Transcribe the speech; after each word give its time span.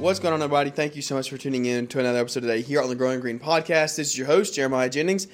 What's 0.00 0.18
going 0.18 0.32
on, 0.32 0.40
everybody? 0.42 0.70
Thank 0.70 0.96
you 0.96 1.02
so 1.02 1.14
much 1.14 1.28
for 1.28 1.36
tuning 1.36 1.66
in 1.66 1.86
to 1.88 2.00
another 2.00 2.18
episode 2.18 2.40
today 2.40 2.62
here 2.62 2.80
on 2.80 2.88
the 2.88 2.94
Growing 2.94 3.20
Green 3.20 3.38
Podcast. 3.38 3.96
This 3.96 4.08
is 4.08 4.18
your 4.18 4.26
host, 4.26 4.54
Jeremiah 4.54 4.88
Jennings, 4.88 5.26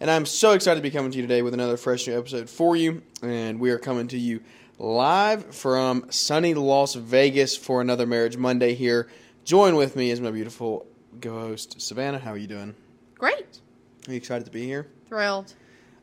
and 0.00 0.08
I'm 0.10 0.26
so 0.26 0.52
excited 0.52 0.76
to 0.76 0.82
be 0.82 0.90
coming 0.92 1.10
to 1.10 1.16
you 1.16 1.22
today 1.22 1.42
with 1.42 1.54
another 1.54 1.76
fresh 1.76 2.06
new 2.06 2.16
episode 2.16 2.48
for 2.48 2.76
you. 2.76 3.02
And 3.22 3.58
we 3.58 3.70
are 3.70 3.78
coming 3.78 4.06
to 4.08 4.18
you 4.18 4.40
live 4.78 5.52
from 5.54 6.06
sunny 6.10 6.54
Las 6.54 6.94
Vegas 6.94 7.56
for 7.56 7.80
another 7.80 8.06
Marriage 8.06 8.36
Monday 8.36 8.74
here. 8.74 9.08
Join 9.44 9.74
with 9.74 9.96
me 9.96 10.10
is 10.12 10.20
my 10.20 10.30
beautiful 10.30 10.86
co-host, 11.20 11.80
Savannah. 11.80 12.18
How 12.20 12.30
are 12.32 12.38
you 12.38 12.46
doing? 12.46 12.74
Great. 13.16 13.58
Are 14.06 14.12
you 14.12 14.16
excited 14.16 14.44
to 14.44 14.50
be 14.52 14.64
here? 14.64 14.86
Thrilled. 15.08 15.52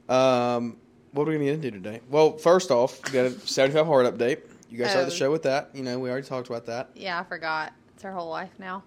Um, 0.10 0.76
what 1.14 1.24
are 1.28 1.32
we 1.32 1.38
going 1.38 1.48
to 1.48 1.68
get 1.68 1.74
into 1.74 1.90
today? 1.90 2.02
Well, 2.10 2.38
first 2.38 2.70
off, 2.70 3.02
we 3.06 3.12
got 3.12 3.26
a 3.28 3.32
75 3.48 3.86
hard 3.86 4.06
update. 4.14 4.42
You 4.70 4.78
guys 4.78 4.92
start 4.92 5.08
the 5.08 5.12
Oh. 5.14 5.16
show 5.16 5.32
with 5.32 5.44
that. 5.44 5.70
You 5.74 5.84
know, 5.84 5.98
we 6.00 6.10
already 6.12 6.28
talked 6.28 6.48
about 6.50 6.66
that. 6.68 6.90
Yeah, 6.96 7.20
I 7.20 7.24
forgot. 7.24 7.74
It's 8.00 8.06
our 8.06 8.14
whole 8.14 8.30
life 8.30 8.52
now. 8.60 8.82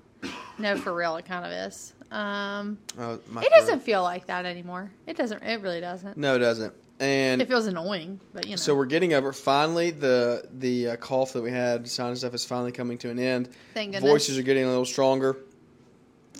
No, 0.58 0.74
for 0.74 0.94
real, 0.94 1.16
it 1.16 1.26
kind 1.26 1.44
of 1.44 1.52
is. 1.52 1.92
Um, 2.10 2.78
Uh, 2.98 3.18
my 3.28 3.42
it 3.42 3.50
doesn't 3.50 3.80
feel 3.80 4.02
like 4.02 4.26
that 4.28 4.46
anymore. 4.46 4.90
It 5.06 5.18
doesn't. 5.18 5.42
It 5.42 5.60
really 5.60 5.82
doesn't. 5.82 6.16
No, 6.16 6.36
it 6.36 6.38
doesn't. 6.38 6.72
And 6.98 7.42
It 7.42 7.46
feels 7.48 7.66
annoying, 7.66 8.20
but 8.32 8.46
you 8.46 8.52
know. 8.52 8.56
So 8.56 8.74
we're 8.74 8.86
getting 8.86 9.12
over. 9.12 9.34
Finally, 9.34 9.90
the 9.90 10.48
the 10.50 10.88
uh, 10.88 10.96
cough 10.96 11.34
that 11.34 11.42
we 11.42 11.50
had, 11.50 11.86
sinus 11.90 12.20
stuff, 12.20 12.32
is 12.32 12.46
finally 12.46 12.72
coming 12.72 12.96
to 12.98 13.10
an 13.10 13.18
end. 13.18 13.50
Thank 13.74 13.92
goodness. 13.92 14.10
Voices 14.10 14.38
are 14.38 14.42
getting 14.42 14.64
a 14.64 14.68
little 14.68 14.86
stronger, 14.86 15.36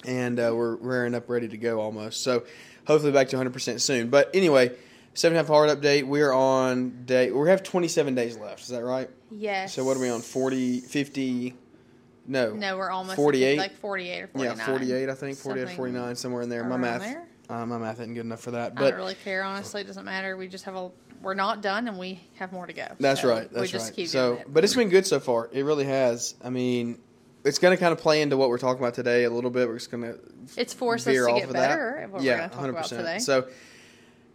and 0.07 0.41
uh, 0.41 0.53
we're 0.55 0.77
rearing 0.77 1.15
up, 1.15 1.29
ready 1.29 1.49
to 1.49 1.59
go 1.59 1.79
almost. 1.79 2.23
So 2.23 2.45
hopefully 2.87 3.13
back 3.13 3.29
to 3.29 3.37
100 3.37 3.53
percent 3.53 3.83
soon. 3.83 4.09
But 4.09 4.31
anyway, 4.33 4.71
seven 5.13 5.37
and 5.37 5.47
a 5.47 5.47
half 5.47 5.55
hard 5.55 5.69
update. 5.69 6.05
We're 6.07 6.33
on 6.33 7.05
day. 7.05 7.31
We 7.33 7.51
have 7.51 7.63
27 7.63 8.15
days 8.15 8.39
left. 8.39 8.63
Is 8.63 8.69
that 8.69 8.83
right? 8.83 9.11
Yes. 9.31 9.75
So 9.75 9.85
what 9.85 9.99
are 9.99 10.01
we 10.01 10.09
on? 10.09 10.23
40, 10.23 10.81
50? 10.81 11.55
No. 12.27 12.53
No, 12.55 12.77
we're 12.79 12.91
almost 12.91 13.17
48? 13.17 13.59
like 13.59 13.77
forty-eight 13.77 14.23
or 14.23 14.27
forty-nine. 14.29 14.57
Yeah, 14.59 14.67
48. 14.67 15.09
I 15.09 15.15
think 15.15 15.39
48 15.39 15.65
or 15.65 15.69
49 15.69 16.17
somewhere 16.17 16.43
in 16.43 16.49
there. 16.49 16.65
My 16.65 16.77
math. 16.77 17.01
there. 17.01 17.27
Uh, 17.51 17.67
my 17.67 17.77
math 17.79 18.01
isn't 18.01 18.15
good 18.15 18.25
enough 18.25 18.41
for 18.41 18.53
that. 18.53 18.73
I 18.73 18.75
But 18.77 18.91
don't 18.91 18.99
really 19.01 19.15
care. 19.17 19.43
Honestly, 19.43 19.81
it 19.81 19.87
doesn't 19.87 20.05
matter. 20.05 20.37
We 20.37 20.49
just 20.49 20.65
have 20.65 20.77
a. 20.77 20.91
We're 21.21 21.35
not 21.35 21.63
done, 21.63 21.87
and 21.89 21.99
we 21.99 22.21
have 22.37 22.53
more 22.53 22.67
to 22.67 22.73
go. 22.73 22.87
That's 22.99 23.21
So 23.23 23.29
right. 23.29 23.49
That's 23.51 23.61
we 23.63 23.69
just 23.69 23.87
right. 23.91 23.97
keep 23.97 24.09
so, 24.09 24.35
it. 24.35 24.47
but 24.53 24.65
it's 24.65 24.75
been 24.75 24.89
good 24.89 25.07
so 25.07 25.21
far. 25.21 25.49
It 25.53 25.63
really 25.65 25.85
has. 25.85 26.35
I 26.43 26.51
mean, 26.51 26.99
it's 27.45 27.59
going 27.59 27.77
to 27.77 27.81
kind 27.81 27.93
of 27.93 27.99
play 27.99 28.23
into 28.23 28.37
what 28.37 28.49
we're 28.49 28.59
talking 28.59 28.83
about 28.83 28.95
today 28.95 29.25
a 29.25 29.31
little 29.31 29.51
bit. 29.51 29.69
We're 29.69 29.79
just 29.79 29.91
going 29.91 30.03
to 30.05 30.19
It's 30.57 30.73
forced 30.75 31.07
us 31.07 31.15
to 31.15 31.33
get 31.35 31.45
of 31.45 31.53
better. 31.53 31.95
that. 31.97 32.03
At 32.05 32.11
what 32.11 32.23
yeah, 32.23 32.33
we're 32.33 32.39
going 32.39 32.51
to 32.51 32.57
talk 32.57 32.69
about 32.69 32.85
today. 32.87 33.19
So, 33.21 33.47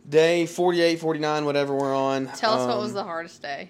day 0.08 0.46
48, 0.46 1.00
49, 1.00 1.46
whatever 1.46 1.76
we're 1.76 1.96
on. 1.96 2.28
Tell 2.28 2.54
us 2.54 2.68
what 2.68 2.78
was 2.80 2.90
um, 2.92 2.96
the 2.96 3.04
hardest 3.04 3.42
day 3.42 3.70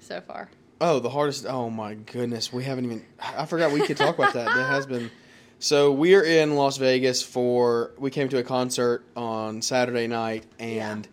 so 0.00 0.20
far. 0.20 0.48
Oh, 0.80 1.00
the 1.00 1.10
hardest. 1.10 1.46
Oh 1.46 1.70
my 1.70 1.94
goodness, 1.94 2.52
we 2.52 2.64
haven't 2.64 2.84
even. 2.84 3.04
I 3.20 3.46
forgot 3.46 3.72
we 3.72 3.84
could 3.86 3.96
talk 3.96 4.18
about 4.18 4.34
that. 4.34 4.46
That 4.46 4.68
has 4.68 4.86
been. 4.86 5.10
So 5.58 5.90
we're 5.92 6.22
in 6.22 6.54
Las 6.54 6.76
Vegas 6.76 7.22
for. 7.22 7.92
We 7.98 8.10
came 8.10 8.28
to 8.28 8.38
a 8.38 8.44
concert 8.44 9.04
on 9.16 9.60
Saturday 9.60 10.06
night 10.06 10.46
and 10.58 11.06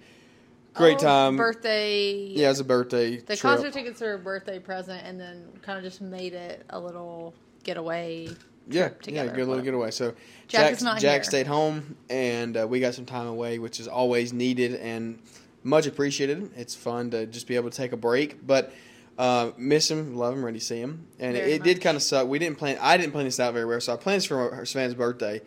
great 0.75 0.97
Oh, 0.97 0.99
time. 0.99 1.37
Birthday. 1.37 2.13
Yeah, 2.13 2.47
it 2.47 2.49
was 2.49 2.59
a 2.59 2.63
birthday. 2.63 3.17
The 3.17 3.35
trip. 3.35 3.39
concert 3.39 3.73
tickets 3.73 4.01
are 4.03 4.13
a 4.13 4.19
birthday 4.19 4.59
present, 4.59 5.01
and 5.03 5.19
then 5.19 5.47
kind 5.63 5.79
of 5.79 5.83
just 5.83 5.99
made 5.99 6.33
it 6.33 6.63
a 6.69 6.79
little 6.79 7.33
getaway. 7.63 8.27
Yeah, 8.67 8.89
trip 8.89 8.97
yeah, 9.01 9.21
together, 9.23 9.31
good 9.31 9.47
little 9.47 9.63
getaway. 9.63 9.89
So 9.91 10.11
Jack 10.47 10.61
Jack, 10.61 10.71
is 10.73 10.83
not 10.83 10.99
Jack 10.99 11.23
stayed 11.23 11.47
home, 11.47 11.95
and 12.09 12.55
uh, 12.55 12.67
we 12.67 12.79
got 12.79 12.93
some 12.93 13.05
time 13.05 13.25
away, 13.27 13.57
which 13.57 13.79
is 13.79 13.87
always 13.87 14.31
needed 14.31 14.75
and 14.75 15.19
much 15.63 15.87
appreciated. 15.87 16.51
It's 16.55 16.75
fun 16.75 17.09
to 17.11 17.25
just 17.25 17.47
be 17.47 17.55
able 17.55 17.71
to 17.71 17.77
take 17.77 17.91
a 17.93 17.97
break, 17.97 18.45
but 18.45 18.71
uh, 19.17 19.51
miss 19.57 19.89
him, 19.89 20.15
love 20.15 20.33
him, 20.33 20.43
ready 20.43 20.59
to 20.59 20.65
see 20.65 20.79
him, 20.79 21.07
and 21.19 21.35
Very 21.35 21.53
it, 21.53 21.63
did 21.63 21.81
kind 21.81 21.95
of 21.95 22.03
suck. 22.03 22.27
We 22.27 22.39
didn't 22.39 22.57
plan. 22.57 22.77
I 22.81 22.97
didn't 22.97 23.11
plan 23.13 23.25
this 23.25 23.39
out 23.39 23.53
very 23.53 23.65
well, 23.65 23.79
so 23.81 23.93
I 23.93 23.97
planned 23.97 24.17
this 24.17 24.25
for 24.25 24.53
her 24.53 24.65
Savannah's 24.65 24.95
birthday, 24.95 25.41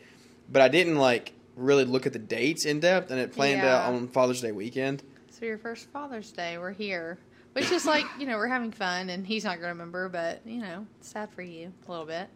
but 0.50 0.62
I 0.62 0.68
didn't 0.68 0.96
like 0.96 1.32
really 1.56 1.84
look 1.84 2.06
at 2.06 2.12
the 2.12 2.18
dates 2.18 2.64
in 2.64 2.80
depth, 2.80 3.10
and 3.10 3.20
it 3.20 3.32
planned 3.32 3.62
Yeah. 3.62 3.76
out 3.86 3.92
on 3.94 4.08
Father's 4.08 4.40
Day 4.40 4.52
weekend. 4.52 5.02
So 5.30 5.44
your 5.44 5.58
first 5.58 5.88
Father's 5.90 6.32
Day, 6.32 6.56
we're 6.58 6.72
here, 6.72 7.18
which 7.52 7.70
is 7.70 7.84
like 7.84 8.06
you 8.18 8.26
know 8.26 8.36
we're 8.36 8.48
having 8.48 8.72
fun, 8.72 9.10
and 9.10 9.26
he's 9.26 9.44
not 9.44 9.52
going 9.56 9.62
to 9.64 9.68
remember, 9.68 10.08
but 10.08 10.40
you 10.46 10.60
know 10.60 10.86
it's 10.98 11.08
sad 11.10 11.30
for 11.32 11.42
you 11.42 11.72
a 11.86 11.90
little 11.90 12.06
bit. 12.06 12.28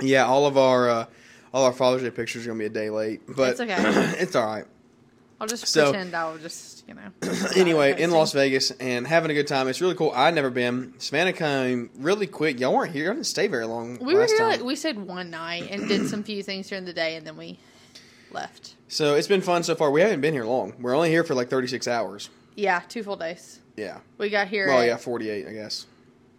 Yeah, 0.00 0.26
all 0.26 0.46
of 0.46 0.56
our 0.58 0.88
uh, 0.88 1.06
all 1.52 1.64
our 1.64 1.72
Father's 1.72 2.02
Day 2.02 2.10
pictures 2.10 2.44
are 2.46 2.48
gonna 2.50 2.58
be 2.58 2.66
a 2.66 2.70
day 2.70 2.90
late, 2.90 3.20
but 3.28 3.50
It's 3.50 3.60
okay. 3.60 3.76
it's 4.20 4.34
all 4.36 4.46
right. 4.46 4.64
I'll 5.40 5.46
just 5.46 5.66
So- 5.66 5.90
pretend 5.90 6.14
I'll 6.14 6.38
just 6.38 6.84
you 6.88 6.94
know. 6.94 7.10
anyway, 7.56 8.00
in 8.00 8.10
Las. 8.10 8.32
Vegas 8.32 8.70
and 8.72 9.06
having 9.06 9.30
a 9.30 9.34
good 9.34 9.46
time. 9.46 9.68
It's 9.68 9.80
really 9.80 9.94
cool. 9.94 10.10
I'd 10.14 10.34
never 10.34 10.48
been. 10.50 10.94
Savannah 10.98 11.32
came 11.34 11.90
really 11.98 12.26
quick. 12.26 12.58
Y'all 12.58 12.74
weren't 12.74 12.92
here. 12.92 13.04
Y'all 13.04 13.14
didn't 13.14 13.26
stay 13.26 13.46
very 13.46 13.66
long. 13.66 13.98
We 14.00 14.14
were 14.14 14.26
here. 14.26 14.38
time. 14.38 14.48
Like, 14.48 14.64
we 14.64 14.74
stayed 14.74 14.98
one 14.98 15.30
night 15.30 15.68
and 15.70 15.86
did 15.86 16.08
some 16.08 16.22
few 16.22 16.42
things 16.42 16.68
during 16.68 16.84
the 16.86 16.92
day, 16.94 17.16
and 17.16 17.26
then 17.26 17.36
we 17.36 17.58
left. 18.30 18.74
so 18.88 19.14
it's 19.14 19.28
been 19.28 19.40
fun 19.42 19.62
so 19.62 19.74
far. 19.74 19.90
We 19.90 20.00
haven't 20.00 20.20
been 20.20 20.32
here 20.34 20.44
long. 20.44 20.74
We're 20.80 20.94
only 20.96 21.10
here 21.10 21.24
for 21.24 21.34
like 21.34 21.48
36 21.50 21.86
hours. 21.88 22.30
Yeah, 22.56 22.80
two 22.88 23.02
full 23.02 23.16
days. 23.16 23.60
Yeah. 23.76 23.98
We 24.18 24.30
got 24.30 24.48
here. 24.48 24.66
Well, 24.68 24.80
at- 24.80 24.86
yeah, 24.86 24.96
48, 24.96 25.46
I 25.46 25.52
guess. 25.52 25.86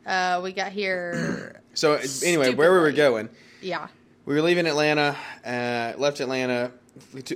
Uh, 0.06 0.42
we 0.44 0.52
got 0.52 0.72
here. 0.72 1.62
So 1.76 1.98
anyway, 2.26 2.54
where 2.56 2.74
we 2.74 2.80
were 2.80 2.92
going, 2.92 3.30
yeah. 3.62 3.88
we 4.26 4.34
were 4.34 4.42
leaving 4.42 4.66
Atlanta. 4.68 5.16
Uh, 5.46 5.94
left 5.98 6.20
Atlanta. 6.20 6.72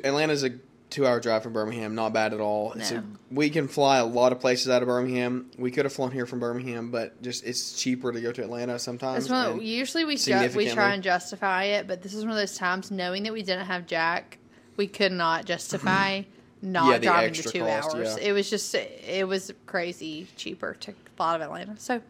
Atlanta's 0.03 0.43
a 0.43 0.49
two-hour 0.93 1.19
drive 1.19 1.43
from 1.43 1.51
Birmingham. 1.53 1.95
Not 1.95 2.13
bad 2.13 2.33
at 2.33 2.39
all. 2.39 2.73
A, 2.73 3.03
we 3.31 3.49
can 3.49 3.67
fly 3.67 3.97
a 3.97 4.05
lot 4.05 4.31
of 4.31 4.39
places 4.39 4.69
out 4.69 4.81
of 4.81 4.87
Birmingham. 4.87 5.51
We 5.57 5.71
could 5.71 5.85
have 5.85 5.93
flown 5.93 6.11
here 6.11 6.25
from 6.25 6.39
Birmingham, 6.39 6.91
but 6.91 7.21
just 7.21 7.43
it's 7.43 7.73
cheaper 7.81 8.11
to 8.11 8.21
go 8.21 8.31
to 8.31 8.41
Atlanta 8.43 8.79
sometimes. 8.79 9.29
One. 9.29 9.61
usually 9.61 10.05
we 10.05 10.15
ju- 10.15 10.49
we 10.55 10.69
try 10.69 10.93
and 10.93 11.03
justify 11.03 11.63
it, 11.65 11.87
but 11.87 12.01
this 12.01 12.13
is 12.13 12.23
one 12.23 12.31
of 12.31 12.37
those 12.37 12.55
times 12.57 12.91
knowing 12.91 13.23
that 13.23 13.33
we 13.33 13.41
didn't 13.43 13.65
have 13.65 13.85
Jack, 13.85 14.37
we 14.77 14.87
could 14.87 15.11
not 15.11 15.45
justify 15.45 16.21
not 16.61 16.87
Yeah, 16.91 16.97
the 16.99 17.05
driving 17.07 17.33
the 17.33 17.39
extra 17.39 17.51
two 17.51 17.59
cost, 17.65 17.95
hours. 17.95 18.17
yeah. 18.17 18.29
It 18.29 18.31
was 18.31 18.49
just 18.49 18.73
it 18.75 19.27
was 19.27 19.51
crazy 19.65 20.27
cheaper 20.37 20.75
to 20.81 20.93
fly 21.17 21.37
to 21.37 21.43
Atlanta. 21.43 21.75
So 21.77 22.01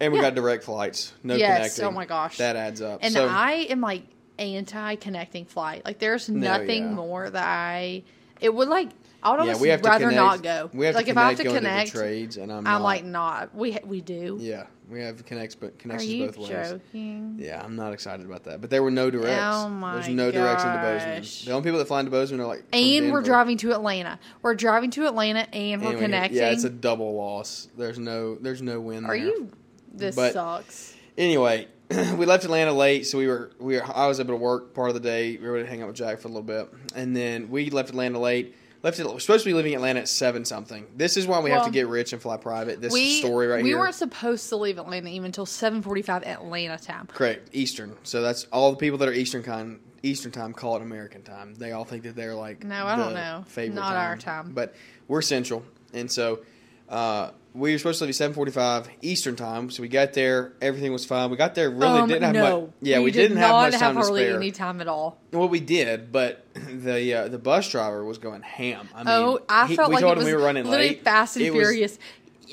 And 0.00 0.12
we 0.12 0.18
Yeah. 0.18 0.24
got 0.24 0.34
direct 0.34 0.64
flights. 0.64 1.12
No 1.22 1.36
Yes, 1.36 1.56
connecting. 1.76 1.84
oh 1.84 1.90
my 1.92 2.04
gosh. 2.04 2.36
That 2.38 2.56
adds 2.56 2.82
up. 2.82 2.98
and 3.02 3.14
so, 3.14 3.26
I 3.28 3.66
am 3.70 3.80
like 3.80 4.02
anti 4.38 4.96
connecting 4.96 5.44
flight. 5.44 5.84
Like 5.84 6.00
there's 6.00 6.28
No, 6.28 6.40
nothing 6.58 6.82
yeah. 6.84 6.90
more 6.94 7.30
that 7.30 7.46
I 7.46 8.02
it 8.44 8.54
would 8.54 8.68
like. 8.68 8.90
I 9.22 9.30
would 9.30 9.36
yeah, 9.46 9.52
almost 9.54 9.64
have 9.64 9.84
rather 9.84 10.12
not 10.12 10.42
go. 10.42 10.68
We 10.74 10.84
have 10.84 10.94
like 10.94 11.06
to 11.06 11.10
if 11.12 11.16
I 11.16 11.28
have 11.30 11.38
to 11.38 11.44
connect, 11.44 11.92
trades, 11.92 12.36
and 12.36 12.52
I'm, 12.52 12.58
I'm 12.58 12.64
not, 12.64 12.82
like 12.82 13.04
not. 13.04 13.54
We 13.54 13.78
we 13.82 14.02
do. 14.02 14.36
yeah, 14.38 14.66
we 14.90 15.00
have 15.00 15.24
connects, 15.24 15.54
but 15.54 15.68
Are 15.68 15.76
connections 15.78 16.12
you 16.12 16.26
both 16.26 16.36
ways. 16.36 16.48
joking? 16.50 17.36
Yeah, 17.38 17.62
I'm 17.64 17.74
not 17.74 17.94
excited 17.94 18.26
about 18.26 18.44
that. 18.44 18.60
But 18.60 18.68
there 18.68 18.82
were 18.82 18.90
no 18.90 19.10
directs. 19.10 19.40
Oh 19.42 19.70
my 19.70 19.94
There's 19.94 20.08
no 20.08 20.30
directs 20.30 20.62
into. 20.62 20.76
Bozeman. 20.76 21.22
The 21.46 21.52
only 21.52 21.64
people 21.64 21.78
that 21.78 21.86
fly 21.88 22.00
into 22.00 22.10
Bozeman 22.10 22.42
are 22.42 22.46
like. 22.46 22.64
And 22.74 23.10
we're 23.12 23.22
driving 23.22 23.56
to 23.58 23.72
Atlanta. 23.72 24.18
We're 24.42 24.54
driving 24.54 24.90
to 24.90 25.06
Atlanta 25.06 25.48
and 25.54 25.80
we're 25.80 25.88
And 25.88 25.96
we- 25.98 26.04
connecting. 26.04 26.38
Yeah, 26.38 26.50
it's 26.50 26.64
a 26.64 26.70
double 26.70 27.14
loss. 27.14 27.68
There's 27.78 27.98
no, 27.98 28.34
there's 28.34 28.60
no 28.60 28.78
win. 28.78 29.06
Are 29.06 29.16
there. 29.16 29.26
you? 29.26 29.50
This 29.94 30.16
But- 30.16 30.34
sucks. 30.34 30.94
Anyway, 31.16 31.68
we 32.16 32.26
left 32.26 32.44
Atlanta 32.44 32.72
late, 32.72 33.06
so 33.06 33.18
we 33.18 33.26
were 33.26 33.50
we 33.58 33.76
were, 33.76 33.84
I 33.84 34.06
was 34.06 34.18
able 34.20 34.34
to 34.34 34.38
work 34.38 34.74
part 34.74 34.88
of 34.88 34.94
the 34.94 35.00
day. 35.00 35.36
We 35.36 35.46
were 35.46 35.56
able 35.56 35.66
to 35.66 35.70
hang 35.70 35.82
out 35.82 35.88
with 35.88 35.96
Jack 35.96 36.20
for 36.20 36.28
a 36.28 36.30
little 36.30 36.42
bit, 36.42 36.72
and 36.94 37.14
then 37.14 37.50
we 37.50 37.70
left 37.70 37.90
Atlanta 37.90 38.18
late. 38.18 38.56
Left 38.82 38.98
it. 38.98 39.06
We're 39.06 39.18
supposed 39.18 39.44
to 39.44 39.50
be 39.50 39.54
leaving 39.54 39.74
Atlanta 39.74 40.00
at 40.00 40.08
seven 40.08 40.44
something. 40.44 40.86
This 40.94 41.16
is 41.16 41.26
why 41.26 41.40
we 41.40 41.50
have 41.50 41.64
to 41.64 41.70
get 41.70 41.88
rich 41.88 42.12
and 42.12 42.20
fly 42.20 42.36
private. 42.36 42.82
This 42.82 42.92
we 42.92 43.18
story 43.18 43.46
right 43.46 43.62
we 43.62 43.70
here. 43.70 43.78
We 43.78 43.80
weren't 43.80 43.94
supposed 43.94 44.46
to 44.50 44.56
leave 44.56 44.76
Atlanta 44.78 45.08
even 45.08 45.26
until 45.26 45.46
7:45 45.46 46.26
Atlanta 46.26 46.76
time. 46.76 47.06
Correct, 47.06 47.48
Eastern. 47.52 47.96
So 48.02 48.20
that's 48.20 48.44
all 48.52 48.70
the 48.72 48.76
people 48.76 48.98
that 48.98 49.08
are 49.08 49.14
Eastern 49.14 49.42
kind 49.42 49.80
Eastern 50.02 50.32
time 50.32 50.52
call 50.52 50.76
it 50.76 50.82
American 50.82 51.22
time. 51.22 51.54
They 51.54 51.72
all 51.72 51.84
think 51.84 52.02
that 52.02 52.14
they're 52.14 52.34
like 52.34 52.62
No, 52.62 52.86
I 52.86 52.96
don't 52.96 53.14
know. 53.14 53.44
Favorite 53.46 53.74
Not 53.74 53.96
our 53.96 54.16
time. 54.18 54.52
but 54.52 54.74
we're 55.08 55.22
Central, 55.22 55.64
and 55.94 56.10
so 56.12 56.40
uh, 56.88 57.30
we 57.54 57.70
were 57.72 57.78
supposed 57.78 57.98
to 58.00 58.04
leave 58.04 58.10
at 58.10 58.16
seven 58.16 58.34
forty 58.34 58.50
five 58.50 58.88
Eastern 59.00 59.36
time. 59.36 59.70
So 59.70 59.82
we 59.82 59.88
got 59.88 60.12
there, 60.12 60.52
everything 60.60 60.92
was 60.92 61.06
fine. 61.06 61.30
We 61.30 61.36
got 61.36 61.54
there, 61.54 61.70
really 61.70 62.00
Um, 62.00 62.08
didn't 62.08 62.22
have 62.24 62.34
no, 62.34 62.60
much. 62.62 62.70
Yeah, 62.82 62.98
we, 63.00 63.10
did 63.12 63.20
didn't 63.28 63.36
have 63.36 63.50
much 63.52 63.74
time 63.74 63.94
to 63.94 64.00
hardly 64.00 64.24
spare. 64.24 64.36
any 64.36 64.50
time 64.50 64.80
at 64.80 64.88
all. 64.88 65.18
Well, 65.32 65.48
we 65.48 65.60
did, 65.60 66.10
but 66.10 66.44
the 66.54 67.14
uh, 67.14 67.28
the 67.28 67.38
bus 67.38 67.68
driver 67.70 68.04
was 68.04 68.18
going 68.18 68.42
ham. 68.42 68.88
I 68.94 68.98
mean, 68.98 69.06
oh, 69.08 69.40
I 69.48 69.66
he- 69.68 69.76
felt 69.76 69.90
we 69.90 69.94
like 69.96 70.02
told 70.02 70.12
it 70.18 70.20
him 70.20 70.24
was 70.24 70.32
we 70.32 70.36
were 70.36 70.44
running 70.44 70.64
literally 70.64 70.88
late. 70.90 71.04
Fast 71.04 71.36
and 71.36 71.44
It 71.46 71.52
was- 71.54 71.68
Furious. 71.68 71.98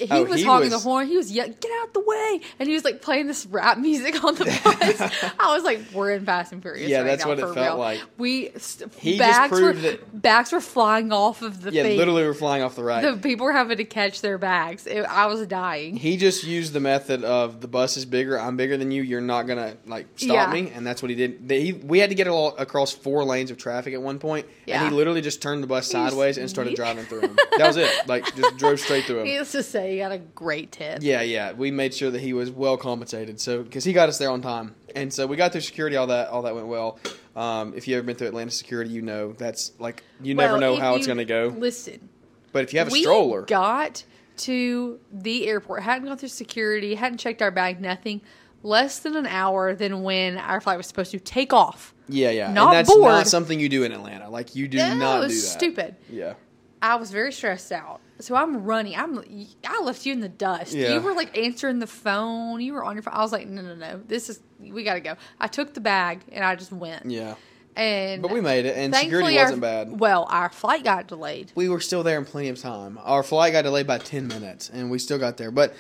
Oh, 0.10 0.16
he 0.16 0.22
Oh, 0.22 0.24
was 0.26 0.40
he 0.40 0.46
hogging 0.46 0.72
was- 0.72 0.84
the 0.84 0.90
horn. 0.90 1.08
He 1.08 1.18
was 1.18 1.32
yelling, 1.32 1.56
"Get 1.60 1.72
out 1.82 1.94
the 1.94 2.00
way!" 2.02 2.42
And 2.60 2.68
he 2.68 2.74
was 2.74 2.84
like 2.84 3.02
playing 3.02 3.28
this 3.28 3.46
rap 3.46 3.78
music 3.80 4.24
on 4.24 4.36
the 4.36 4.46
bus. 4.64 5.34
I 5.40 5.54
was 5.56 5.64
like, 5.64 5.80
"We're 5.94 6.12
in 6.12 6.26
Fast 6.26 6.52
and 6.54 6.62
Furious." 6.62 6.90
Yeah, 6.90 7.00
right 7.00 7.06
that's 7.06 7.24
now, 7.24 7.30
what 7.30 7.40
it 7.40 7.42
for 7.42 7.54
felt 7.54 7.68
real. 7.68 7.78
like. 7.78 8.02
We 8.18 8.52
He 9.00 9.18
just 9.18 9.20
bags 9.20 9.60
were 9.60 9.74
that- 9.74 10.22
bags 10.22 10.52
were 10.52 10.62
flying 10.62 11.12
off 11.12 11.42
of 11.42 11.62
the 11.62 11.72
Yeah, 11.72 11.84
thing. 11.84 11.98
literally, 11.98 12.24
we're 12.24 12.34
flying 12.34 12.64
off 12.64 12.76
the 12.76 12.84
right. 12.84 13.02
The 13.04 13.18
people 13.18 13.46
were 13.46 13.52
having 13.54 13.78
to 13.78 13.86
catch 13.86 14.22
their 14.22 14.38
bags. 14.38 14.88
It, 14.88 15.02
I 15.02 15.26
was 15.28 15.46
dying. 15.48 15.96
he 15.98 16.18
just 16.18 16.44
used 16.44 16.74
the 16.74 16.80
method 16.80 17.24
of 17.24 17.62
the 17.62 17.68
bus 17.68 17.98
is 17.98 18.06
bigger, 18.06 18.40
I'm 18.40 18.58
bigger 18.58 18.78
than 18.78 18.92
you, 18.92 19.02
you're 19.04 19.22
not 19.22 19.48
gonna 19.48 19.76
like 19.86 20.08
stop 20.16 20.30
Yeah. 20.34 20.52
me, 20.62 20.72
and 20.74 20.86
that's 20.86 21.02
what 21.02 21.10
he 21.10 21.16
did. 21.16 21.50
He, 21.50 21.74
we 21.74 22.00
had 22.00 22.10
to 22.10 22.16
get 22.16 22.28
all, 22.28 22.56
across 22.58 22.92
four 22.92 23.24
lanes 23.24 23.52
of 23.52 23.58
traffic 23.58 23.94
at 23.94 24.02
one 24.02 24.20
point, 24.20 24.46
Yeah. 24.66 24.82
and 24.84 24.92
he 24.92 24.96
literally 24.98 25.22
just 25.22 25.42
turned 25.42 25.64
the 25.64 25.68
bus 25.68 25.88
sideways 25.88 26.38
and 26.38 26.50
started 26.50 26.76
driving 26.76 27.06
through 27.06 27.22
them. 27.22 27.38
That 27.58 27.68
was 27.68 27.78
it. 27.78 27.90
Like 28.08 28.36
just 28.36 28.58
drove 28.58 28.80
straight 28.80 29.06
through 29.06 29.18
them. 29.18 29.26
Needless 29.26 29.52
to 29.54 29.64
say, 29.64 29.91
he 29.92 29.98
got 30.00 30.12
a 30.12 30.18
great 30.18 30.72
tip. 30.72 31.00
Yeah, 31.02 31.22
yeah. 31.22 31.52
We 31.54 31.72
made 31.72 31.94
sure 31.94 32.10
that 32.12 32.22
he 32.22 32.34
was 32.34 32.50
well 32.52 32.78
compensated, 32.78 33.40
so 33.40 33.64
because 33.64 33.84
he 33.84 33.94
got 33.94 34.10
us 34.10 34.18
there 34.18 34.30
on 34.32 34.42
time, 34.42 34.76
and 34.96 35.14
so 35.14 35.28
we 35.28 35.36
got 35.36 35.52
through 35.52 35.62
security. 35.62 35.96
All 35.98 36.08
that, 36.08 36.30
all 36.30 36.42
that 36.44 36.56
went 36.56 36.68
well. 36.68 37.00
Um, 37.36 37.74
if 37.76 37.88
you 37.88 37.96
ever 37.98 38.06
been 38.06 38.16
through 38.16 38.28
Atlanta 38.28 38.52
security, 38.52 38.90
you 38.92 39.02
know 39.02 39.34
that's 39.34 39.72
like 39.80 40.04
you 40.22 40.34
never 40.36 40.58
know 40.60 40.76
how 40.76 40.96
it's 40.96 41.06
going 41.08 41.20
to 41.20 41.26
go. 41.26 41.54
Listen, 41.58 42.10
But 42.52 42.64
if 42.64 42.74
you 42.74 42.80
have 42.80 42.90
a 42.90 42.92
we 42.92 43.02
stroller, 43.02 43.44
got 43.44 44.04
to 44.38 45.00
the 45.12 45.48
airport, 45.48 45.84
hadn't 45.84 46.08
gone 46.08 46.18
through 46.18 46.30
security, 46.30 46.96
hadn't 46.96 47.20
checked 47.20 47.42
our 47.42 47.52
bag, 47.52 47.80
nothing. 47.80 48.22
Less 48.64 49.00
than 49.00 49.16
an 49.16 49.26
hour 49.26 49.74
than 49.74 50.04
when 50.04 50.38
our 50.38 50.62
flight 50.62 50.78
was 50.78 50.86
supposed 50.86 51.10
to 51.12 51.20
take 51.20 51.52
off. 51.52 51.96
yeah, 52.08 52.30
yeah, 52.30 52.54
not 52.54 52.76
and 52.76 52.86
that's 52.86 52.96
not 52.96 53.28
something 53.28 53.60
you 53.60 53.70
do 53.70 53.84
in 53.84 53.92
Atlanta. 53.92 54.30
Like 54.30 54.54
you 54.56 54.68
do 54.68 54.78
No, 54.78 54.94
not 54.96 55.18
it 55.18 55.22
do 55.22 55.34
was 55.34 55.42
that. 55.44 55.50
stupid. 55.50 55.96
Yeah, 56.12 56.34
I 56.80 56.96
was 56.98 57.10
very 57.10 57.32
stressed 57.32 57.72
out. 57.72 58.02
So 58.22 58.36
I'm 58.36 58.64
running. 58.64 58.96
I'm. 58.96 59.24
I 59.68 59.82
left 59.82 60.06
you 60.06 60.14
in 60.14 60.20
the 60.20 60.30
dust. 60.30 60.74
Yeah. 60.74 60.94
You 60.94 61.02
were 61.02 61.14
like 61.14 61.38
answering 61.38 61.80
the 61.80 61.88
phone. 61.88 62.62
You 62.62 62.74
were 62.74 62.84
on 62.84 62.96
your 62.96 63.04
phone. 63.04 63.14
I 63.16 63.22
was 63.22 63.32
like, 63.32 63.48
no, 63.48 63.62
no, 63.62 63.76
no. 63.76 64.02
This 64.08 64.30
is. 64.30 64.40
We 64.60 64.84
got 64.84 64.94
to 64.96 65.00
go. 65.02 65.16
I 65.40 65.48
took 65.48 65.74
the 65.74 65.82
bag 65.82 66.22
and 66.32 66.44
I 66.46 66.56
just 66.56 66.72
went. 66.72 67.06
yeah. 67.06 67.36
And 67.76 68.22
But 68.22 68.32
we 68.32 68.42
made 68.42 68.66
it, 68.66 68.76
and 68.76 68.94
security 68.94 69.38
our- 69.38 69.46
wasn't 69.46 69.62
bad. 69.62 69.98
Well, 69.98 70.28
our 70.30 70.50
flight 70.50 70.84
got 70.84 71.08
delayed. 71.08 71.54
we 71.56 71.70
were 71.70 71.80
still 71.80 72.04
there 72.04 72.20
in 72.20 72.26
plenty 72.26 72.50
of 72.50 72.60
time. 72.60 73.00
Our 73.02 73.24
flight 73.24 73.54
got 73.54 73.62
delayed 73.62 73.88
by 73.88 73.98
10 73.98 74.28
minutes, 74.28 74.70
and 74.70 74.92
we 74.92 75.00
still 75.00 75.18
got 75.18 75.38
there. 75.38 75.52
But 75.52 75.74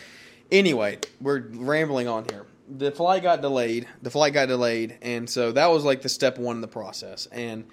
anyway, 0.52 1.00
we're 1.20 1.42
rambling 1.50 2.08
on 2.08 2.26
here. 2.30 2.46
The 2.70 2.92
flight 2.92 3.24
got 3.24 3.42
delayed. 3.42 3.88
The 4.02 4.10
flight 4.10 4.32
got 4.32 4.48
delayed, 4.48 5.00
and 5.02 5.30
so 5.30 5.52
that 5.52 5.68
was 5.70 5.84
like 5.84 6.02
the 6.02 6.08
step 6.08 6.38
one 6.38 6.56
in 6.56 6.62
the 6.62 6.68
process. 6.70 7.26
And 7.30 7.66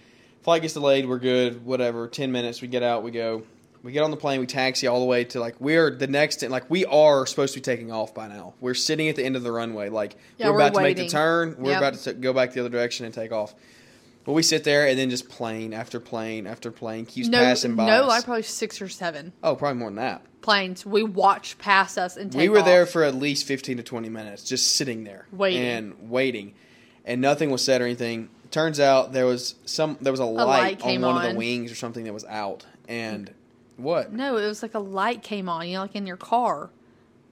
flight 0.43 0.62
gets 0.62 0.75
delayed, 0.75 1.09
we're 1.09 1.20
good, 1.20 1.65
whatever. 1.65 2.09
10 2.09 2.32
minutes, 2.32 2.61
we 2.61 2.67
get 2.67 2.82
out, 2.82 3.05
we 3.05 3.12
go. 3.12 3.44
We 3.82 3.92
get 3.92 4.02
on 4.02 4.10
the 4.10 4.16
plane, 4.16 4.40
we 4.40 4.46
taxi 4.46 4.86
all 4.86 4.98
the 5.00 5.06
way 5.06 5.25
to 5.25 5.40
like 5.40 5.60
we're 5.60 5.90
the 5.94 6.06
next 6.08 6.42
like 6.42 6.69
we 6.69 6.84
are 6.86 7.26
supposed 7.26 7.54
to 7.54 7.60
be 7.60 7.62
taking 7.64 7.92
off 7.92 8.12
by 8.14 8.26
now. 8.28 8.54
We're 8.60 8.75
sitting 8.75 9.08
at 9.08 9.16
the 9.16 9.25
end 9.25 9.36
of 9.36 9.42
the 9.42 9.52
runway, 9.52 9.88
like 9.88 10.16
Yeah, 10.36 10.46
we're, 10.46 10.52
we're 10.54 10.58
about 10.60 10.75
to 10.75 10.82
make 10.82 10.96
the 10.96 11.08
turn. 11.08 11.54
We're 11.58 11.70
Yep. 11.72 11.78
about 11.80 11.94
to 11.94 12.14
t- 12.14 12.20
go 12.20 12.32
back 12.32 12.52
the 12.52 12.60
other 12.60 12.69
direction 12.69 13.06
and 13.06 13.14
take 13.14 13.30
off. 13.32 13.54
But 14.25 14.32
we 14.34 14.42
sit 14.42 14.64
there 14.64 14.86
and 14.86 14.98
then 14.98 15.08
just 15.08 15.28
plane 15.30 15.72
after 15.72 16.00
plane 16.00 16.46
after 16.46 16.70
plane 16.70 17.06
keeps 17.06 17.28
No, 17.28 17.38
passing 17.38 17.76
by. 17.76 17.86
no, 17.86 18.02
us. 18.02 18.08
like 18.08 18.25
probably 18.25 18.42
six 18.42 18.82
or 18.82 18.88
seven. 18.88 19.32
Oh, 19.42 19.54
probably 19.56 19.78
more 19.78 19.88
than 19.88 19.96
that. 19.96 20.22
planes. 20.42 20.84
We 20.84 21.02
watched 21.02 21.58
past 21.58 21.96
us 21.98 22.16
and 22.16 22.31
take 22.32 22.40
we 22.42 22.48
were 22.48 22.62
there 22.62 22.84
for 22.84 23.04
at 23.04 23.14
least 23.14 23.46
15 23.46 23.76
to 23.78 23.82
20 23.82 24.08
minutes, 24.08 24.44
just 24.44 24.74
sitting 24.76 25.04
there. 25.04 25.26
Waiting. 25.32 25.62
And 25.62 26.10
waiting. 26.10 26.54
And 27.06 27.20
nothing 27.22 27.50
was 27.50 27.62
said 27.64 27.81
or 27.81 27.84
anything. 27.84 28.28
Turns 28.50 28.81
out 28.81 29.12
there 29.12 29.24
was 29.26 29.54
some 29.64 29.96
there 30.00 30.12
was 30.12 30.20
a 30.20 30.24
light, 30.24 30.81
light 30.81 30.82
on 30.82 31.00
one 31.00 31.24
of 31.24 31.32
the 31.32 31.38
wings 31.38 31.70
or 31.72 31.74
something 31.74 32.04
that 32.04 32.12
was 32.12 32.24
out. 32.26 32.66
And 32.88 33.31
what? 33.78 34.12
No, 34.12 34.36
it 34.36 34.46
was 34.46 34.62
like 34.62 34.75
a 34.75 34.78
light 34.78 35.22
came 35.22 35.48
on. 35.48 35.66
You 35.66 35.75
know, 35.76 35.82
like 35.82 35.96
in 35.96 36.06
your 36.06 36.16
car 36.19 36.70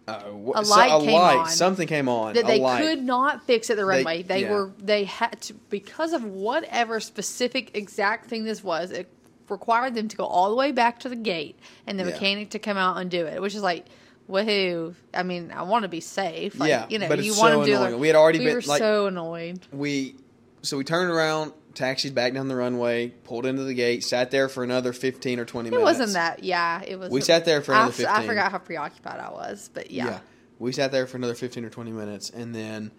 Uh, 0.08 0.22
A 0.54 0.64
so- 0.64 0.70
light 0.74 0.92
a 0.92 1.04
came 1.04 1.12
light. 1.14 1.36
on. 1.38 1.48
Something 1.50 1.88
came 1.88 2.08
on. 2.08 2.34
that 2.34 2.46
they 2.46 2.60
light. 2.60 2.80
could 2.80 3.02
not 3.02 3.44
fix 3.44 3.68
at 3.70 3.76
the 3.76 3.84
runway. 3.84 4.22
They, 4.22 4.42
yeah. 4.42 4.52
were 4.52 4.70
they 4.78 5.04
had 5.04 5.40
to 5.42 5.54
because 5.68 6.12
of 6.12 6.22
whatever 6.24 7.00
specific 7.00 7.76
exact 7.76 8.26
thing 8.30 8.44
this 8.44 8.62
was. 8.64 8.90
It 8.92 9.08
required 9.48 9.94
them 9.94 10.08
to 10.08 10.16
go 10.16 10.24
all 10.24 10.48
the 10.50 10.56
way 10.56 10.70
back 10.72 11.00
to 11.00 11.08
the 11.08 11.16
gate 11.16 11.58
and 11.86 11.98
the 11.98 12.04
Yeah. 12.04 12.10
mechanic 12.10 12.50
to 12.50 12.58
come 12.60 12.76
out 12.76 12.96
and 12.98 13.10
do 13.10 13.26
it, 13.26 13.42
which 13.42 13.54
is 13.54 13.62
like. 13.62 13.84
Woohoo! 14.28 14.92
I 15.14 15.22
mean, 15.22 15.52
I 15.54 15.62
want 15.62 15.84
to 15.84 15.88
be 15.88 16.00
safe. 16.00 16.58
Like, 16.58 16.68
Yeah, 16.68 16.86
you 16.88 16.98
know, 16.98 17.06
but 17.06 17.22
you 17.22 17.30
it's 17.30 17.38
want 17.40 17.52
so 17.54 17.60
to 17.60 17.64
do. 17.66 17.72
annoying. 17.76 17.92
Like, 17.92 18.00
We 18.00 18.06
had 18.08 18.16
already 18.16 18.40
we 18.40 18.46
been- 18.46 18.54
were 18.56 18.60
like- 18.62 18.80
so 18.80 19.06
annoyed. 19.06 19.60
we 19.72 20.16
so 20.62 20.76
we 20.76 20.82
turned 20.82 21.12
around, 21.12 21.52
taxied 21.76 22.14
back 22.14 22.32
down 22.34 22.48
the 22.48 22.56
runway, 22.56 23.08
pulled 23.08 23.46
into 23.46 23.62
the 23.62 23.74
gate, 23.74 24.02
sat 24.02 24.32
there 24.32 24.48
for 24.48 24.64
another 24.64 24.92
15 24.92 25.38
or 25.38 25.44
20 25.44 25.68
It 25.68 25.70
minutes. 25.70 25.80
It 25.80 25.84
wasn't 25.84 26.12
that. 26.14 26.42
Yeah, 26.42 26.82
it 26.82 26.98
was. 26.98 27.10
We 27.10 27.20
sat 27.20 27.44
there 27.44 27.62
for 27.62 27.72
another 27.72 28.08
I, 28.08 28.22
I 28.22 28.26
forgot 28.26 28.50
how 28.50 28.58
preoccupied 28.58 29.20
I 29.20 29.30
was, 29.30 29.70
but 29.72 29.90
yeah. 29.90 30.06
yeah. 30.06 30.18
We 30.58 30.72
sat 30.72 30.90
there 30.90 31.06
for 31.06 31.18
another 31.18 31.34
15 31.34 31.64
or 31.64 31.70
20 31.70 31.92
minutes, 31.92 32.30
and 32.30 32.54
then 32.54 32.90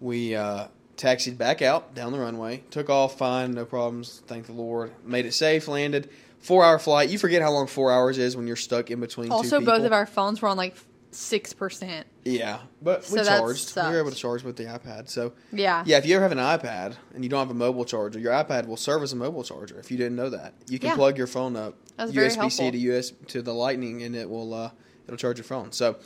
we 0.00 0.36
uh, 0.36 0.68
taxied 0.96 1.38
back 1.38 1.62
out 1.62 1.94
down 1.94 2.12
the 2.12 2.18
runway, 2.18 2.62
took 2.70 2.90
off 2.90 3.18
fine, 3.18 3.52
no 3.52 3.64
problems, 3.64 4.22
thank 4.26 4.46
the 4.46 4.52
Lord. 4.52 4.92
Made 5.04 5.26
it 5.26 5.32
safe, 5.32 5.66
landed. 5.66 6.10
Four 6.38 6.64
hour 6.64 6.78
flight. 6.78 7.08
You 7.08 7.18
forget 7.18 7.42
how 7.42 7.50
long 7.50 7.66
four 7.66 7.90
hours 7.90 8.18
is 8.18 8.36
when 8.36 8.46
you're 8.46 8.54
stuck 8.54 8.90
in 8.90 9.00
between 9.00 9.28
two 9.28 9.32
Also, 9.32 9.60
both 9.60 9.82
of 9.82 9.92
our 9.92 10.06
phones 10.06 10.40
were 10.40 10.48
on 10.48 10.56
like 10.56 10.76
six 11.16 11.52
percent. 11.52 12.06
Yeah, 12.24 12.58
but 12.82 13.08
we 13.10 13.18
that 13.20 13.38
charged. 13.38 13.74
We 13.76 13.82
were 13.82 13.98
able 14.00 14.10
to 14.10 14.16
charge 14.16 14.42
with 14.42 14.56
the 14.56 14.64
iPad. 14.64 15.08
So, 15.08 15.32
Yeah. 15.52 15.82
yeah, 15.86 15.98
if 15.98 16.06
you 16.06 16.16
ever 16.16 16.22
have 16.22 16.32
an 16.32 16.38
iPad 16.38 16.94
and 17.14 17.22
you 17.24 17.30
don't 17.30 17.38
have 17.40 17.50
a 17.50 17.54
mobile 17.54 17.84
charger, 17.84 18.18
your 18.18 18.32
iPad 18.32 18.66
will 18.66 18.76
serve 18.76 19.02
as 19.02 19.12
a 19.12 19.16
mobile 19.16 19.44
charger. 19.44 19.78
If 19.78 19.90
you 19.90 19.96
didn't 19.96 20.16
know 20.16 20.30
that, 20.30 20.54
you 20.68 20.78
can 20.78 20.90
Yeah. 20.90 20.94
plug 20.96 21.16
your 21.18 21.26
phone 21.26 21.56
up 21.56 21.74
That's 21.96 22.12
very 22.12 22.28
USB 22.28 22.50
C 22.50 22.62
helpful. 22.64 22.72
to 22.72 22.78
US 22.78 23.12
to 23.28 23.42
the 23.42 23.54
Lightning, 23.54 24.02
and 24.02 24.14
it 24.16 24.28
will 24.28 24.52
uh, 24.54 24.70
it'll 25.06 25.16
charge 25.18 25.38
your 25.38 25.44
phone. 25.44 25.72
So, 25.72 25.96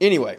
anyway, 0.00 0.38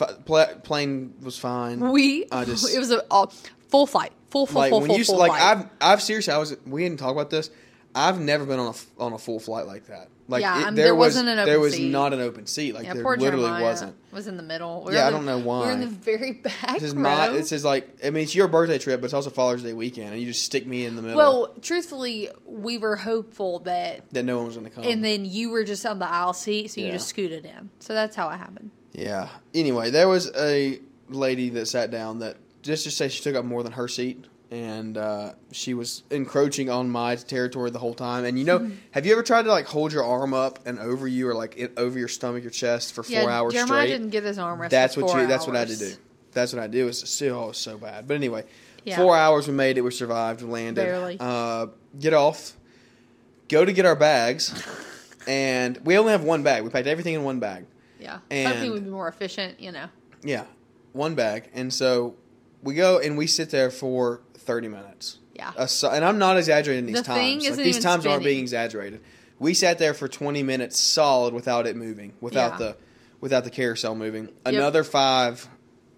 f- 0.00 0.24
pla- 0.24 0.54
plane 0.62 1.14
was 1.22 1.38
fine. 1.38 1.80
We 1.90 2.26
I 2.32 2.44
just- 2.44 2.68
it 2.74 2.78
was 2.78 2.90
a, 2.90 3.02
a 3.10 3.28
full 3.68 3.86
flight, 3.86 4.12
full 4.30 4.46
full 4.46 4.60
like 4.60 4.70
full 4.70 4.80
when 4.80 4.88
full, 4.90 4.98
you 4.98 5.04
full 5.04 5.18
like 5.18 5.30
flight. 5.32 5.42
I've 5.58 5.66
I've 5.80 6.02
seriously 6.02 6.32
I 6.32 6.38
was 6.38 6.56
we 6.66 6.82
didn't 6.84 6.98
talk 6.98 7.12
about 7.12 7.30
this. 7.30 7.50
I've 7.98 8.20
never 8.20 8.44
been 8.46 8.58
on 8.58 8.74
a 8.74 9.02
on 9.02 9.12
a 9.12 9.18
full 9.18 9.40
flight 9.40 9.66
like 9.66 9.86
that. 9.86 10.08
Like 10.30 10.42
Yeah, 10.42 10.60
it- 10.60 10.66
um, 10.68 10.74
there, 10.74 10.84
there 10.86 10.94
was 10.94 11.14
wasn't 11.14 11.28
an 11.30 11.36
there 11.36 11.46
open 11.56 11.60
was 11.60 11.74
seat. 11.74 11.90
not 11.90 12.12
an 12.12 12.20
open 12.20 12.46
seat. 12.46 12.74
Like 12.74 12.84
yeah, 12.84 12.94
there 12.94 13.02
literally 13.04 13.30
Jeremiah 13.44 13.62
wasn't. 13.62 13.96
Was 14.12 14.26
in 14.26 14.36
the 14.36 14.42
middle. 14.42 14.84
We 14.86 14.92
Yeah, 14.94 15.06
I 15.06 15.10
don't 15.10 15.24
the- 15.24 15.38
know 15.38 15.44
why. 15.44 15.60
We 15.60 15.66
were 15.66 15.72
in 15.72 15.80
the 15.80 15.86
very 15.86 16.32
back 16.44 16.74
This 16.74 16.82
is 16.82 16.94
row. 16.94 17.02
my. 17.02 17.28
This 17.30 17.50
is 17.52 17.64
like. 17.64 17.88
I 18.04 18.10
mean, 18.10 18.24
it's 18.24 18.34
your 18.34 18.46
birthday 18.48 18.78
trip, 18.78 19.00
but 19.00 19.06
it's 19.06 19.14
also 19.14 19.30
Father's 19.30 19.62
Day 19.62 19.72
weekend, 19.72 20.10
and 20.12 20.20
you 20.20 20.26
just 20.26 20.42
stick 20.44 20.66
me 20.66 20.84
in 20.84 20.96
the 20.96 21.02
middle. 21.02 21.16
well, 21.16 21.54
truthfully, 21.62 22.28
we 22.46 22.76
were 22.78 22.96
hopeful 22.96 23.60
that, 23.60 24.08
that 24.12 24.24
no 24.24 24.36
one 24.38 24.46
was 24.46 24.56
going 24.56 24.68
to 24.68 24.74
come. 24.74 24.84
and 24.84 25.02
then 25.04 25.24
you 25.24 25.50
were 25.50 25.64
just 25.64 25.84
on 25.86 25.98
the 25.98 26.08
aisle 26.08 26.32
seat, 26.34 26.70
so 26.72 26.80
you 26.80 26.88
Yeah. 26.88 26.92
just 26.92 27.08
scooted 27.08 27.44
in. 27.44 27.70
So 27.80 27.94
that's 27.94 28.14
how 28.14 28.28
it 28.30 28.36
happened. 28.36 28.70
yeah. 28.92 29.28
Anyway, 29.54 29.90
there 29.90 30.08
was 30.08 30.30
a 30.36 30.80
lady 31.08 31.48
that 31.50 31.66
sat 31.66 31.90
down 31.90 32.18
that 32.18 32.36
just 32.60 32.84
to 32.84 32.90
say 32.90 33.08
she 33.08 33.22
took 33.22 33.34
up 33.34 33.44
more 33.46 33.62
than 33.62 33.72
her 33.72 33.88
seat, 33.88 34.26
and 34.50 34.96
uh, 34.96 35.32
she 35.52 35.74
was 35.74 36.02
encroaching 36.10 36.70
on 36.70 36.88
my 36.90 37.16
territory 37.16 37.70
the 37.70 37.78
whole 37.78 37.94
time. 37.94 38.24
And 38.24 38.38
you 38.38 38.44
know, 38.44 38.58
Mm-hmm. 38.60 38.74
have 38.92 39.04
you 39.06 39.12
ever 39.12 39.22
tried 39.22 39.42
to 39.42 39.50
like 39.50 39.66
hold 39.66 39.92
your 39.92 40.04
arm 40.04 40.32
up 40.34 40.60
and 40.66 40.78
over 40.78 41.06
you, 41.06 41.28
or 41.28 41.34
like 41.34 41.54
it, 41.56 41.72
over 41.76 41.98
your 41.98 42.08
stomach, 42.08 42.42
your 42.42 42.50
chest 42.50 42.92
for 42.94 43.02
four 43.02 43.30
hours 43.30 43.52
Jeremiah 43.52 43.82
straight? 43.82 43.92
didn't 43.92 44.10
get 44.10 44.24
his 44.24 44.38
arm 44.38 44.60
rest. 44.60 44.70
That's 44.70 44.96
what 44.96 45.14
you. 45.20 45.26
That's 45.26 45.46
what 45.46 45.56
I 45.56 45.60
had 45.60 45.68
to 45.68 45.76
do. 45.78 45.92
That's 46.32 46.52
what 46.52 46.62
I 46.62 46.66
do. 46.66 46.88
It's 46.88 47.08
still 47.10 47.38
oh, 47.48 47.52
so 47.52 47.78
bad. 47.78 48.06
But 48.08 48.14
anyway, 48.14 48.44
Yeah. 48.84 48.96
four 48.96 49.16
hours 49.16 49.48
we 49.48 49.54
made 49.54 49.76
it. 49.78 49.82
We 49.82 49.90
survived. 49.90 50.42
We 50.42 50.48
landed. 50.50 50.82
Barely. 50.82 51.16
Uh, 51.18 51.66
get 51.98 52.14
off. 52.14 52.54
Go 53.48 53.64
to 53.64 53.72
get 53.72 53.86
our 53.86 53.96
bags, 53.96 54.52
and 55.26 55.78
we 55.84 55.96
only 55.98 56.12
have 56.12 56.22
one 56.22 56.42
bag. 56.42 56.62
We 56.64 56.70
packed 56.70 56.86
everything 56.86 57.14
in 57.14 57.24
one 57.24 57.40
bag. 57.40 57.66
Yeah, 58.00 58.18
And- 58.30 58.46
hopefully 58.48 58.70
we'd 58.70 58.84
be 58.84 58.90
more 58.90 59.08
efficient. 59.08 59.58
You 59.60 59.72
know. 59.72 59.86
Yeah, 60.22 60.44
one 60.92 61.14
bag. 61.14 61.48
And 61.54 61.72
so 61.72 62.14
we 62.62 62.74
go 62.74 62.98
and 62.98 63.16
we 63.16 63.26
sit 63.26 63.50
there 63.50 63.70
for 63.70 64.20
thirty 64.48 64.66
minutes. 64.68 65.18
Yeah. 65.34 65.52
And 65.92 66.04
I'm 66.04 66.18
not 66.18 66.36
exaggerating 66.38 66.86
these 66.86 66.96
The 66.96 67.04
thing 67.04 67.38
times. 67.40 67.56
Like, 67.56 67.64
these 67.64 67.78
times 67.78 68.04
aren't 68.06 68.24
being 68.24 68.40
exaggerated. 68.40 69.00
We 69.38 69.54
sat 69.54 69.78
there 69.78 69.94
for 69.94 70.08
20 70.08 70.42
minutes 70.42 70.80
solid 70.80 71.32
without 71.32 71.64
it 71.68 71.76
moving, 71.76 72.14
without 72.20 72.52
Yeah. 72.54 72.58
the 72.58 72.76
without 73.20 73.44
the 73.44 73.50
carousel 73.50 73.94
moving. 73.94 74.30
Another 74.44 74.82
five 74.82 75.46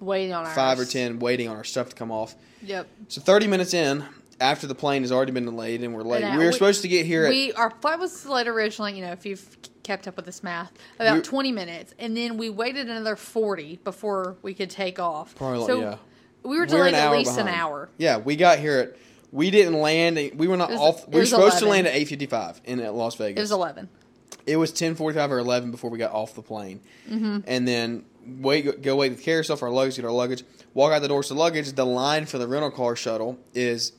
Waiting 0.00 0.34
on 0.34 0.44
ours. 0.44 0.54
five 0.54 0.78
or 0.78 0.84
ten 0.84 1.18
waiting 1.20 1.48
on 1.48 1.56
our 1.56 1.64
stuff 1.64 1.88
to 1.90 1.94
come 1.94 2.10
off. 2.10 2.34
Yep. 2.62 2.86
So 3.08 3.20
thirty 3.22 3.46
minutes 3.46 3.72
in, 3.72 4.04
after 4.40 4.66
the 4.66 4.74
plane 4.74 5.02
has 5.02 5.12
already 5.12 5.32
been 5.32 5.44
delayed 5.46 5.82
and 5.82 5.94
we're 5.94 6.02
late, 6.02 6.22
And, 6.22 6.34
uh, 6.34 6.38
we 6.38 6.44
were 6.44 6.50
we- 6.50 6.52
supposed 6.54 6.82
to 6.82 6.88
get 6.88 7.06
here 7.06 7.24
at 7.24 7.30
We 7.30 7.52
our 7.54 7.70
flight 7.80 7.98
was 7.98 8.22
delayed 8.22 8.46
originally. 8.46 8.94
You 8.96 9.06
know, 9.06 9.12
if 9.12 9.24
you've 9.24 9.56
kept 9.84 10.06
up 10.08 10.16
with 10.16 10.26
this 10.26 10.42
math, 10.42 10.72
about 10.98 11.16
We- 11.16 11.22
twenty 11.22 11.52
minutes, 11.52 11.94
and 11.98 12.14
then 12.16 12.36
we 12.36 12.50
waited 12.50 12.90
another 12.90 13.16
forty 13.16 13.78
before 13.84 14.36
we 14.42 14.52
could 14.52 14.68
take 14.70 14.98
off. 14.98 15.34
Probably 15.34 15.66
so 15.66 15.80
yeah. 15.80 15.96
We 16.42 16.58
were 16.58 16.66
delayed 16.66 16.94
at 16.94 17.12
least 17.12 17.38
an 17.38 17.48
hour. 17.48 17.88
Yeah, 17.98 18.18
we 18.18 18.36
got 18.36 18.58
here 18.58 18.78
at 18.78 18.96
we 19.32 19.50
didn't 19.50 19.74
land. 19.80 20.16
We 20.36 20.48
were 20.48 20.56
not 20.56 20.70
was- 20.70 20.80
off. 20.80 21.08
We 21.08 21.20
were 21.20 21.26
supposed 21.26 21.58
to 21.58 21.66
land 21.66 21.86
at 21.86 21.94
eight 21.94 22.08
fifty 22.08 22.26
five 22.26 22.60
in 22.64 22.80
at 22.80 22.94
Las 22.94 23.14
Vegas. 23.16 23.38
It 23.38 23.42
was 23.42 23.50
eleven. 23.52 23.88
It 24.46 24.56
was 24.56 24.72
ten 24.72 24.94
forty 24.94 25.16
five 25.16 25.30
or 25.30 25.38
eleven 25.38 25.70
before 25.70 25.90
we 25.90 25.98
got 25.98 26.12
off 26.12 26.34
the 26.34 26.42
plane, 26.42 26.80
Mm-hmm. 27.08 27.38
and 27.46 27.68
then 27.68 28.04
wait, 28.26 28.82
go 28.82 28.96
wait 28.96 29.10
with 29.10 29.18
the 29.18 29.24
carousel 29.24 29.56
for 29.56 29.68
our 29.68 29.74
luggage, 29.74 29.96
get 29.96 30.04
our 30.04 30.10
luggage, 30.10 30.44
walk 30.74 30.92
out 30.92 31.02
the 31.02 31.08
doors 31.08 31.28
to 31.28 31.34
luggage. 31.34 31.72
The 31.72 31.86
line 31.86 32.26
for 32.26 32.38
the 32.38 32.46
rental 32.48 32.70
car 32.70 32.96
shuttle 32.96 33.38
is 33.54 33.92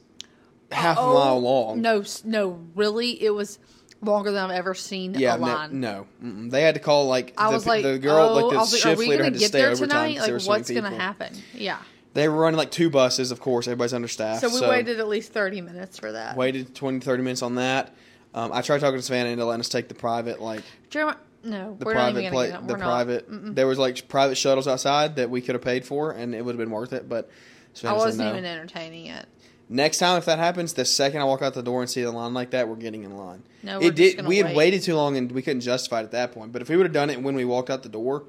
half 0.72 0.98
a 0.98 1.02
mile 1.02 1.40
long. 1.40 1.86
Oh, 1.86 2.00
No, 2.00 2.04
no, 2.24 2.60
really, 2.76 3.22
it 3.24 3.30
was. 3.32 3.60
longer 4.04 4.32
than 4.32 4.44
I've 4.50 4.56
ever 4.58 4.74
seen 4.74 5.14
Yeah, 5.14 5.36
a 5.36 5.70
no, 5.70 6.06
no. 6.22 6.48
They 6.50 6.64
had 6.64 6.74
to 6.76 6.82
call 6.82 7.06
like 7.08 7.34
I 7.38 7.50
the, 7.50 7.54
was 7.54 7.68
like, 7.68 7.84
the 7.84 8.00
girl, 8.00 8.30
oh, 8.30 8.34
like 8.48 8.52
the 8.54 8.58
like, 8.60 8.82
shift 8.82 9.00
leader 9.00 9.18
gonna 9.18 9.24
had 9.26 9.34
to 9.36 9.40
stay 9.48 9.64
overtime. 9.66 9.88
tonight? 9.90 10.18
'cause 10.18 10.26
there 10.26 10.34
were 10.34 10.40
Like, 10.40 10.48
what's 10.48 10.72
gonna 10.72 10.90
happen? 10.96 11.34
Yeah. 11.54 11.78
They 12.14 12.28
were 12.28 12.36
running 12.36 12.58
like 12.58 12.72
two 12.72 12.90
buses, 12.90 13.32
of 13.32 13.40
course. 13.40 13.68
Everybody's 13.68 13.94
understaffed. 13.94 14.42
So 14.42 14.50
we 14.50 14.68
waited 14.68 15.00
at 15.00 15.08
least 15.08 15.32
thirty 15.32 15.62
minutes 15.62 15.98
for 15.98 16.12
that. 16.12 16.36
waited 16.36 16.76
20, 16.76 17.00
30 17.00 17.24
minutes 17.24 17.42
on 17.42 17.56
that. 17.56 17.94
Um, 18.34 18.52
I 18.54 18.62
tried 18.62 18.80
talking 18.80 18.98
to 18.98 19.02
Savannah 19.02 19.30
into 19.30 19.46
letting 19.46 19.62
us 19.62 19.70
take 19.70 19.88
the 19.88 19.96
private, 19.96 20.42
like 20.42 20.64
Jeremiah, 20.90 21.18
no, 21.44 21.76
the 21.78 21.86
not 21.86 21.94
private 21.94 22.22
gonna 22.22 22.32
play, 22.32 22.52
get 22.52 22.68
the 22.68 22.74
We're 22.74 22.80
private. 22.80 23.32
Mm-mm. 23.32 23.56
There 23.56 23.68
was 23.68 23.80
like 23.80 24.08
private 24.08 24.36
shuttles 24.36 24.68
outside 24.68 25.16
that 25.18 25.30
we 25.30 25.42
could 25.42 25.56
have 25.56 25.64
paid 25.64 25.86
for, 25.86 26.12
and 26.12 26.36
it 26.36 26.44
would 26.44 26.54
have 26.54 26.60
been 26.60 26.72
worth 26.72 26.94
it. 26.94 27.10
But 27.10 27.30
I 27.30 27.74
Savannah 27.74 28.00
said 28.00 28.06
wasn't 28.06 28.28
no. 28.28 28.32
even 28.34 28.46
entertaining 28.46 29.08
it. 29.08 29.26
Next 29.68 30.00
time, 30.00 30.18
if 30.18 30.26
that 30.26 30.38
happens, 30.38 30.74
the 30.74 30.84
second 30.84 31.22
I 31.22 31.24
walk 31.24 31.42
out 31.42 31.54
the 31.54 31.64
door 31.64 31.80
and 31.82 31.90
see 31.90 32.04
the 32.04 32.12
line 32.12 32.34
like 32.34 32.52
that, 32.52 32.68
we're 32.68 32.76
getting 32.76 33.04
in 33.04 33.16
line. 33.16 33.42
No, 33.64 33.80
we're 33.80 33.88
it 33.88 33.96
did. 33.96 34.26
We 34.26 34.38
had 34.38 34.48
wait. 34.48 34.56
waited 34.56 34.82
too 34.84 34.96
long, 34.96 35.16
and 35.16 35.32
we 35.32 35.42
couldn't 35.42 35.62
justify 35.62 36.02
it 36.02 36.04
at 36.04 36.12
that 36.12 36.34
point. 36.34 36.52
But 36.52 36.62
if 36.62 36.70
we 36.70 36.76
would 36.76 36.86
have 36.86 36.94
done 36.94 37.10
it 37.10 37.22
when 37.22 37.36
we 37.36 37.46
walked 37.46 37.70
out 37.70 37.82
the 37.82 37.90
door, 37.90 38.26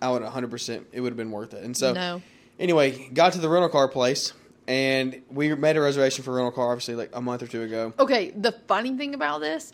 I 0.00 0.10
would 0.10 0.22
100. 0.22 0.50
percent 0.50 0.86
It 0.92 1.00
would 1.00 1.10
have 1.10 1.16
been 1.16 1.30
worth 1.30 1.52
it. 1.54 1.62
And 1.62 1.76
so, 1.76 1.92
no. 1.92 2.22
Anyway, 2.58 3.08
got 3.10 3.32
to 3.34 3.38
the 3.38 3.48
rental 3.48 3.68
car 3.68 3.88
place, 3.88 4.32
and 4.66 5.22
we 5.30 5.54
made 5.54 5.76
a 5.76 5.80
reservation 5.80 6.24
for 6.24 6.32
a 6.32 6.34
rental 6.34 6.52
car, 6.52 6.70
obviously, 6.70 6.94
like 6.94 7.10
a 7.12 7.20
month 7.20 7.42
or 7.42 7.46
two 7.46 7.62
ago. 7.62 7.92
Okay, 7.98 8.30
the 8.30 8.52
funny 8.66 8.96
thing 8.96 9.14
about 9.14 9.40
this 9.40 9.72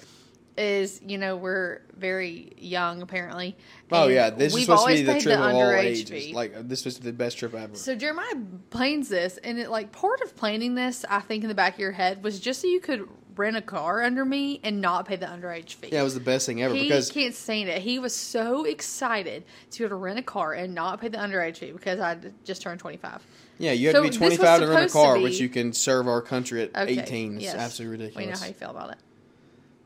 is, 0.56 1.00
you 1.04 1.18
know, 1.18 1.36
we're 1.36 1.80
very 1.96 2.52
young 2.56 3.02
apparently. 3.02 3.56
Oh 3.90 4.08
yeah, 4.08 4.30
this 4.30 4.54
is 4.54 4.62
supposed 4.62 4.86
to 4.86 4.92
be 4.92 5.02
the 5.02 5.20
trip 5.20 5.38
of 5.38 5.54
all 5.54 5.70
ages. 5.72 6.08
fee. 6.08 6.32
Like 6.32 6.68
this 6.68 6.84
was 6.84 6.98
the 6.98 7.12
best 7.12 7.38
trip 7.38 7.54
ever. 7.54 7.74
So 7.74 7.94
Jeremiah 7.96 8.36
plans 8.70 9.08
this, 9.08 9.36
and 9.38 9.58
it 9.58 9.70
like 9.70 9.92
part 9.92 10.20
of 10.20 10.36
planning 10.36 10.74
this, 10.74 11.04
I 11.08 11.20
think, 11.20 11.42
in 11.42 11.48
the 11.48 11.54
back 11.54 11.74
of 11.74 11.80
your 11.80 11.92
head 11.92 12.22
was 12.22 12.38
just 12.40 12.60
so 12.60 12.68
you 12.68 12.80
could 12.80 13.08
rent 13.36 13.56
a 13.56 13.62
car 13.62 14.02
under 14.02 14.24
me 14.24 14.60
and 14.62 14.80
not 14.80 15.06
pay 15.06 15.16
the 15.16 15.26
underage 15.26 15.74
fee. 15.74 15.88
yeah, 15.92 16.00
it 16.00 16.04
was 16.04 16.14
the 16.14 16.20
best 16.20 16.46
thing 16.46 16.62
ever 16.62 16.74
he 16.74 16.82
because 16.84 17.10
can't 17.10 17.34
stand 17.34 17.68
it. 17.68 17.82
He 17.82 17.98
was 17.98 18.14
so 18.14 18.64
excited 18.64 19.44
to 19.72 19.78
be 19.78 19.84
able 19.84 19.90
to 19.90 19.96
rent 19.96 20.18
a 20.18 20.22
car 20.22 20.52
and 20.52 20.74
not 20.74 21.00
pay 21.00 21.08
the 21.08 21.18
underage 21.18 21.58
fee 21.58 21.72
because 21.72 22.00
I 22.00 22.18
just 22.44 22.62
turned 22.62 22.80
twenty 22.80 22.96
five. 22.98 23.22
yeah, 23.58 23.72
you 23.72 23.88
have 23.88 23.96
So 23.96 24.02
to 24.04 24.10
be 24.10 24.16
twenty 24.16 24.36
five 24.36 24.60
to 24.60 24.66
rent 24.68 24.90
a 24.90 24.92
car, 24.92 25.18
but 25.18 25.32
you 25.40 25.48
can 25.48 25.72
serve 25.72 26.06
our 26.08 26.22
country 26.22 26.62
at 26.62 26.76
Okay, 26.76 27.00
eighteen. 27.00 27.36
It's 27.36 27.44
yes. 27.44 27.54
absolutely 27.56 27.98
ridiculous. 28.04 28.26
We 28.26 28.32
know 28.32 28.38
how 28.38 28.46
you 28.46 28.54
feel 28.54 28.70
about 28.70 28.90
it. 28.92 28.98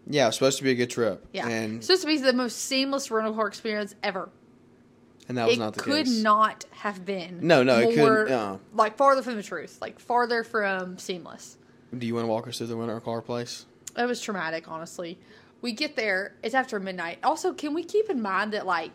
yeah, 0.06 0.24
it 0.24 0.26
was 0.28 0.34
supposed 0.36 0.58
to 0.58 0.64
be 0.64 0.70
a 0.70 0.74
good 0.74 0.90
trip. 0.90 1.24
Yeah, 1.32 1.48
and 1.48 1.76
it's 1.76 1.86
supposed 1.86 2.02
to 2.02 2.08
be 2.08 2.18
the 2.18 2.32
most 2.32 2.58
seamless 2.58 3.10
rental 3.10 3.34
car 3.34 3.46
experience 3.48 3.94
ever. 4.02 4.28
and 5.28 5.38
that 5.38 5.46
was 5.46 5.56
it 5.56 5.60
not 5.60 5.74
the 5.74 5.80
case. 5.80 5.86
It 5.86 5.90
could 5.96 6.06
case. 6.06 6.22
not 6.22 6.64
have 6.72 7.04
been. 7.04 7.40
No, 7.42 7.62
no, 7.62 7.78
it 7.78 7.94
couldn't, 7.94 8.30
uh. 8.32 8.58
Like 8.74 8.96
farther 8.96 9.22
from 9.22 9.36
the 9.36 9.42
truth, 9.42 9.78
like 9.80 10.00
farther 10.00 10.44
from 10.44 10.98
seamless. 10.98 11.56
Do 11.97 12.07
you 12.07 12.14
want 12.14 12.25
to 12.25 12.28
walk 12.28 12.47
us 12.49 12.59
through 12.59 12.68
the 12.68 12.76
rental 12.76 13.00
car 13.00 13.23
place? 13.23 13.66
It 13.97 14.04
was 14.04 14.21
traumatic, 14.21 14.68
honestly. 14.68 15.18
We 15.61 15.73
get 15.73 15.97
there, 15.97 16.35
it's 16.42 16.54
after 16.54 16.78
midnight. 16.78 17.18
Also, 17.25 17.52
can 17.52 17.75
we 17.75 17.83
keep 17.83 18.11
in 18.11 18.21
mind 18.23 18.52
that 18.52 18.66
like 18.66 18.92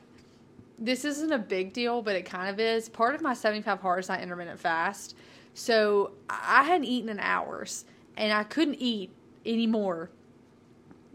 this 0.79 1.05
isn't 1.05 1.31
a 1.31 1.39
big 1.39 1.73
deal, 1.73 2.01
but 2.01 2.15
it 2.15 2.23
kind 2.25 2.49
of 2.49 2.59
is. 2.59 2.89
Part 2.89 3.15
of 3.15 3.21
my 3.21 3.33
75 3.33 3.79
hard 3.79 3.99
is 3.99 4.09
not 4.09 4.21
intermittent 4.21 4.59
fast. 4.59 5.15
So 5.53 6.11
I 6.29 6.63
hadn't 6.63 6.85
eaten 6.85 7.09
in 7.09 7.19
hours 7.19 7.85
and 8.17 8.33
I 8.33 8.43
couldn't 8.43 8.75
eat 8.79 9.11
anymore 9.45 10.09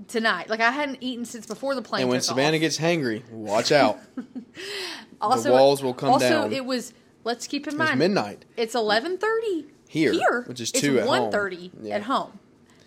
tonight. 0.07 0.49
Like 0.49 0.61
I 0.61 0.71
hadn't 0.71 0.99
eaten 1.01 1.25
since 1.25 1.47
before 1.47 1.75
the 1.75 1.83
plane. 1.83 2.03
and 2.03 2.11
when 2.11 2.21
Savannah 2.21 2.57
off. 2.57 2.61
gets 2.61 2.79
hangry, 2.79 3.29
watch 3.31 3.73
out. 3.73 3.99
also, 5.21 5.49
the 5.49 5.53
walls 5.53 5.83
will 5.83 5.95
come 5.95 6.11
also, 6.11 6.29
down. 6.29 6.53
it 6.53 6.65
was 6.65 6.93
let's 7.25 7.47
keep 7.47 7.67
in 7.67 7.77
mind 7.77 7.99
midnight. 7.99 8.45
It's 8.57 8.75
11:30 8.75 9.67
Here, 9.89 10.13
Here, 10.13 10.43
which 10.47 10.61
is 10.61 10.71
it's 10.71 10.81
2 10.81 11.01
at 11.01 11.07
home. 11.09 11.31
1:30 11.33 11.71
Yeah. 11.83 11.95
at 11.97 12.03
home. 12.03 12.39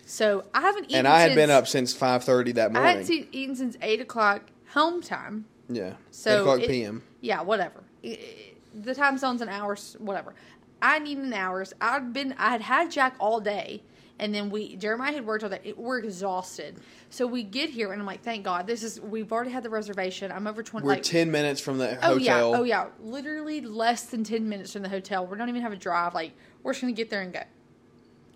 So 0.06 0.44
I 0.54 0.60
haven't 0.60 0.84
eaten. 0.84 0.96
And 0.98 1.08
I 1.08 1.20
had 1.20 1.28
since, 1.30 1.36
been 1.36 1.50
up 1.50 1.68
since 1.68 1.92
five 1.94 2.24
thirty 2.24 2.52
that 2.52 2.72
morning. 2.72 2.88
I 2.88 2.98
hadn't 3.02 3.28
eaten 3.32 3.56
since 3.56 3.76
eight 3.82 4.00
o'clock 4.00 4.42
home 4.72 5.00
time. 5.02 5.46
yeah, 5.68 5.94
So 6.10 6.30
eight 6.30 6.40
o'clock 6.40 6.60
it- 6.60 6.68
p.m. 6.68 7.02
Yeah, 7.20 7.42
whatever. 7.42 7.82
I- 8.04 8.08
I- 8.08 8.52
The 8.74 8.94
time 8.94 9.18
zones 9.18 9.40
and 9.42 9.50
hours, 9.50 9.96
whatever. 9.98 10.34
I 10.80 10.98
needed 10.98 11.24
an 11.24 11.34
hours. 11.34 11.72
I'd 11.80 12.12
been, 12.12 12.34
I 12.38 12.50
had 12.50 12.62
had 12.62 12.90
Jack 12.90 13.14
all 13.20 13.38
day, 13.40 13.82
and 14.18 14.34
then 14.34 14.48
we 14.50 14.76
Jeremiah 14.76 15.12
had 15.12 15.26
worked 15.26 15.44
all 15.44 15.50
day. 15.50 15.74
We're 15.76 15.98
exhausted, 15.98 16.76
so 17.10 17.26
we 17.26 17.42
get 17.42 17.68
here, 17.70 17.92
and 17.92 18.00
I'm 18.00 18.06
like, 18.06 18.22
thank 18.22 18.44
God, 18.44 18.66
this 18.66 18.82
is. 18.82 18.98
We've 19.00 19.30
already 19.30 19.50
had 19.50 19.62
the 19.62 19.70
reservation. 19.70 20.32
I'm 20.32 20.46
over 20.46 20.62
twenty. 20.62 20.86
We're 20.86 20.94
like, 20.94 21.02
ten 21.02 21.30
minutes 21.30 21.60
from 21.60 21.78
the 21.78 21.94
hotel. 21.96 22.12
Oh 22.12 22.16
yeah, 22.16 22.42
oh 22.42 22.62
yeah, 22.64 22.86
literally 23.00 23.60
less 23.60 24.04
than 24.04 24.24
ten 24.24 24.48
minutes 24.48 24.72
from 24.72 24.82
the 24.82 24.88
hotel. 24.88 25.26
We 25.26 25.36
don't 25.38 25.48
even 25.50 25.62
have 25.62 25.72
a 25.72 25.76
drive. 25.76 26.14
Like 26.14 26.32
we're 26.62 26.72
just 26.72 26.80
gonna 26.80 26.92
get 26.92 27.10
there 27.10 27.20
and 27.22 27.32
go. 27.32 27.40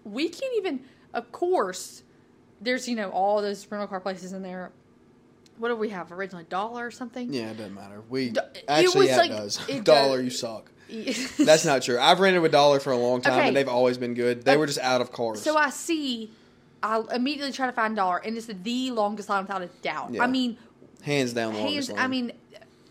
We 0.04 0.28
can't 0.28 0.54
even. 0.58 0.80
Of 1.14 1.32
course, 1.32 2.02
there's 2.60 2.88
you 2.88 2.96
know 2.96 3.10
all 3.10 3.40
those 3.42 3.66
rental 3.70 3.88
car 3.88 4.00
places 4.00 4.32
in 4.32 4.42
there. 4.42 4.70
What 5.58 5.68
do 5.68 5.76
we 5.76 5.88
have 5.88 6.12
originally? 6.12 6.44
Dollar 6.48 6.86
or 6.86 6.90
something? 6.90 7.32
Yeah, 7.32 7.50
it 7.50 7.56
doesn't 7.56 7.74
matter. 7.74 8.02
We 8.10 8.30
D- 8.30 8.40
it 8.54 8.64
actually 8.68 9.00
was 9.00 9.08
yeah, 9.08 9.16
like- 9.16 9.30
it 9.30 9.34
does. 9.36 9.68
it 9.68 9.84
dollar, 9.84 10.16
does. 10.18 10.24
you 10.24 10.30
suck. 10.30 10.70
That's 11.38 11.64
not 11.64 11.82
true. 11.82 11.98
I've 11.98 12.20
rented 12.20 12.42
with 12.42 12.52
Dollar 12.52 12.78
for 12.78 12.92
a 12.92 12.96
long 12.96 13.20
time, 13.20 13.32
Okay. 13.38 13.48
and 13.48 13.56
they've 13.56 13.66
always 13.68 13.98
been 13.98 14.14
good. 14.14 14.44
They 14.44 14.56
were 14.56 14.66
just 14.66 14.78
out 14.78 15.00
of 15.00 15.10
cars. 15.12 15.42
So 15.42 15.56
I 15.56 15.70
see. 15.70 16.30
I 16.82 17.02
immediately 17.12 17.52
try 17.52 17.66
to 17.66 17.72
find 17.72 17.96
dollar, 17.96 18.18
and 18.18 18.36
it's 18.36 18.46
the 18.46 18.90
longest 18.92 19.28
line 19.28 19.42
without 19.44 19.62
a 19.62 19.66
doubt. 19.82 20.12
Yeah. 20.12 20.22
I 20.22 20.26
mean, 20.28 20.58
hands 21.02 21.32
down, 21.32 21.54
the 21.54 21.58
hands. 21.58 21.88
longest 21.88 21.92
I 21.98 22.06
mean, 22.06 22.32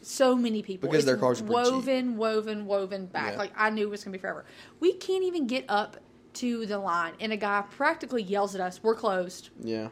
so 0.05 0.35
many 0.35 0.61
people 0.61 0.89
Because 0.89 1.03
It's 1.03 1.05
their 1.05 1.17
cars 1.17 1.41
are 1.41 1.45
pretty 1.45 1.63
cheap. 1.63 1.73
woven, 1.73 2.17
woven, 2.17 2.65
woven 2.65 3.05
back. 3.07 3.33
Yeah. 3.33 3.37
Like 3.39 3.51
I 3.55 3.69
knew 3.69 3.87
it 3.87 3.89
was 3.89 4.03
gonna 4.03 4.13
be 4.17 4.21
forever. 4.21 4.45
We 4.79 4.93
can't 4.93 5.23
even 5.23 5.47
get 5.47 5.65
up 5.69 5.97
to 6.33 6.65
the 6.65 6.77
line, 6.77 7.13
and 7.19 7.31
a 7.31 7.37
guy 7.37 7.63
practically 7.71 8.21
yells 8.21 8.55
at 8.55 8.61
us, 8.61 8.81
"We're 8.83 8.95
closed." 8.95 9.49
yeah. 9.61 9.89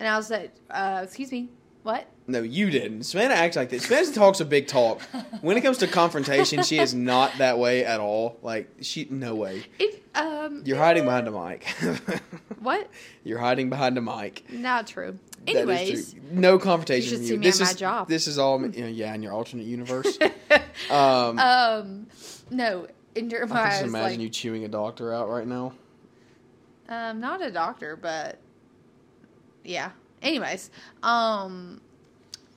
And 0.00 0.08
I 0.08 0.16
was 0.16 0.30
like, 0.30 0.52
uh, 0.70 1.00
"Excuse 1.04 1.30
me, 1.30 1.50
what?" 1.82 2.06
No, 2.26 2.40
you 2.40 2.70
didn't. 2.70 3.02
Savannah 3.02 3.34
acts 3.34 3.56
like 3.56 3.68
this. 3.68 3.82
Savannah 3.82 4.12
talks 4.12 4.40
a 4.40 4.44
big 4.44 4.68
talk. 4.68 5.02
When 5.40 5.56
it 5.56 5.62
comes 5.62 5.78
to 5.78 5.88
confrontation, 5.88 6.62
she 6.62 6.78
is 6.78 6.94
not 6.94 7.36
that 7.38 7.58
way 7.58 7.84
at 7.84 8.00
all. 8.00 8.38
Like 8.42 8.70
she, 8.80 9.06
no 9.10 9.34
way. 9.34 9.64
It 9.78 10.02
um. 10.14 10.62
You're 10.64 10.78
hiding 10.78 11.04
behind 11.04 11.28
a 11.28 11.30
mic. 11.30 11.66
What? 12.62 12.88
You're 13.24 13.40
hiding 13.40 13.70
behind 13.70 13.98
a 13.98 14.00
mic. 14.00 14.44
Not 14.50 14.86
true. 14.86 15.18
Anyways, 15.48 16.12
true. 16.12 16.22
no 16.30 16.58
confrontation. 16.60 17.10
You 17.10 17.16
should 17.16 17.26
see 17.26 17.32
you. 17.32 17.40
me 17.40 17.46
this 17.46 17.60
at 17.60 17.64
my 17.64 17.70
is, 17.70 17.76
job. 17.76 18.08
This 18.08 18.28
is 18.28 18.38
all, 18.38 18.62
you 18.64 18.82
know, 18.82 18.86
yeah, 18.86 19.12
in 19.14 19.22
your 19.22 19.32
alternate 19.32 19.66
universe. 19.66 20.16
um, 20.90 21.38
um, 21.40 22.06
no. 22.50 22.86
In 23.16 23.30
your. 23.30 23.44
I 23.44 23.46
can 23.46 23.70
just 23.70 23.82
imagine 23.82 24.10
like, 24.10 24.20
you 24.20 24.28
chewing 24.28 24.64
a 24.64 24.68
doctor 24.68 25.12
out 25.12 25.28
right 25.28 25.46
now. 25.46 25.72
Um, 26.88 27.18
not 27.18 27.42
a 27.42 27.50
doctor, 27.50 27.96
but 27.96 28.38
yeah. 29.64 29.90
Anyways, 30.22 30.70
um, 31.02 31.80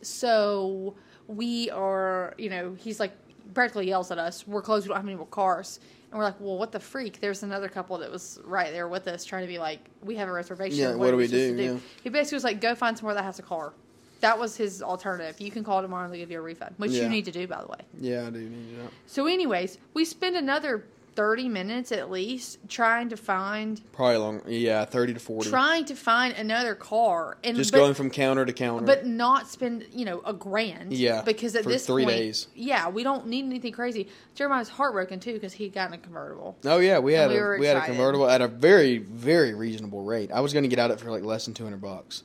so 0.02 0.96
we 1.28 1.70
are, 1.72 2.34
you 2.38 2.50
know, 2.50 2.76
he's 2.80 3.00
like 3.00 3.12
practically 3.54 3.88
yells 3.88 4.12
at 4.12 4.18
us. 4.18 4.48
We're 4.48 4.62
closed. 4.62 4.86
We 4.86 4.90
don't 4.90 4.98
have 4.98 5.06
any 5.06 5.16
more 5.16 5.26
cars. 5.28 5.80
And 6.12 6.20
we're 6.20 6.26
like, 6.26 6.40
well, 6.40 6.58
what 6.58 6.72
the 6.72 6.80
freak? 6.80 7.20
There's 7.20 7.44
another 7.44 7.68
couple 7.68 7.98
that 7.98 8.12
was 8.12 8.40
right 8.46 8.72
there 8.72 8.88
with 8.88 9.08
us, 9.08 9.26
trying 9.26 9.42
to 9.44 9.48
be 9.48 9.58
like, 9.58 9.80
we 10.04 10.16
have 10.16 10.30
a 10.30 10.32
reservation. 10.32 10.80
Yeah, 10.80 10.96
what 10.96 11.10
are 11.10 11.12
do 11.12 11.18
we 11.18 11.28
supposed 11.28 11.58
do? 11.58 11.64
Yeah. 11.64 11.78
He 12.04 12.10
basically 12.10 12.38
was 12.38 12.44
like, 12.44 12.62
go 12.62 12.76
find 12.76 12.98
somewhere 12.98 13.16
that 13.16 13.24
has 13.24 13.40
a 13.40 13.44
car. 13.44 13.74
That 14.22 14.40
was 14.40 14.56
his 14.56 14.82
alternative. 14.82 15.42
You 15.42 15.52
can 15.52 15.64
call 15.64 15.82
tomorrow 15.82 16.06
and 16.06 16.14
they'll 16.14 16.22
give 16.22 16.32
you 16.32 16.40
a 16.40 16.42
refund, 16.42 16.76
which 16.78 16.92
Yeah. 16.92 17.04
you 17.04 17.10
need 17.10 17.26
to 17.26 17.32
do, 17.32 17.48
by 17.48 17.62
the 17.62 17.68
way. 17.68 17.80
Yeah, 18.00 18.28
I 18.28 18.30
do 18.30 18.40
need 18.40 18.76
to. 18.78 18.88
So, 19.08 19.26
anyways, 19.28 19.78
we 19.94 20.06
spend 20.06 20.36
another 20.38 20.86
30 21.16 21.48
minutes 21.50 21.92
at 21.92 22.12
least 22.12 22.60
trying 22.68 23.10
to 23.10 23.18
find 23.18 23.82
Probably 23.94 24.18
long. 24.18 24.42
Yeah, 24.48 24.84
thirty 24.86 25.14
to 25.14 25.20
forty. 25.20 25.50
trying 25.50 25.86
to 25.86 25.96
find 25.96 26.34
another 26.36 26.76
car 26.76 27.38
and 27.44 27.56
just 27.56 27.72
but, 27.72 27.78
going 27.78 27.94
from 27.94 28.10
counter 28.10 28.46
to 28.46 28.52
counter. 28.54 28.86
but 28.86 29.06
not 29.06 29.48
spend 29.48 29.86
you 29.94 30.04
know 30.06 30.22
a 30.26 30.34
grand 30.34 30.92
Yeah, 30.94 31.22
because 31.22 31.56
at 31.56 31.64
this 31.64 31.86
three 31.86 32.04
point 32.04 32.18
days. 32.18 32.48
yeah 32.54 32.90
we 32.90 33.04
don't 33.04 33.28
need 33.28 33.46
anything 33.46 33.72
crazy 33.72 34.10
jeremiah's 34.36 34.68
heartbroken 34.70 35.20
too 35.20 35.34
because 35.34 35.54
he 35.54 35.70
got 35.70 35.88
in 35.88 35.94
a 35.94 35.98
convertible 35.98 36.58
oh 36.66 36.80
yeah, 36.80 37.00
we 37.00 37.14
had 37.14 37.30
we 37.30 37.38
a 37.38 37.58
we 37.60 37.66
had 37.66 37.78
a 37.78 37.86
convertible 37.86 38.30
at 38.30 38.42
a 38.42 38.48
very 38.48 38.98
very 38.98 39.54
reasonable 39.54 40.04
rate. 40.04 40.32
I 40.32 40.42
was 40.42 40.52
going 40.54 40.64
to 40.64 40.70
get 40.70 40.80
out 40.80 40.92
it 40.92 41.00
for 41.00 41.10
like 41.12 41.24
less 41.24 41.46
than 41.46 41.54
two 41.54 41.64
hundred 41.64 41.82
bucks. 41.82 42.24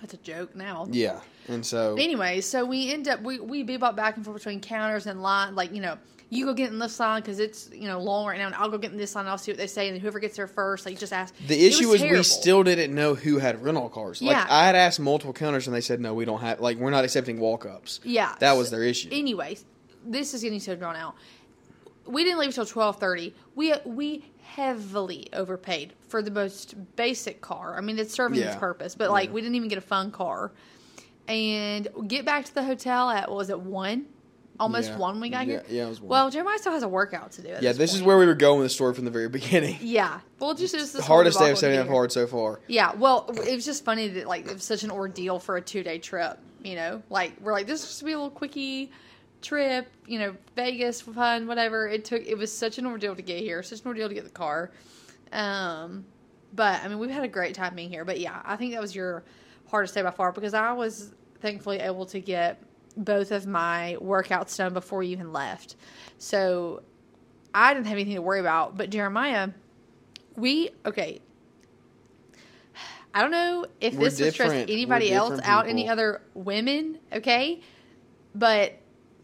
that's 0.00 0.14
a 0.14 0.18
joke 0.18 0.56
now 0.56 0.86
Yeah, 0.90 1.20
and 1.46 1.64
so 1.64 1.94
anyway 1.98 2.40
so 2.40 2.64
we 2.64 2.92
end 2.92 3.06
up 3.06 3.22
we, 3.22 3.38
we 3.38 3.64
bebop 3.64 3.94
back 3.94 4.16
and 4.16 4.24
forth 4.24 4.38
between 4.38 4.60
counters 4.60 5.06
and 5.06 5.22
line 5.22 5.54
like 5.54 5.72
you 5.72 5.80
know 5.80 5.96
you 6.30 6.44
go 6.44 6.52
get 6.52 6.70
in 6.70 6.78
this 6.78 7.00
line 7.00 7.22
because 7.22 7.38
it's 7.38 7.70
you 7.72 7.86
know 7.88 7.98
long 8.00 8.26
right 8.26 8.38
now 8.38 8.46
and 8.46 8.54
i'll 8.56 8.68
go 8.68 8.76
get 8.76 8.92
in 8.92 8.98
this 8.98 9.14
line 9.14 9.22
and 9.24 9.30
i'll 9.30 9.38
see 9.38 9.50
what 9.50 9.56
they 9.58 9.66
say 9.66 9.88
and 9.88 9.98
whoever 10.00 10.18
gets 10.18 10.36
there 10.36 10.46
first 10.46 10.84
like 10.84 10.98
just 10.98 11.12
ask 11.12 11.34
the 11.46 11.54
It 11.54 11.68
issue 11.72 11.88
was, 11.88 12.02
we 12.02 12.22
still 12.22 12.62
didn't 12.62 12.94
know 12.94 13.14
who 13.14 13.38
had 13.38 13.62
rental 13.64 13.88
cars. 13.88 14.20
Like 14.20 14.32
Yeah. 14.36 14.46
I 14.48 14.66
had 14.66 14.74
asked 14.76 15.00
multiple 15.00 15.32
counters 15.32 15.66
and 15.66 15.74
they 15.74 15.80
said 15.80 16.00
no, 16.00 16.12
we 16.14 16.24
don't 16.26 16.40
have. 16.40 16.60
Like 16.60 16.76
we're 16.76 16.90
not 16.90 17.04
accepting 17.04 17.40
walk 17.40 17.64
ups. 17.64 18.00
Yeah, 18.04 18.34
that 18.40 18.52
was 18.58 18.70
their 18.70 18.82
issue. 18.82 19.08
Anyways, 19.10 19.64
this 20.04 20.34
is 20.34 20.42
getting 20.42 20.60
so 20.60 20.76
drawn 20.76 20.96
out. 20.96 21.14
We 22.06 22.24
didn't 22.24 22.38
leave 22.40 22.48
until 22.50 22.66
twelve 22.66 22.98
thirty. 23.00 23.34
We 23.54 23.74
we 23.86 24.24
heavily 24.42 25.28
overpaid 25.32 25.92
for 26.08 26.20
the 26.22 26.30
most 26.30 26.74
basic 26.96 27.40
car. 27.40 27.76
I 27.76 27.80
mean, 27.80 27.98
it's 27.98 28.12
serving 28.14 28.40
its 28.40 28.56
purpose, 28.56 28.94
but 28.94 29.10
like 29.10 29.28
Yeah. 29.28 29.34
we 29.34 29.40
didn't 29.42 29.56
even 29.56 29.68
get 29.68 29.78
a 29.78 29.82
fun 29.82 30.10
car. 30.10 30.52
And 31.26 31.88
get 32.06 32.24
back 32.24 32.46
to 32.46 32.54
the 32.54 32.62
hotel 32.62 33.10
at 33.10 33.28
what 33.28 33.36
was 33.36 33.50
it 33.50 33.60
one? 33.60 34.06
Almost 34.60 34.90
Yeah. 34.90 34.98
one 34.98 35.20
we 35.20 35.28
got 35.30 35.46
Yeah, 35.46 35.52
here. 35.52 35.64
yeah, 35.68 35.86
it 35.86 35.88
was 35.88 36.00
one. 36.00 36.08
Well, 36.10 36.30
Jeremiah 36.30 36.58
still 36.58 36.72
has 36.72 36.82
a 36.82 36.88
workout 36.88 37.32
to 37.32 37.42
do. 37.42 37.48
Yeah, 37.48 37.60
this 37.72 37.76
this 37.76 37.94
is 37.94 38.02
where 38.02 38.18
we 38.18 38.26
were 38.26 38.34
going 38.34 38.58
with 38.60 38.66
the 38.66 38.70
story 38.74 38.94
from 38.94 39.04
the 39.04 39.10
very 39.10 39.28
beginning. 39.40 39.78
Yeah, 39.80 40.20
well, 40.38 40.54
just 40.54 40.74
it 40.74 40.80
was 40.80 40.92
The 40.92 41.02
hardest 41.02 41.38
day 41.38 41.50
of 41.50 41.58
setting 41.58 41.78
up 41.78 41.88
hard 41.88 42.12
so 42.12 42.26
far. 42.26 42.60
Yeah, 42.66 42.94
well, 42.94 43.26
it 43.46 43.54
was 43.54 43.64
just 43.64 43.84
funny 43.84 44.08
that 44.08 44.26
like 44.26 44.46
it 44.46 44.52
was 44.54 44.64
such 44.64 44.82
an 44.82 44.90
ordeal 44.90 45.38
for 45.38 45.56
a 45.56 45.60
two 45.62 45.82
day 45.82 45.98
trip. 45.98 46.38
You 46.62 46.74
know, 46.74 47.02
like 47.10 47.34
we're 47.40 47.52
like 47.52 47.66
this 47.66 47.82
is 47.82 47.88
just 47.88 48.04
be 48.04 48.12
a 48.12 48.16
little 48.16 48.30
quickie 48.30 48.90
trip. 49.42 49.88
You 50.06 50.18
know, 50.18 50.34
Vegas 50.56 51.00
fun, 51.00 51.46
whatever. 51.46 51.86
It 51.88 52.04
took. 52.04 52.26
It 52.26 52.36
was 52.36 52.52
such 52.52 52.78
an 52.78 52.86
ordeal 52.86 53.14
to 53.14 53.22
get 53.22 53.40
here. 53.40 53.62
Such 53.62 53.80
an 53.82 53.86
ordeal 53.88 54.08
to 54.08 54.14
get 54.14 54.24
the 54.24 54.30
car. 54.30 54.70
Um, 55.32 56.04
but 56.54 56.82
I 56.82 56.88
mean, 56.88 56.98
we've 56.98 57.10
had 57.10 57.24
a 57.24 57.28
great 57.28 57.54
time 57.54 57.74
being 57.74 57.90
here. 57.90 58.04
But 58.04 58.18
yeah, 58.20 58.40
I 58.44 58.56
think 58.56 58.72
that 58.72 58.80
was 58.80 58.94
your 58.94 59.22
hardest 59.70 59.94
day 59.94 60.02
by 60.02 60.10
far 60.10 60.32
because 60.32 60.54
I 60.54 60.72
was 60.72 61.12
thankfully 61.40 61.78
able 61.78 62.06
to 62.06 62.20
get 62.20 62.60
both 62.98 63.30
of 63.30 63.46
my 63.46 63.96
workouts 64.00 64.56
done 64.56 64.74
before 64.74 65.02
you 65.02 65.12
even 65.12 65.32
left. 65.32 65.76
So 66.18 66.82
I 67.54 67.72
didn't 67.72 67.86
have 67.86 67.94
anything 67.94 68.16
to 68.16 68.22
worry 68.22 68.40
about. 68.40 68.76
But 68.76 68.90
Jeremiah, 68.90 69.50
we 70.36 70.70
okay. 70.84 71.20
I 73.14 73.22
don't 73.22 73.30
know 73.30 73.66
if 73.80 73.94
We're 73.94 74.10
this 74.10 74.20
would 74.20 74.34
stress 74.34 74.52
anybody 74.52 75.12
else 75.12 75.30
different 75.30 75.48
out, 75.48 75.66
any 75.66 75.88
other 75.88 76.20
women, 76.34 76.98
okay? 77.12 77.60
But 78.34 78.74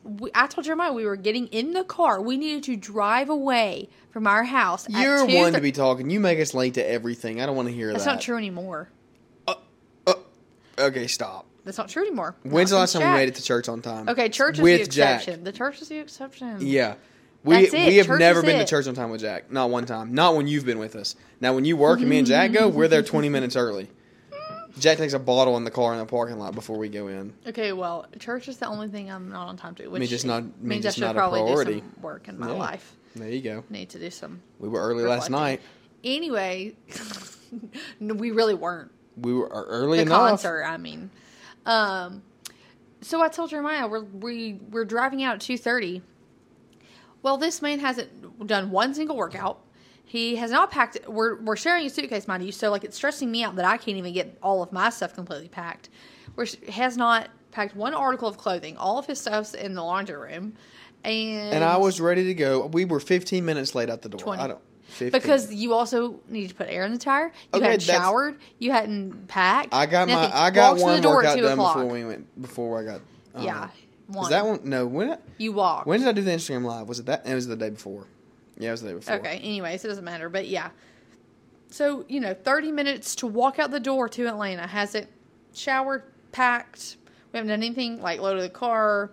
we, 0.03 0.31
I 0.35 0.47
told 0.47 0.65
Jeremiah 0.65 0.93
we 0.93 1.05
were 1.05 1.17
getting 1.17 1.47
in 1.49 1.73
the 1.73 1.85
car. 1.85 2.21
We 2.21 2.37
needed 2.37 2.65
to 2.65 2.77
drive 2.77 3.29
away 3.29 3.91
from 4.11 4.27
our 4.27 4.43
house. 4.43 4.89
You're 4.89 5.27
2 5.27 5.37
one 5.37 5.53
to 5.53 5.61
be 5.61 5.71
talking. 5.71 6.11
You 6.11 6.19
make 6.19 6.41
us 6.41 6.55
late 6.55 6.75
to 6.75 6.89
everything. 6.89 7.41
I 7.41 7.47
don't 7.47 7.57
want 7.57 7.69
to 7.69 7.75
hear 7.75 7.93
That's 7.93 8.05
that. 8.05 8.15
not 8.15 8.21
true 8.23 8.37
anymore. 8.37 8.89
Uh, 9.47 9.55
uh, 10.07 10.15
okay, 10.79 11.07
stop. 11.07 11.47
That's 11.65 11.79
not 11.79 11.89
true 11.89 12.03
anymore. 12.03 12.37
When's 12.43 12.71
the 12.71 12.77
last 12.77 12.93
time 12.93 13.03
we 13.03 13.19
made 13.19 13.29
it 13.29 13.35
to 13.37 13.43
church 13.43 13.69
on 13.69 13.81
time? 13.83 14.09
Okay, 14.09 14.29
church 14.29 14.59
is 14.59 14.63
with 14.63 14.85
the 14.85 14.91
Jack. 14.91 15.21
exception. 15.21 15.45
The 15.45 15.53
church 15.53 15.81
is 15.83 15.89
the 15.89 15.99
exception. 15.99 16.59
Yeah. 16.67 16.95
We, 17.43 17.57
That's 17.63 17.75
it. 17.75 17.87
we 17.89 17.97
have 17.97 18.07
Church 18.07 18.21
never 18.21 18.39
is 18.41 18.45
been 18.47 18.57
it. 18.57 18.67
to 18.67 18.71
church 18.71 18.87
on 18.87 18.95
time 18.95 19.11
with 19.11 19.21
Jack. 19.21 19.51
Not 19.53 19.69
one 19.71 19.85
time. 19.85 20.15
Not 20.15 20.35
when 20.37 20.47
you've 20.47 20.65
been 20.65 20.79
with 20.79 20.97
us. 20.97 21.15
Now, 21.43 21.53
when 21.55 21.65
you 21.67 21.77
work 21.77 22.01
and 22.01 22.09
me 22.09 22.19
and 22.19 22.27
Jack 22.27 22.53
go, 22.53 22.69
we're 22.69 22.89
there 22.89 23.03
20 23.03 23.29
minutes 23.29 23.55
early. 23.57 23.91
Jack 24.79 24.97
takes 24.99 25.13
a 25.13 25.19
bottle 25.19 25.57
in 25.57 25.65
the 25.65 25.71
car 25.71 25.93
in 25.93 25.99
the 26.01 26.07
parking 26.07 26.39
lot 26.39 26.55
before 26.55 26.79
we 26.79 26.89
go 26.89 27.07
in. 27.09 27.33
Okay, 27.47 27.73
well, 27.73 28.07
church 28.19 28.49
is 28.49 28.57
the 28.57 28.67
only 28.67 28.89
thing 28.89 29.11
I'm 29.11 29.29
not 29.31 29.47
on 29.47 29.57
time 29.57 29.75
to. 29.77 29.87
Which 29.89 30.09
just 30.09 30.25
not- 30.27 30.43
mean, 30.43 30.55
means 30.61 30.83
just 30.85 30.97
I 30.97 31.01
should 31.01 31.07
not 31.07 31.17
a 31.17 31.19
probably 31.19 31.41
priority. 31.43 31.73
do 31.75 31.79
some 31.81 32.03
work 32.03 32.29
in 32.29 32.39
my 32.39 32.49
Yeah. 32.49 32.53
life. 32.59 32.97
There 33.15 33.29
you 33.29 33.41
go. 33.43 33.63
Need 33.71 33.91
to 33.91 33.99
do 34.01 34.11
some. 34.11 34.41
We 34.59 34.69
were 34.69 34.81
early 34.81 35.05
last 35.05 35.29
reflecting. 35.29 35.33
night. 35.33 35.61
Anyway, 36.03 36.75
no, 38.01 38.15
we 38.15 38.31
really 38.33 38.55
weren't. 38.55 38.91
We 39.17 39.33
were 39.33 39.49
early 39.49 39.99
the 39.99 40.03
enough. 40.03 40.29
concert. 40.31 40.65
I 40.65 40.77
mean, 40.77 41.11
um, 41.67 42.23
so 43.01 43.21
I 43.21 43.29
told 43.29 43.51
Jeremiah 43.51 43.87
we're 43.87 44.05
we 44.05 44.61
we're 44.71 44.85
driving 44.85 45.23
out 45.23 45.35
at 45.37 45.41
two 45.41 45.59
thirty. 45.59 46.03
Well, 47.23 47.39
this 47.39 47.63
man 47.63 47.79
hasn't 47.81 48.47
done 48.47 48.71
one 48.71 48.95
single 48.95 49.17
workout. 49.17 49.61
He 50.05 50.37
has 50.37 50.51
not 50.51 50.71
packed. 50.71 50.99
We're 51.09 51.41
we're 51.41 51.57
sharing 51.57 51.87
a 51.87 51.91
suitcase, 51.91 52.29
mind 52.29 52.45
you. 52.45 52.53
So 52.53 52.71
like 52.71 52.85
it's 52.85 52.97
stressing 52.97 53.31
me 53.31 53.43
out 53.43 53.57
that 53.57 53.65
I 53.65 53.77
can't 53.77 53.97
even 53.97 54.13
get 54.13 54.39
all 54.43 54.63
of 54.63 54.73
my 54.73 54.91
stuff 54.91 55.15
completely 55.15 55.49
packed. 55.49 55.89
We're 56.37 56.47
has 56.71 56.97
not 56.97 57.29
packed 57.51 57.75
one 57.77 57.95
article 57.95 58.29
of 58.29 58.37
clothing. 58.37 58.77
All 58.77 58.99
of 58.99 59.07
his 59.07 59.21
stuff's 59.21 59.55
in 59.55 59.75
the 59.75 59.83
laundry 59.83 60.17
room, 60.17 60.55
and 61.05 61.55
And 61.55 61.65
I 61.65 61.77
was 61.79 62.01
ready 62.01 62.25
to 62.25 62.35
go. 62.35 62.67
We 62.67 62.85
were 62.85 63.01
15 63.01 63.45
minutes 63.45 63.75
late 63.75 63.91
out 63.91 64.03
the 64.03 64.09
door. 64.09 64.21
20. 64.21 64.43
I 64.43 64.47
don't. 64.49 64.61
15. 64.87 65.11
because 65.11 65.53
you 65.55 65.73
also 65.75 66.21
need 66.29 66.49
to 66.49 66.55
put 66.55 66.69
air 66.69 66.85
in 66.85 66.93
the 66.93 66.99
tire. 66.99 67.33
You 67.53 67.59
Okay, 67.59 67.65
hadn't 67.67 67.83
showered. 67.83 68.39
You 68.59 68.71
hadn't 68.73 69.27
packed. 69.29 69.73
I 69.73 69.87
got 69.87 70.09
my. 70.09 70.31
I 70.33 70.51
got 70.51 70.73
Walked 70.73 70.83
one 70.83 70.97
the 70.97 71.03
door 71.03 71.15
workout 71.17 71.37
done 71.39 71.53
o'clock. 71.53 71.77
before 71.77 71.91
we 71.93 72.05
went 72.05 72.43
before 72.43 72.81
I 72.81 72.85
got. 72.85 73.01
uh, 73.35 73.43
Yeah, 73.43 73.69
Was 74.09 74.29
that 74.31 74.45
one? 74.47 74.61
No. 74.65 74.87
When 74.87 75.19
You 75.39 75.53
walked. 75.53 75.87
when 75.87 76.01
did 76.01 76.09
I 76.09 76.13
do 76.13 76.23
the 76.23 76.31
Instagram 76.31 76.65
live? 76.65 76.89
Was 76.89 76.99
it 77.01 77.07
that? 77.07 77.27
It 77.27 77.35
was 77.35 77.47
the 77.47 77.57
day 77.57 77.71
before. 77.71 78.07
Yeah, 78.59 78.69
it 78.69 78.73
was 78.73 78.83
the 78.83 78.89
day 78.91 78.95
before. 78.95 79.15
Okay. 79.17 79.39
Anyways, 79.39 79.85
it 79.85 79.89
doesn't 79.89 80.05
matter. 80.05 80.29
But 80.29 80.47
yeah. 80.49 80.71
So 81.71 82.05
you 82.09 82.21
know, 82.21 82.35
thirty 82.35 82.71
minutes 82.71 83.15
to 83.17 83.27
walk 83.27 83.59
out 83.59 83.71
the 83.71 83.81
door 83.81 84.09
to 84.11 84.27
Atlanta. 84.29 84.67
Has 84.67 84.95
it 84.95 85.09
showered, 85.55 86.05
packed? 86.33 86.97
We 87.33 87.39
haven't 87.39 87.49
done 87.49 87.63
anything 87.65 88.01
like 88.01 88.21
loaded 88.21 88.43
the 88.45 88.49
car. 88.51 89.11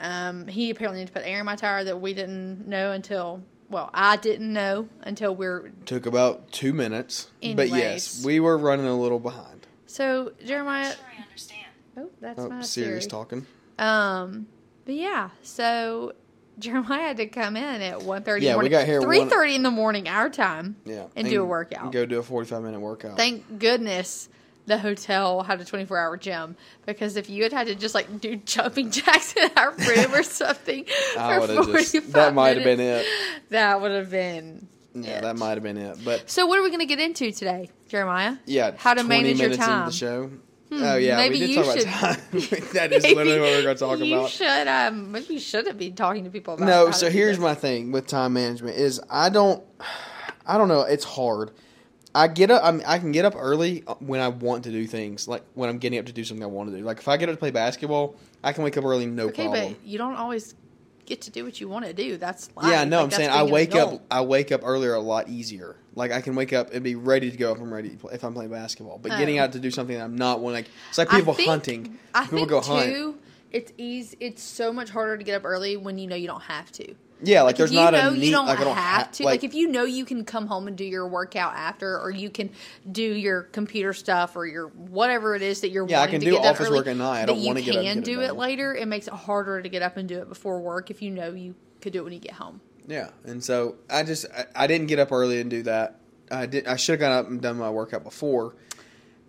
Um, 0.00 0.46
he 0.46 0.70
apparently 0.70 1.00
needed 1.00 1.12
to 1.12 1.20
put 1.20 1.26
air 1.28 1.40
in 1.40 1.46
my 1.46 1.56
tire 1.56 1.82
that 1.82 2.00
we 2.00 2.14
didn't 2.14 2.68
know 2.68 2.92
until. 2.92 3.42
Well, 3.70 3.90
I 3.92 4.16
didn't 4.16 4.52
know 4.52 4.88
until 5.02 5.34
we're. 5.34 5.70
Took 5.84 6.06
about 6.06 6.50
two 6.52 6.72
minutes, 6.72 7.30
but 7.54 7.68
yes, 7.68 8.24
we 8.24 8.40
were 8.40 8.56
running 8.56 8.86
a 8.86 8.98
little 8.98 9.18
behind. 9.18 9.66
So 9.86 10.32
Jeremiah. 10.44 10.92
Sure, 10.92 11.04
I 11.18 11.22
understand. 11.22 11.66
Oh, 11.96 12.10
that's 12.20 12.38
Oh, 12.40 12.48
my 12.48 12.62
serious 12.62 13.04
Siri. 13.04 13.10
talking. 13.10 13.46
Um, 13.78 14.46
but 14.84 14.94
yeah, 14.94 15.30
so 15.42 16.12
Jeremiah 16.58 17.08
had 17.08 17.16
to 17.18 17.26
come 17.26 17.56
in 17.56 17.82
at 17.82 18.00
1.30 18.00 18.40
Yeah, 18.40 18.56
we 18.56 18.68
got 18.68 18.86
here 18.86 18.98
at 18.98 19.02
three 19.02 19.20
one- 19.20 19.28
thirty 19.28 19.54
in 19.54 19.62
the 19.62 19.70
morning 19.70 20.08
our 20.08 20.30
time. 20.30 20.76
Yeah, 20.84 21.06
and, 21.14 21.28
do 21.28 21.42
a 21.42 21.44
workout. 21.44 21.92
Go 21.92 22.06
do 22.06 22.18
a 22.18 22.22
forty-five 22.22 22.62
minute 22.62 22.80
workout. 22.80 23.16
Thank 23.16 23.58
goodness 23.58 24.28
the 24.68 24.78
hotel 24.78 25.42
had 25.42 25.60
a 25.60 25.64
twenty 25.64 25.84
four 25.84 25.98
hour 25.98 26.16
gym 26.16 26.56
because 26.86 27.16
if 27.16 27.28
you 27.28 27.42
had 27.42 27.52
had 27.52 27.66
to 27.66 27.74
just 27.74 27.94
like 27.94 28.20
do 28.20 28.36
jumping 28.36 28.90
jacks 28.92 29.34
in 29.36 29.50
our 29.56 29.72
room 29.72 30.14
or 30.14 30.22
something 30.22 30.84
for 31.16 31.40
would 31.40 31.50
have 31.50 31.64
forty 31.66 31.84
just. 31.84 32.12
That 32.12 32.34
might 32.34 32.56
have 32.56 32.64
been 32.64 32.80
it. 32.80 33.04
That 33.50 33.80
would 33.80 33.90
have 33.90 34.10
been. 34.10 34.68
Yeah, 34.94 35.18
it. 35.18 35.22
that 35.22 35.36
might 35.36 35.50
have 35.54 35.62
been 35.62 35.76
it. 35.76 35.98
But 36.04 36.28
So 36.30 36.46
what 36.46 36.58
are 36.58 36.62
we 36.62 36.68
going 36.70 36.80
to 36.80 36.86
get 36.86 36.98
into 36.98 37.30
today, 37.30 37.70
Jeremiah? 37.88 38.36
yeah, 38.46 38.72
How 38.76 38.94
to 38.94 39.04
manage 39.04 39.40
your 39.40 39.54
time. 39.54 39.80
Hmm, 39.82 39.86
the 39.86 39.92
show. 39.92 40.30
oh 40.72 40.96
yeah, 40.96 41.16
maybe 41.16 41.34
we 41.40 41.46
did 41.46 41.50
you 41.50 41.62
talk 41.62 41.74
should- 41.78 41.82
about 41.86 42.00
time. 42.00 42.20
that 42.74 42.92
is 42.92 43.02
literally 43.04 43.40
what 43.40 43.50
we're 43.50 43.62
going 43.62 43.76
to 43.76 43.80
talk 43.84 43.98
you 44.00 44.14
about. 44.16 44.30
should 44.30 44.66
um 44.68 45.12
maybe 45.12 45.34
you 45.34 45.40
shouldn't 45.40 45.78
be 45.78 45.90
talking 45.90 46.24
to 46.24 46.30
people 46.30 46.54
about 46.54 46.66
No, 46.66 46.90
so 46.90 47.08
here's 47.10 47.38
my 47.38 47.54
thing 47.54 47.90
with 47.92 48.06
time 48.06 48.32
management 48.34 48.76
is 48.76 49.00
I 49.08 49.28
don't 49.30 49.62
I 50.46 50.58
don't 50.58 50.68
know, 50.68 50.82
it's 50.82 51.04
hard. 51.04 51.52
I 52.18 52.26
get 52.28 52.50
up 52.50 52.62
I 52.64 52.70
mean, 52.72 52.82
I 52.86 52.98
can 52.98 53.12
get 53.12 53.24
up 53.24 53.34
early 53.36 53.84
uh, 53.86 53.94
when 54.00 54.20
I 54.20 54.28
want 54.28 54.64
to 54.64 54.70
do 54.70 54.86
things, 54.86 55.28
like 55.28 55.42
when 55.54 55.70
I'm 55.70 55.78
getting 55.78 55.98
up 55.98 56.06
to 56.06 56.12
do 56.12 56.24
something 56.24 56.42
I 56.42 56.48
want 56.48 56.70
to 56.70 56.76
do. 56.76 56.82
Like 56.84 56.98
if 56.98 57.06
I 57.08 57.16
get 57.16 57.28
up 57.28 57.34
to 57.34 57.38
play 57.38 57.50
basketball, 57.50 58.16
I 58.42 58.52
can 58.52 58.64
wake 58.64 58.76
up 58.76 58.84
early 58.84 59.06
no 59.06 59.26
Okay, 59.28 59.44
problem. 59.44 59.74
but 59.74 59.86
you 59.86 59.98
don't 59.98 60.16
always 60.16 60.54
get 61.06 61.22
to 61.22 61.30
do 61.30 61.44
what 61.44 61.60
you 61.60 61.68
want 61.68 61.86
to 61.86 61.92
do. 61.92 62.16
That's 62.18 62.50
Yeah, 62.62 62.80
life. 62.80 62.88
no, 62.88 62.96
Like, 62.98 63.04
I'm 63.04 63.10
saying 63.12 63.30
I 63.30 63.42
wake 63.44 63.74
up. 63.74 64.02
I 64.10 64.20
wake 64.22 64.52
up 64.52 64.60
earlier 64.64 64.94
a 64.94 65.00
lot 65.00 65.28
easier. 65.28 65.76
Like 65.94 66.12
I 66.12 66.20
can 66.20 66.34
wake 66.34 66.52
up 66.52 66.72
and 66.74 66.82
be 66.84 66.96
ready 66.96 67.30
to 67.30 67.36
go 67.36 67.52
if 67.52 67.60
I'm 67.60 67.72
ready 67.72 67.90
to 67.90 67.96
play, 67.96 68.14
if 68.14 68.24
I'm 68.24 68.34
playing 68.34 68.50
basketball. 68.50 68.98
But 68.98 69.12
getting 69.18 69.38
Oh. 69.38 69.44
out 69.44 69.52
to 69.52 69.60
do 69.60 69.70
something 69.70 69.96
that 69.96 70.04
I'm 70.04 70.16
not 70.16 70.40
when 70.40 70.52
like 70.54 70.66
it's 70.88 70.98
like 70.98 71.10
people 71.10 71.34
think- 71.34 71.48
hunting. 71.48 71.98
I 72.14 72.24
people 72.24 72.38
think 72.40 72.48
go 72.50 72.60
hunt. 72.60 72.86
too. 72.92 73.18
It's 73.52 73.72
easy. 73.78 74.16
It's 74.20 74.42
so 74.42 74.72
much 74.72 74.90
harder 74.90 75.16
to 75.16 75.24
get 75.24 75.34
up 75.36 75.44
early 75.44 75.76
when 75.78 75.96
you 75.98 76.06
know 76.08 76.16
you 76.16 76.26
don't 76.26 76.42
have 76.42 76.70
to. 76.72 76.94
Yeah, 77.22 77.42
like, 77.42 77.54
if 77.54 77.58
there's 77.58 77.72
you 77.72 77.80
not 77.80 77.92
know 77.92 78.08
a 78.08 78.12
neat 78.12 78.26
you 78.26 78.30
don't 78.30 78.46
like 78.46 78.60
I 78.60 78.64
don't 78.64 78.76
have 78.76 79.06
ha- 79.06 79.10
to. 79.12 79.24
Like, 79.24 79.44
if 79.44 79.54
you 79.54 79.68
know 79.68 79.84
you 79.84 80.04
can 80.04 80.24
come 80.24 80.46
home 80.46 80.68
and 80.68 80.76
do 80.76 80.84
your 80.84 81.06
workout 81.08 81.54
after, 81.54 81.98
or 81.98 82.10
you 82.10 82.30
can 82.30 82.50
do 82.90 83.02
your 83.02 83.42
computer 83.42 83.92
stuff, 83.92 84.36
or 84.36 84.46
your 84.46 84.68
whatever 84.68 85.34
it 85.34 85.42
is 85.42 85.62
that 85.62 85.70
you're 85.70 85.88
Yeah, 85.88 86.02
I 86.02 86.06
can 86.06 86.20
to 86.20 86.26
do 86.26 86.38
office 86.38 86.68
early, 86.68 86.78
work 86.78 86.86
at 86.86 86.96
night. 86.96 87.22
I 87.22 87.26
don't 87.26 87.38
you 87.38 87.46
wanna 87.46 87.62
get 87.62 87.76
up 87.76 87.84
and 87.84 87.88
can 87.88 87.98
it 87.98 88.04
do 88.04 88.20
it 88.20 88.36
later. 88.36 88.74
It 88.74 88.86
makes 88.86 89.08
it 89.08 89.14
harder 89.14 89.60
to 89.60 89.68
get 89.68 89.82
up 89.82 89.96
and 89.96 90.08
do 90.08 90.18
it 90.20 90.28
before 90.28 90.60
work 90.60 90.90
if 90.90 91.02
you 91.02 91.10
know 91.10 91.32
you 91.32 91.54
could 91.80 91.92
do 91.92 92.00
it 92.00 92.04
when 92.04 92.12
you 92.12 92.20
get 92.20 92.34
home. 92.34 92.60
Yeah, 92.86 93.10
and 93.24 93.44
so 93.44 93.76
I 93.90 94.02
just 94.02 94.26
I, 94.34 94.46
I 94.54 94.66
didn't 94.66 94.86
get 94.86 94.98
up 94.98 95.12
early 95.12 95.40
and 95.40 95.50
do 95.50 95.62
that. 95.64 96.00
I 96.30 96.46
did. 96.46 96.66
I 96.66 96.76
should 96.76 96.92
have 96.92 97.00
got 97.00 97.12
up 97.12 97.28
and 97.28 97.40
done 97.40 97.56
my 97.56 97.70
workout 97.70 98.04
before, 98.04 98.54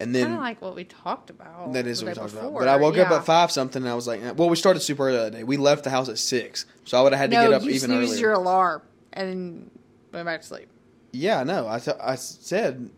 and 0.01 0.13
Kind 0.13 0.15
then 0.15 0.31
of 0.33 0.39
like 0.39 0.61
what 0.61 0.75
we 0.75 0.85
talked 0.85 1.29
about. 1.29 1.73
that 1.73 1.85
is 1.85 2.03
what 2.03 2.09
we 2.11 2.15
talked 2.15 2.33
about. 2.33 2.53
But 2.53 2.67
I 2.67 2.77
woke 2.77 2.97
up 2.97 3.11
at 3.11 3.25
five 3.25 3.51
something, 3.51 3.81
and 3.83 3.89
I 3.91 3.95
was 3.95 4.07
like, 4.07 4.21
eh, 4.21 4.31
well, 4.31 4.49
we 4.49 4.55
started 4.55 4.79
super 4.79 5.07
early 5.09 5.17
that 5.17 5.31
day. 5.33 5.43
We 5.43 5.57
left 5.57 5.83
the 5.83 5.89
house 5.89 6.07
at 6.09 6.17
six, 6.17 6.65
so 6.85 6.97
I 6.97 7.01
would 7.01 7.11
have 7.13 7.19
had 7.19 7.31
to 7.31 7.35
get 7.35 7.53
up 7.53 7.63
you 7.63 7.71
even 7.71 7.91
earlier. 7.91 8.15
your 8.17 8.33
alarm 8.33 8.81
and 9.13 9.69
went 10.13 10.25
back 10.25 10.41
to 10.41 10.47
sleep. 10.47 10.67
Yeah, 11.11 11.43
no, 11.43 11.67
I 11.67 11.79
th- 11.79 11.97
I 12.01 12.15
said, 12.15 12.89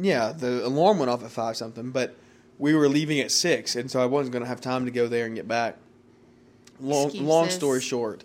yeah, 0.00 0.32
the 0.32 0.64
alarm 0.66 0.98
went 0.98 1.10
off 1.10 1.22
at 1.24 1.30
five 1.30 1.56
something, 1.56 1.90
but 1.90 2.14
we 2.58 2.74
were 2.74 2.88
leaving 2.88 3.18
at 3.20 3.30
six, 3.30 3.74
and 3.76 3.90
so 3.90 4.00
I 4.00 4.06
wasn't 4.06 4.32
going 4.32 4.42
to 4.44 4.48
have 4.48 4.60
time 4.60 4.84
to 4.84 4.90
go 4.90 5.08
there 5.08 5.26
and 5.26 5.34
get 5.34 5.48
back. 5.48 5.76
Long, 6.80 7.10
long 7.14 7.48
story 7.50 7.80
short, 7.80 8.24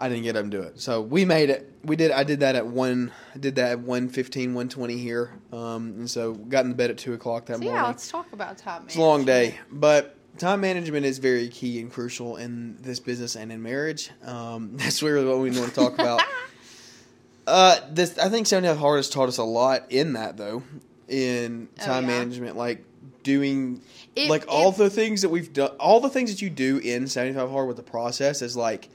I 0.00 0.08
didn't 0.08 0.22
get 0.24 0.36
up 0.36 0.42
and 0.42 0.50
do 0.50 0.62
it. 0.62 0.80
So 0.80 1.00
we 1.02 1.24
made 1.24 1.50
it. 1.50 1.72
We 1.84 1.96
did. 1.96 2.10
I 2.12 2.22
did 2.24 2.40
that 2.40 2.54
at 2.54 2.66
one. 2.66 3.10
I 3.34 3.38
did 3.38 3.56
that 3.56 3.72
at 3.72 3.78
one 3.80 4.08
fifteen, 4.08 4.54
one 4.54 4.68
twenty 4.68 4.96
here. 4.98 5.32
Um, 5.52 5.94
and 5.98 6.10
so 6.10 6.34
got 6.34 6.64
in 6.64 6.74
bed 6.74 6.90
at 6.90 6.98
two 6.98 7.14
o'clock 7.14 7.46
that 7.46 7.54
So 7.56 7.62
morning. 7.62 7.74
yeah, 7.80 7.86
let's 7.86 8.08
talk 8.10 8.32
about 8.32 8.58
time. 8.58 8.84
It's 8.86 8.96
a 8.96 9.00
long 9.00 9.24
day, 9.24 9.58
but 9.72 10.14
time 10.38 10.60
management 10.60 11.04
is 11.04 11.18
very 11.18 11.48
key 11.48 11.80
and 11.80 11.90
crucial 11.92 12.36
in 12.36 12.76
this 12.80 13.00
business 13.00 13.34
and 13.34 13.50
in 13.50 13.60
marriage. 13.62 14.10
Um, 14.24 14.70
that's 14.76 15.02
really 15.02 15.26
what 15.26 15.38
we 15.38 15.50
want 15.50 15.68
to 15.70 15.74
talk 15.74 15.94
about. 15.94 16.22
uh, 17.46 17.76
this 17.90 18.18
I 18.18 18.28
think 18.28 18.46
seventy 18.46 18.68
five 18.68 18.78
hard 18.78 18.98
has 18.98 19.08
taught 19.08 19.28
us 19.28 19.38
a 19.38 19.44
lot 19.44 19.90
in 19.90 20.12
that 20.14 20.36
though, 20.36 20.62
in 21.08 21.68
Oh, 21.80 21.84
time 21.84 22.04
yeah. 22.04 22.18
management, 22.18 22.56
like 22.56 22.84
doing 23.22 23.80
It- 24.14 24.28
like 24.30 24.44
all 24.48 24.70
it- 24.70 24.76
the 24.76 24.90
things 24.90 25.22
that 25.22 25.28
we've 25.30 25.52
done, 25.52 25.70
all 25.80 26.00
the 26.00 26.10
things 26.10 26.30
that 26.30 26.42
you 26.42 26.50
do 26.50 26.78
in 26.78 27.06
seventy 27.06 27.34
five 27.34 27.50
hard 27.50 27.66
with 27.68 27.76
the 27.76 27.82
process 27.82 28.42
is 28.42 28.56
like 28.56 28.88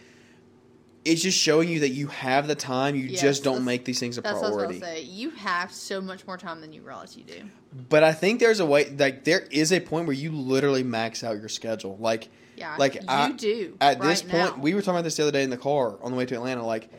it's 1.05 1.21
just 1.21 1.37
showing 1.37 1.69
you 1.69 1.81
that 1.81 1.89
you 1.89 2.07
have 2.07 2.47
the 2.47 2.55
time. 2.55 2.95
You 2.95 3.03
Yes, 3.05 3.21
just 3.21 3.43
don't 3.43 3.65
make 3.65 3.85
these 3.85 3.99
things 3.99 4.17
a 4.17 4.21
That's 4.21 4.35
what 4.35 4.45
I 4.45 4.49
was 4.49 4.55
priority. 4.57 4.79
say. 4.79 5.01
You 5.01 5.31
have 5.31 5.71
so 5.71 5.99
much 6.01 6.25
more 6.25 6.37
time 6.37 6.61
than 6.61 6.71
you 6.73 6.81
realize 6.81 7.15
you 7.17 7.23
do. 7.23 7.41
But 7.89 8.03
I 8.03 8.13
think 8.13 8.39
there's 8.39 8.59
a 8.59 8.65
way, 8.65 8.89
like 8.97 9.23
there 9.23 9.41
is 9.51 9.71
a 9.73 9.79
point 9.79 10.07
where 10.07 10.15
you 10.15 10.31
literally 10.31 10.83
max 10.83 11.23
out 11.23 11.37
your 11.39 11.49
schedule. 11.49 11.97
Like, 11.99 12.29
Yeah, 12.55 12.75
like 12.77 12.95
you 12.95 13.01
I, 13.07 13.31
do 13.31 13.77
At 13.81 13.99
right 13.99 14.07
this 14.09 14.21
point, 14.21 14.57
now. 14.57 14.61
we 14.63 14.73
were 14.75 14.81
talking 14.81 14.95
about 14.95 15.03
this 15.03 15.17
the 15.17 15.23
other 15.23 15.31
day 15.31 15.43
in 15.43 15.49
the 15.49 15.57
car 15.57 15.97
on 16.01 16.11
the 16.11 16.17
way 16.17 16.25
to 16.25 16.35
Atlanta. 16.35 16.65
Like 16.65 16.89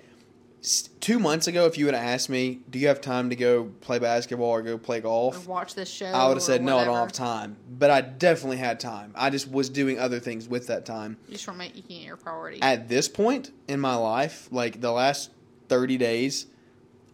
two 1.00 1.18
months 1.18 1.46
ago, 1.46 1.66
if 1.66 1.77
you 1.77 1.85
would 1.85 1.94
have 1.94 2.03
asked 2.05 2.31
me, 2.31 2.61
"Do 2.70 2.79
you 2.79 2.88
have 2.88 3.00
time 3.00 3.31
to 3.31 3.37
go 3.37 3.64
play 3.81 3.98
basketball 3.98 4.48
or 4.48 4.62
go 4.62 4.79
play 4.79 4.98
Or 4.98 5.03
golf?" 5.03 5.46
watch 5.46 5.74
this 5.74 5.88
show. 5.88 6.07
I 6.07 6.27
would 6.29 6.37
have 6.37 6.42
said, 6.42 6.62
"No, 6.62 6.79
I 6.79 6.85
don't 6.85 6.96
have 6.96 7.12
time." 7.12 7.57
But 7.70 7.90
I 7.90 8.00
definitely 8.00 8.57
had 8.57 8.81
time. 8.81 9.12
I 9.14 9.31
just 9.31 9.50
was 9.50 9.68
doing 9.68 9.98
other 9.98 10.20
things 10.20 10.48
with 10.48 10.66
that 10.68 10.87
time. 10.87 11.18
You 11.29 11.35
just 11.35 11.46
weren't 11.46 11.59
making 11.59 11.85
it 11.88 12.05
your 12.05 12.16
priority. 12.16 12.62
At 12.62 12.88
this 12.88 13.09
point 13.09 13.50
in 13.68 13.81
my 13.81 13.96
life, 13.96 14.48
like 14.50 14.81
the 14.81 14.92
last 14.92 15.31
thirty 15.68 15.96
days. 15.98 16.46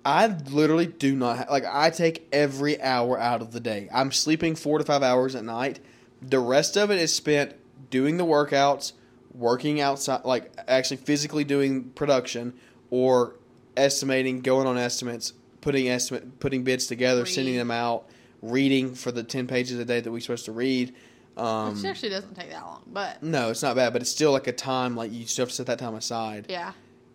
I 0.02 0.28
literally 0.28 0.86
do 0.86 1.14
not 1.14 1.36
ha- 1.36 1.46
like. 1.50 1.64
I 1.70 1.90
take 1.90 2.26
every 2.32 2.80
hour 2.80 3.18
out 3.18 3.42
of 3.42 3.52
the 3.52 3.60
day. 3.60 3.88
I'm 3.92 4.12
sleeping 4.12 4.54
four 4.54 4.78
to 4.78 4.84
five 4.84 5.02
hours 5.02 5.34
at 5.34 5.44
night. 5.44 5.80
The 6.22 6.38
rest 6.38 6.76
of 6.76 6.90
it 6.90 6.98
is 6.98 7.14
spent 7.14 7.54
doing 7.90 8.16
the 8.16 8.24
workouts, 8.24 8.92
working 9.34 9.78
outside, 9.78 10.24
like 10.24 10.52
actually 10.66 10.98
physically 10.98 11.44
doing 11.44 11.90
production, 11.90 12.54
or 12.90 13.34
estimating, 13.76 14.40
going 14.40 14.66
on 14.66 14.76
estimates, 14.78 15.32
putting 15.60 15.88
estimate, 15.88 16.40
putting 16.40 16.64
bids 16.64 16.86
together, 16.86 17.26
sending 17.26 17.56
them 17.56 17.70
out, 17.70 18.06
reading 18.42 18.94
for 18.94 19.12
the 19.12 19.22
ten 19.22 19.46
pages 19.46 19.78
a 19.78 19.84
day 19.84 20.00
that 20.00 20.10
we're 20.10 20.20
supposed 20.20 20.46
to 20.46 20.52
read. 20.52 20.94
Um, 21.36 21.74
Which 21.74 21.84
actually 21.84 22.10
doesn't 22.10 22.34
take 22.34 22.50
that 22.50 22.62
long, 22.62 22.82
but 22.86 23.22
no, 23.22 23.50
it's 23.50 23.62
not 23.62 23.76
bad, 23.76 23.92
but 23.92 24.02
it's 24.02 24.10
still 24.10 24.32
like 24.32 24.46
a 24.46 24.52
time. 24.52 24.96
Like 24.96 25.12
you 25.12 25.26
still 25.26 25.44
have 25.44 25.50
to 25.50 25.54
set 25.54 25.66
that 25.66 25.78
time 25.78 25.94
aside. 25.94 26.46
yeah. 26.48 26.72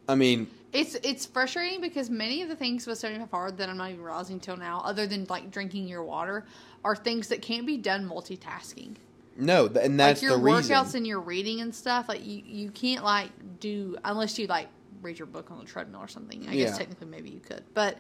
I 0.08 0.14
mean, 0.16 0.48
It's 0.72 0.96
it's 1.04 1.26
frustrating 1.26 1.82
because 1.82 2.10
many 2.12 2.42
of 2.44 2.50
the 2.50 2.56
things 2.56 2.86
with 2.88 2.98
75 3.00 3.30
hard 3.32 3.58
that 3.58 3.70
I'm 3.70 3.78
not 3.78 3.90
even 3.90 4.04
realizing 4.04 4.40
till 4.40 4.56
now, 4.58 4.82
other 4.86 5.08
than 5.08 5.26
like 5.30 5.50
drinking 5.52 5.88
your 5.88 6.04
water, 6.04 6.46
are 6.84 6.96
things 6.96 7.28
that 7.30 7.42
can't 7.42 7.66
be 7.66 7.78
done 7.78 8.08
multitasking. 8.08 8.96
no, 9.36 9.66
and 9.66 10.00
that's 10.00 10.22
like 10.22 10.30
your 10.30 10.38
the 10.38 10.44
reason. 10.44 10.76
workouts 10.76 10.94
and 10.96 11.06
your 11.08 11.20
reading 11.20 11.60
and 11.62 11.74
stuff, 11.74 12.08
like 12.08 12.24
you, 12.26 12.42
you 12.46 12.70
can't 12.72 13.04
like 13.04 13.32
do 13.60 13.98
unless 14.06 14.38
you 14.40 14.46
like 14.48 14.68
read 15.06 15.18
your 15.20 15.28
book 15.28 15.52
on 15.52 15.60
the 15.60 15.66
treadmill 15.66 16.02
or 16.02 16.08
something. 16.08 16.46
I 16.50 16.54
Yeah. 16.54 16.66
guess 16.66 16.78
technically 16.78 17.08
maybe 17.08 17.30
you 17.30 17.40
could, 17.40 17.64
but 17.74 17.98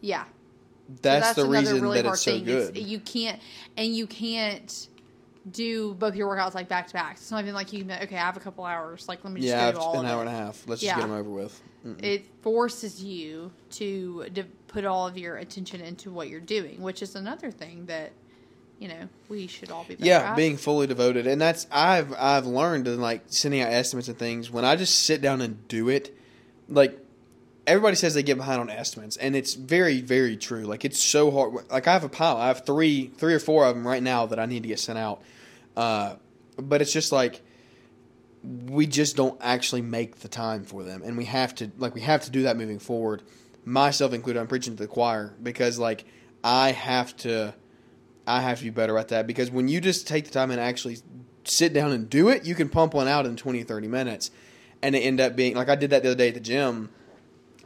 yeah, 0.00 0.24
So 0.24 0.30
that's, 1.02 1.34
the 1.34 1.46
reason 1.46 1.80
that 1.90 2.04
it's 2.06 2.20
so 2.22 2.38
good. 2.40 2.76
It's, 2.76 2.86
you 2.86 2.98
can't, 3.00 3.40
and 3.76 3.94
you 3.96 4.06
can't 4.06 4.88
do 5.50 5.94
both 5.94 6.14
your 6.16 6.28
workouts 6.28 6.54
like 6.54 6.68
back 6.68 6.86
to 6.88 6.92
back. 6.94 7.16
It's 7.16 7.30
not 7.30 7.42
even 7.42 7.54
like 7.54 7.72
you 7.72 7.84
can. 7.84 7.90
Okay, 8.02 8.16
I 8.16 8.20
have 8.20 8.36
a 8.36 8.40
couple 8.40 8.64
hours. 8.64 9.08
Like 9.08 9.22
let 9.24 9.32
me 9.32 9.40
just 9.40 9.50
yeah, 9.50 9.72
do 9.72 9.78
all 9.78 10.00
an 10.00 10.06
hour 10.06 10.18
it. 10.18 10.26
and 10.26 10.28
a 10.30 10.32
half. 10.32 10.64
Let's 10.66 10.82
Yeah. 10.82 10.92
just 10.92 11.00
get 11.00 11.08
them 11.08 11.16
over 11.18 11.30
with. 11.30 11.60
Mm. 11.86 12.02
It 12.02 12.26
forces 12.42 13.02
you 13.04 13.52
to 13.72 14.24
put 14.68 14.84
all 14.86 15.06
of 15.06 15.18
your 15.18 15.36
attention 15.36 15.80
into 15.82 16.10
what 16.10 16.28
you're 16.30 16.40
doing, 16.40 16.80
which 16.80 17.02
is 17.02 17.14
another 17.14 17.50
thing 17.50 17.86
that 17.86 18.12
you 18.78 18.88
know 18.88 19.08
we 19.28 19.46
should 19.46 19.70
all 19.70 19.84
be. 19.84 19.96
Better 19.96 20.06
Yeah, 20.08 20.30
at. 20.30 20.36
being 20.36 20.56
fully 20.56 20.86
devoted, 20.86 21.26
and 21.26 21.38
that's 21.40 21.66
I've 21.70 22.14
I've 22.18 22.46
learned 22.46 22.88
in 22.88 23.00
like 23.00 23.22
sending 23.26 23.60
out 23.60 23.70
estimates 23.70 24.08
and 24.08 24.18
things. 24.18 24.50
When 24.50 24.64
I 24.64 24.76
just 24.76 25.02
sit 25.02 25.20
down 25.20 25.42
and 25.42 25.66
do 25.68 25.90
it, 25.90 26.16
like 26.68 26.98
everybody 27.66 27.96
says 27.96 28.14
they 28.14 28.22
get 28.22 28.36
behind 28.36 28.60
on 28.60 28.70
estimates, 28.70 29.16
and 29.16 29.34
it's 29.34 29.54
very 29.54 30.00
very 30.00 30.36
true. 30.36 30.64
Like 30.64 30.84
it's 30.84 31.02
so 31.02 31.30
hard. 31.30 31.70
Like 31.70 31.86
I 31.86 31.92
have 31.92 32.04
a 32.04 32.08
pile. 32.08 32.36
I 32.36 32.48
have 32.48 32.64
three 32.64 33.08
three 33.16 33.34
or 33.34 33.38
four 33.38 33.66
of 33.66 33.74
them 33.74 33.86
right 33.86 34.02
now 34.02 34.26
that 34.26 34.38
I 34.38 34.46
need 34.46 34.62
to 34.62 34.68
get 34.68 34.78
sent 34.78 34.98
out. 34.98 35.22
Uh, 35.76 36.16
but 36.56 36.82
it's 36.82 36.92
just 36.92 37.12
like 37.12 37.42
we 38.42 38.86
just 38.86 39.16
don't 39.16 39.38
actually 39.42 39.82
make 39.82 40.20
the 40.20 40.28
time 40.28 40.64
for 40.64 40.82
them, 40.82 41.02
and 41.04 41.16
we 41.16 41.24
have 41.26 41.54
to 41.56 41.70
like 41.78 41.94
we 41.94 42.02
have 42.02 42.24
to 42.24 42.30
do 42.30 42.42
that 42.42 42.56
moving 42.56 42.78
forward. 42.78 43.22
Myself 43.64 44.12
included, 44.12 44.40
I'm 44.40 44.46
preaching 44.46 44.76
to 44.76 44.82
the 44.82 44.88
choir 44.88 45.34
because 45.42 45.78
like 45.78 46.04
I 46.42 46.72
have 46.72 47.16
to. 47.18 47.54
I 48.26 48.40
have 48.40 48.56
to 48.60 48.64
be 48.64 48.70
better 48.70 48.96
at 48.96 49.08
that 49.08 49.26
because 49.26 49.50
when 49.50 49.68
you 49.68 49.82
just 49.82 50.08
take 50.08 50.24
the 50.24 50.30
time 50.30 50.50
and 50.50 50.58
actually 50.58 50.96
sit 51.44 51.74
down 51.74 51.92
and 51.92 52.08
do 52.08 52.30
it, 52.30 52.46
you 52.46 52.54
can 52.54 52.70
pump 52.70 52.94
one 52.94 53.06
out 53.06 53.26
in 53.26 53.36
20, 53.36 53.62
30 53.64 53.86
minutes. 53.86 54.30
And 54.84 54.94
it 54.94 55.00
ended 55.00 55.26
up 55.26 55.34
being 55.34 55.54
like 55.56 55.68
I 55.68 55.74
did 55.74 55.90
that 55.90 56.02
the 56.02 56.10
other 56.10 56.18
day 56.18 56.28
at 56.28 56.34
the 56.34 56.40
gym. 56.40 56.90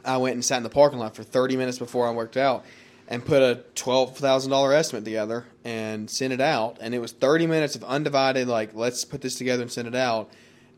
I 0.05 0.17
went 0.17 0.33
and 0.35 0.43
sat 0.43 0.57
in 0.57 0.63
the 0.63 0.69
parking 0.69 0.99
lot 0.99 1.15
for 1.15 1.23
30 1.23 1.57
minutes 1.57 1.77
before 1.77 2.07
I 2.07 2.11
worked 2.11 2.37
out 2.37 2.63
and 3.09 3.25
put 3.25 3.41
a 3.41 3.63
$12,000 3.75 4.73
estimate 4.73 5.03
together 5.03 5.45
and 5.65 6.09
sent 6.09 6.31
it 6.31 6.39
out. 6.39 6.77
And 6.79 6.95
it 6.95 6.99
was 6.99 7.11
30 7.11 7.47
minutes 7.47 7.75
of 7.75 7.83
undivided, 7.83 8.47
like, 8.47 8.73
let's 8.73 9.03
put 9.03 9.19
this 9.19 9.35
together 9.35 9.63
and 9.63 9.71
send 9.71 9.87
it 9.87 9.95
out. 9.95 10.31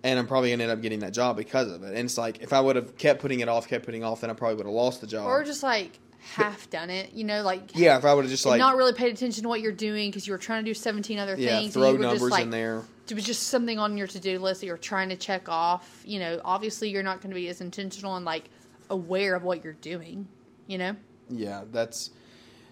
And 0.03 0.17
I'm 0.17 0.25
probably 0.25 0.49
going 0.49 0.59
to 0.59 0.63
end 0.63 0.73
up 0.73 0.81
getting 0.81 0.99
that 0.99 1.13
job 1.13 1.37
because 1.37 1.71
of 1.71 1.83
it. 1.83 1.89
And 1.89 1.99
it's 1.99 2.17
like, 2.17 2.41
if 2.41 2.53
I 2.53 2.59
would 2.59 2.75
have 2.75 2.97
kept 2.97 3.21
putting 3.21 3.41
it 3.41 3.47
off, 3.47 3.67
kept 3.67 3.85
putting 3.85 4.01
it 4.01 4.05
off, 4.05 4.21
then 4.21 4.31
I 4.31 4.33
probably 4.33 4.55
would 4.55 4.65
have 4.65 4.73
lost 4.73 5.01
the 5.01 5.07
job. 5.07 5.27
or 5.27 5.43
just 5.43 5.61
like 5.61 5.99
half 6.21 6.69
done 6.69 6.89
it. 6.89 7.13
You 7.13 7.23
know, 7.23 7.43
like 7.43 7.75
yeah, 7.75 7.97
if 7.97 8.05
I 8.05 8.13
would 8.13 8.23
have 8.23 8.31
just 8.31 8.45
like, 8.45 8.59
not 8.59 8.77
really 8.77 8.93
paid 8.93 9.13
attention 9.13 9.43
to 9.43 9.49
what 9.49 9.61
you're 9.61 9.71
doing 9.71 10.09
because 10.09 10.25
you 10.25 10.33
were 10.33 10.39
trying 10.39 10.63
to 10.63 10.69
do 10.69 10.73
17 10.73 11.19
other 11.19 11.35
yeah, 11.37 11.59
things. 11.59 11.73
throw 11.73 11.89
and 11.89 11.93
you 11.93 11.99
were 11.99 12.05
numbers 12.05 12.21
just 12.21 12.31
like, 12.31 12.43
in 12.43 12.49
there. 12.49 12.83
It 13.09 13.13
was 13.13 13.25
just 13.25 13.43
something 13.47 13.77
on 13.77 13.97
your 13.97 14.07
to 14.07 14.19
do 14.19 14.39
list 14.39 14.61
that 14.61 14.67
you're 14.67 14.77
trying 14.77 15.09
to 15.09 15.17
check 15.17 15.49
off. 15.49 16.01
You 16.05 16.19
know, 16.19 16.41
obviously 16.45 16.89
you're 16.89 17.03
not 17.03 17.21
going 17.21 17.31
to 17.31 17.35
be 17.35 17.49
as 17.49 17.59
intentional 17.59 18.15
and 18.15 18.25
like 18.25 18.49
aware 18.89 19.35
of 19.35 19.43
what 19.43 19.63
you're 19.63 19.73
doing. 19.73 20.27
You 20.67 20.77
know, 20.77 20.95
Yeah, 21.29 21.63
that's 21.71 22.11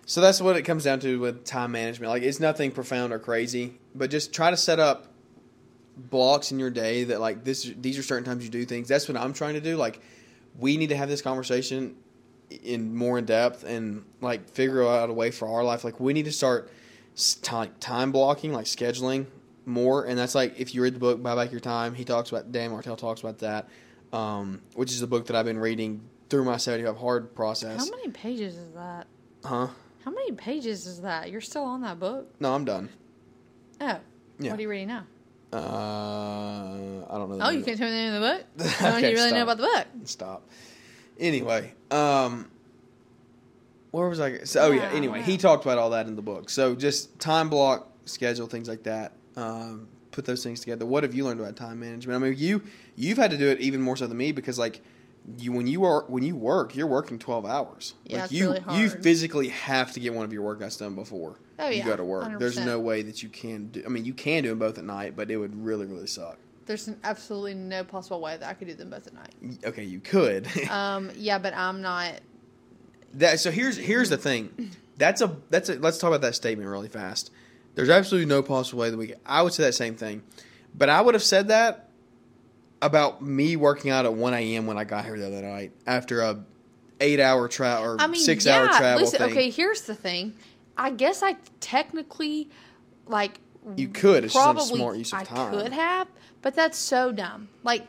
so 0.06 0.22
that's 0.22 0.42
what 0.42 0.56
it 0.56 0.64
comes 0.64 0.86
down 0.86 1.00
to 1.02 1.20
with 1.20 1.44
time 1.44 1.72
management. 1.72 2.10
Like 2.10 2.24
it's 2.24 2.40
nothing 2.40 2.72
profound 2.72 3.12
or 3.14 3.20
crazy, 3.20 3.78
but 3.94 4.10
just 4.10 4.34
try 4.34 4.50
to 4.50 4.58
set 4.58 4.80
up 4.80 5.08
blocks 5.98 6.52
in 6.52 6.60
your 6.60 6.70
day 6.70 7.04
that 7.04 7.20
like 7.20 7.44
this 7.44 7.72
these 7.80 7.98
are 7.98 8.04
certain 8.04 8.24
times 8.24 8.44
you 8.44 8.50
do 8.50 8.66
things. 8.66 8.88
That's 8.88 9.08
what 9.08 9.18
I'm 9.18 9.34
trying 9.34 9.56
to 9.56 9.62
do. 9.62 9.76
Like 9.76 10.02
we 10.58 10.78
need 10.78 10.90
to 10.90 10.98
have 10.98 11.10
this 11.10 11.22
conversation 11.22 11.96
in 12.50 12.96
more 12.96 13.20
in 13.20 13.26
depth 13.26 13.64
and 13.64 14.04
like 14.22 14.50
figure 14.50 14.88
out 14.88 15.10
a 15.10 15.14
way 15.14 15.32
for 15.32 15.48
our 15.48 15.64
life. 15.64 15.84
Like 15.84 16.00
we 16.00 16.14
need 16.14 16.26
to 16.26 16.32
start 16.32 16.72
time 17.42 17.72
time 17.80 18.12
blocking, 18.12 18.54
like 18.54 18.66
scheduling 18.66 19.28
more. 19.70 20.06
And 20.06 20.18
that's 20.18 20.36
like 20.36 20.60
if 20.60 20.74
you 20.76 20.82
read 20.84 20.96
the 20.96 21.00
book 21.00 21.22
Buy 21.22 21.36
Back 21.36 21.52
Your 21.52 21.60
Time, 21.62 21.94
he 21.94 22.04
talks 22.04 22.32
about 22.32 22.52
Dan 22.52 22.72
Martell 22.72 22.96
talks 22.98 23.22
about 23.22 23.40
that, 23.40 23.68
um, 24.12 24.62
which 24.76 24.92
is 24.92 25.00
the 25.00 25.08
book 25.08 25.28
that 25.28 25.36
I've 25.36 25.46
been 25.46 25.60
reading 25.60 26.02
through 26.30 26.44
my 26.46 26.58
75 26.58 26.98
hard 26.98 27.36
process. 27.36 27.78
how 27.80 27.96
many 27.96 28.10
pages 28.10 28.56
is 28.56 28.72
that? 28.74 29.08
Huh? 29.44 29.68
How 30.06 30.12
many 30.12 30.32
pages 30.34 30.86
is 30.86 31.02
that? 31.02 31.32
You're 31.32 31.42
still 31.42 31.64
on 31.64 31.82
that 31.82 32.00
book? 32.00 32.28
No, 32.40 32.54
I'm 32.54 32.66
done. 32.66 32.90
Oh, 33.82 34.00
Yeah. 34.40 34.52
what 34.52 34.60
are 34.60 34.62
you 34.62 34.70
reading 34.70 34.88
now? 34.90 35.06
Uh, 35.52 35.58
I 37.10 37.18
don't 37.18 37.30
know. 37.30 37.38
the 37.38 37.46
Oh, 37.48 37.50
you 37.50 37.64
can't 37.64 37.78
tell 37.78 37.88
me 37.88 37.94
the 37.94 37.98
name 37.98 38.14
of 38.14 38.22
the 38.22 38.64
book. 38.64 38.70
How 38.78 38.98
Okay, 38.98 39.10
you 39.12 39.16
really 39.16 39.32
know 39.32 39.44
about 39.44 39.58
the 39.58 39.64
book? 39.64 39.88
Stop. 40.06 40.48
Anyway, 41.20 41.74
um, 41.92 42.50
where 43.92 44.08
was 44.08 44.20
I? 44.20 44.40
So, 44.44 44.62
oh 44.62 44.72
yeah. 44.72 44.90
Wow, 44.92 44.96
Anyway, 44.98 45.20
wow. 45.20 45.26
he 45.26 45.38
talked 45.38 45.66
about 45.66 45.78
all 45.78 45.90
that 45.92 46.08
in 46.08 46.16
the 46.16 46.22
book. 46.22 46.50
So 46.50 46.76
just 46.76 47.20
time 47.20 47.50
block, 47.50 47.90
schedule 48.06 48.48
things 48.48 48.68
like 48.70 48.84
that. 48.84 49.14
Um, 49.40 49.88
put 50.12 50.26
those 50.26 50.44
things 50.44 50.60
together. 50.60 50.86
What 50.86 51.04
have 51.04 51.14
you 51.14 51.24
learned 51.26 51.40
about 51.40 51.56
time 51.56 51.80
management? 51.80 52.22
I 52.24 52.28
mean, 52.28 52.38
you 52.38 52.64
you've 52.96 53.18
had 53.18 53.32
to 53.32 53.38
do 53.38 53.48
it 53.50 53.60
even 53.60 53.82
more 53.82 53.96
so 53.96 54.08
than 54.08 54.18
me 54.18 54.32
because 54.32 54.58
like 54.60 54.82
you 55.38 55.52
when 55.52 55.68
you 55.68 55.84
are 55.86 56.04
when 56.08 56.24
you 56.24 56.36
work, 56.36 56.76
you're 56.76 56.88
working 56.88 57.20
twelve 57.20 57.46
hours. 57.46 57.94
Yeah, 58.06 58.24
like 58.24 58.32
you 58.32 58.52
really 58.52 58.82
you 58.82 58.90
physically 58.90 59.50
have 59.50 59.92
to 59.94 60.00
get 60.00 60.14
one 60.14 60.26
of 60.26 60.34
your 60.34 60.44
workouts 60.44 60.80
done 60.80 60.96
before 60.96 61.40
Oh, 61.60 61.70
you 61.70 61.78
yeah, 61.80 61.86
go 61.86 61.96
to 61.98 62.04
work. 62.04 62.40
There's 62.40 62.58
100%. 62.58 62.66
no 62.66 62.80
way 62.80 63.02
that 63.02 63.22
you 63.22 63.28
can 63.30 63.68
do. 63.68 63.84
I 63.86 63.90
mean, 63.90 64.06
you 64.06 64.14
can 64.14 64.44
do 64.44 64.50
them 64.50 64.60
both 64.60 64.78
at 64.78 64.86
night, 64.86 65.16
but 65.16 65.30
it 65.30 65.38
would 65.38 65.56
really 65.64 65.86
really 65.86 66.08
suck. 66.08 66.38
There's 66.66 66.90
absolutely 67.04 67.56
no 67.56 67.84
possible 67.84 68.22
way 68.22 68.38
that 68.38 68.48
I 68.48 68.54
could 68.54 68.68
do 68.68 68.76
them 68.76 68.90
both 68.92 69.08
at 69.08 69.14
night. 69.14 69.34
Okay, 69.66 69.84
you 69.84 70.00
could. 70.00 70.48
Um, 70.70 71.12
yeah, 71.16 71.38
but 71.40 71.54
I'm 71.56 71.82
not. 71.82 72.14
that 73.16 73.40
so 73.40 73.52
here's 73.52 73.78
here's 73.78 74.10
the 74.10 74.18
thing. 74.18 74.72
That's 74.98 75.22
a 75.22 75.36
that's 75.50 75.70
a 75.70 75.76
let's 75.76 75.98
talk 75.98 76.10
about 76.10 76.22
that 76.22 76.36
statement 76.36 76.70
really 76.70 76.90
fast. 76.90 77.32
There's 77.76 77.90
absolutely 77.90 78.28
no 78.28 78.42
possible 78.42 78.80
way 78.80 78.90
that 78.90 78.98
we 78.98 79.08
could, 79.08 79.20
I 79.26 79.42
would 79.42 79.54
say 79.54 79.64
that 79.64 79.74
same 79.74 79.96
thing. 79.96 80.24
But 80.76 80.90
I 80.90 81.02
would 81.02 81.14
have 81.16 81.24
said 81.24 81.48
that 81.50 81.90
about 82.82 83.22
me 83.22 83.56
working 83.56 83.92
out 83.92 84.06
at 84.06 84.14
1 84.14 84.34
a.m. 84.34 84.66
when 84.68 84.78
I 84.78 84.84
got 84.84 85.06
here 85.06 85.18
the 85.18 85.28
other 85.28 85.42
night 85.42 85.72
after 85.88 86.22
a 86.22 86.44
eight 87.02 87.20
hour 87.20 87.48
travel 87.48 87.86
or 87.86 87.98
I 88.00 88.08
mean, 88.08 88.22
six 88.22 88.46
yeah. 88.46 88.58
hour 88.58 88.68
travel 88.68 89.02
listen, 89.04 89.20
thing. 89.20 89.32
okay. 89.32 89.50
Here's 89.50 89.82
the 89.84 89.96
thing. 89.96 90.34
I 90.78 90.92
guess 90.92 91.24
I 91.24 91.36
technically, 91.60 92.50
like, 93.08 93.40
You 93.76 93.88
could. 93.90 94.24
It's 94.26 94.34
just 94.34 94.44
a 94.46 94.54
probably 94.54 94.78
smart 94.78 94.98
use 94.98 95.14
of 95.14 95.20
I 95.20 95.24
time. 95.24 95.52
could 95.54 95.72
have, 95.74 96.08
but 96.42 96.56
that's 96.56 96.78
so 96.78 97.12
dumb. 97.12 97.50
Like, 97.64 97.86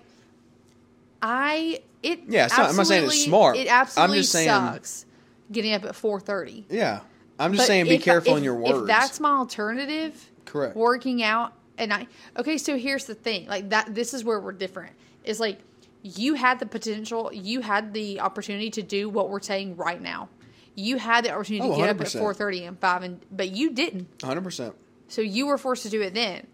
I 1.22 1.80
it. 2.02 2.20
Yeah, 2.28 2.46
it's 2.46 2.56
not- 2.56 2.70
I'm 2.70 2.76
not 2.76 2.86
saying 2.86 3.04
it's 3.04 3.24
smart. 3.24 3.56
It 3.56 3.68
I'm 3.68 3.82
absolutely 3.82 4.18
just 4.18 4.32
saying- 4.32 4.48
sucks. 4.48 5.06
Getting 5.52 5.74
up 5.74 5.84
at 5.84 5.96
four 5.96 6.20
thirty. 6.20 6.64
Yeah, 6.70 7.00
I'm 7.40 7.54
just 7.54 7.66
saying 7.66 7.86
be 7.86 7.98
careful 7.98 8.36
in 8.36 8.44
your 8.44 8.54
words. 8.54 8.82
If 8.82 8.86
that's 8.86 9.18
my 9.18 9.30
alternative, 9.30 10.30
Correct. 10.44 10.76
Working 10.76 11.22
out 11.22 11.52
and 11.78 11.92
I 11.92 12.06
okay. 12.36 12.58
So 12.58 12.76
here's 12.76 13.04
the 13.06 13.14
thing. 13.14 13.46
Like 13.46 13.70
that. 13.70 13.94
This 13.94 14.14
is 14.14 14.24
where 14.24 14.40
we're 14.40 14.52
different. 14.52 14.92
Is 15.24 15.40
like 15.40 15.58
you 16.02 16.34
had 16.34 16.58
the 16.58 16.66
potential. 16.66 17.30
You 17.32 17.60
had 17.60 17.94
the 17.94 18.20
opportunity 18.20 18.70
to 18.70 18.82
do 18.82 19.08
what 19.08 19.30
we're 19.30 19.40
saying 19.40 19.76
right 19.76 20.00
now. 20.00 20.28
You 20.74 20.98
had 20.98 21.24
the 21.24 21.32
opportunity 21.32 21.68
Oh, 21.68 21.72
to 21.72 21.76
get 21.80 21.90
up 21.90 22.00
at 22.00 22.08
four 22.12 22.34
thirty 22.34 22.64
and 22.64 22.78
five, 22.78 23.02
and 23.02 23.20
but 23.30 23.50
you 23.50 23.70
didn't. 23.70 24.08
100. 24.22 24.42
percent 24.42 24.74
So 25.08 25.22
you 25.22 25.46
were 25.46 25.58
forced 25.58 25.82
to 25.84 25.88
do 25.88 26.00
it 26.02 26.14
then. 26.14 26.46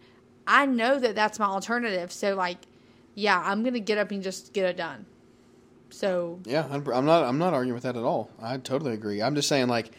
I 0.46 0.66
know 0.66 0.98
that 0.98 1.14
that's 1.14 1.38
my 1.38 1.46
alternative. 1.46 2.12
So 2.12 2.34
like, 2.34 2.58
yeah, 3.14 3.40
I'm 3.44 3.62
gonna 3.64 3.80
get 3.80 3.98
up 3.98 4.10
and 4.10 4.22
just 4.22 4.52
get 4.52 4.66
it 4.66 4.76
done. 4.76 5.06
So 5.90 6.40
Yeah, 6.44 6.66
I'm 6.70 6.84
not. 7.06 7.24
I'm 7.24 7.38
not 7.38 7.54
arguing 7.54 7.74
with 7.74 7.84
that 7.84 7.96
at 7.96 8.02
all. 8.02 8.30
I 8.40 8.58
totally 8.58 8.92
agree. 8.92 9.22
I'm 9.22 9.34
just 9.34 9.48
saying, 9.48 9.68
like, 9.68 9.92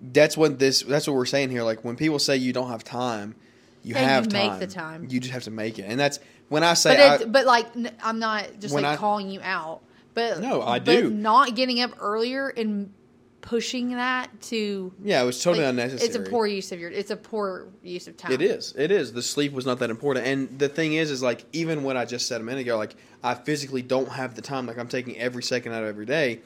that's 0.00 0.36
what 0.36 0.58
this. 0.58 0.82
That's 0.82 1.06
what 1.06 1.14
we're 1.14 1.26
saying 1.26 1.50
here. 1.50 1.62
Like, 1.62 1.84
when 1.84 1.96
people 1.96 2.18
say 2.18 2.36
you 2.36 2.52
don't 2.52 2.68
have 2.68 2.84
time, 2.84 3.34
you 3.82 3.94
And 3.94 4.04
you 4.04 4.08
have 4.08 4.32
make 4.32 4.60
the 4.60 4.66
time. 4.66 5.06
You 5.08 5.20
just 5.20 5.32
have 5.32 5.44
to 5.44 5.50
make 5.50 5.78
it, 5.78 5.82
and 5.82 5.98
that's 5.98 6.20
when 6.48 6.64
I 6.64 6.74
say. 6.74 6.96
but 6.96 7.22
I, 7.22 7.24
but 7.24 7.46
like 7.46 7.66
I'm 8.02 8.18
not 8.18 8.60
just 8.60 8.74
like 8.74 8.84
I- 8.84 8.96
calling 8.96 9.30
you 9.30 9.40
out. 9.42 9.80
But 10.14 10.40
No, 10.40 10.62
I 10.62 10.80
do. 10.80 11.10
Not 11.10 11.54
getting 11.54 11.80
up 11.80 11.92
earlier 12.00 12.48
and 12.48 12.92
pushing 13.40 13.90
that 13.90 14.28
to 14.42 14.92
yeah, 15.02 15.22
it 15.22 15.24
was 15.24 15.42
totally 15.42 15.64
like, 15.64 15.70
unnecessary. 15.70 16.08
It's 16.08 16.16
a 16.16 16.30
poor 16.30 16.46
use 16.46 16.72
of 16.72 16.80
your. 16.80 16.90
It's 16.90 17.10
a 17.10 17.16
poor 17.16 17.68
use 17.82 18.08
of 18.08 18.16
time. 18.16 18.32
It 18.32 18.42
is. 18.42 18.74
It 18.76 18.90
is. 18.90 19.12
The 19.12 19.22
sleep 19.22 19.52
was 19.52 19.64
not 19.64 19.78
that 19.78 19.90
important. 19.90 20.26
And 20.26 20.58
the 20.58 20.68
thing 20.68 20.94
is, 20.94 21.10
is 21.10 21.22
like 21.22 21.44
even 21.52 21.84
what 21.84 21.96
I 21.96 22.04
just 22.04 22.26
said 22.26 22.40
a 22.40 22.44
minute 22.44 22.62
ago, 22.62 22.76
like 22.76 22.96
I 23.22 23.34
physically 23.34 23.82
don't 23.82 24.08
have 24.08 24.34
the 24.34 24.42
time. 24.42 24.66
Like 24.66 24.78
I'm 24.78 24.88
taking 24.88 25.16
every 25.18 25.42
second 25.42 25.72
out 25.72 25.82
of 25.82 25.88
every 25.88 26.06
day. 26.06 26.40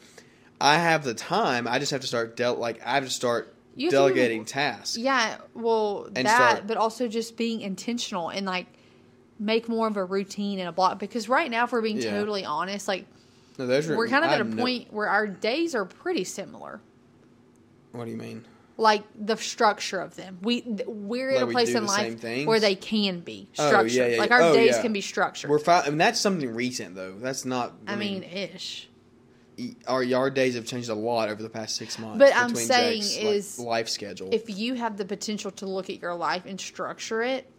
I 0.63 0.79
have 0.79 1.03
the 1.05 1.15
time. 1.15 1.67
I 1.67 1.79
just 1.79 1.91
have 1.93 2.01
to 2.03 2.07
start 2.07 2.37
del- 2.37 2.55
like 2.57 2.81
I 2.87 2.95
have 2.95 3.05
to 3.05 3.11
start 3.11 3.53
You 3.75 3.87
have 3.87 3.91
to 3.91 3.97
delegating 3.97 4.45
tasks. 4.45 4.97
Yeah, 4.97 5.37
well, 5.55 6.09
that, 6.13 6.27
start- 6.29 6.67
but 6.67 6.77
also 6.77 7.09
just 7.09 7.37
being 7.37 7.61
intentional 7.63 8.29
and 8.29 8.47
like 8.47 8.67
make 9.41 9.69
more 9.69 9.89
of 9.89 9.97
a 9.97 10.05
routine 10.05 10.59
and 10.61 10.69
a 10.69 10.73
block. 10.73 10.99
Because 11.01 11.29
right 11.29 11.51
now, 11.51 11.65
if 11.65 11.73
we're 11.73 11.83
being 11.83 12.01
Yeah. 12.01 12.13
totally 12.13 12.45
honest, 12.45 12.87
like 12.87 13.07
No, 13.59 13.65
are, 13.65 13.97
we're 13.97 14.09
kind 14.09 14.25
of 14.25 14.31
I 14.31 14.35
at 14.35 14.41
a 14.41 14.45
have 14.45 14.55
no- 14.55 14.63
point 14.63 14.93
where 14.93 15.09
our 15.09 15.27
days 15.27 15.75
are 15.75 15.85
pretty 15.85 16.25
similar. 16.25 16.81
what 17.91 18.05
do 18.05 18.11
you 18.13 18.17
mean? 18.17 18.45
Like 18.79 19.03
the 19.19 19.37
structure 19.37 20.01
of 20.01 20.17
them, 20.17 20.39
we 20.43 20.63
we're 20.87 21.33
Like 21.33 21.43
at 21.43 21.49
a 21.49 21.53
place 21.53 21.75
in 21.75 21.85
life 21.87 22.23
where 22.47 22.59
they 22.59 22.75
can 22.75 23.21
be 23.21 23.49
Oh, 23.59 23.63
yeah, 23.65 23.69
structured. 23.69 24.13
yeah, 24.13 24.19
like 24.19 24.31
our 24.31 24.43
Oh, 24.43 24.55
days 24.55 24.77
yeah. 24.77 24.83
can 24.83 24.93
be 24.95 25.01
structured. 25.03 25.51
We're 25.51 25.59
fi- 25.59 25.83
I 25.83 25.89
mean, 25.91 25.99
that's 25.99 26.19
something 26.21 26.55
recent 26.55 26.95
though. 26.95 27.15
That's 27.19 27.45
not. 27.45 27.75
I 27.87 27.97
mean, 27.97 28.23
ish. 28.23 28.89
Our 29.87 30.05
our 30.15 30.31
days 30.31 30.55
have 30.55 30.65
changed 30.67 30.89
a 30.89 30.95
lot 30.95 31.29
over 31.29 31.43
the 31.43 31.51
past 31.51 31.77
six 31.77 31.99
months. 31.99 32.19
But 32.19 32.33
I'm 32.37 32.55
saying 32.55 33.03
like, 33.03 33.25
is 33.25 33.59
life 33.59 33.89
schedule. 33.89 34.29
If 34.33 34.49
you 34.49 34.75
have 34.75 34.97
the 34.97 35.05
potential 35.05 35.51
to 35.53 35.67
look 35.67 35.91
at 35.91 36.01
your 36.01 36.15
life 36.15 36.45
and 36.47 36.61
structure 36.61 37.23
it, 37.23 37.51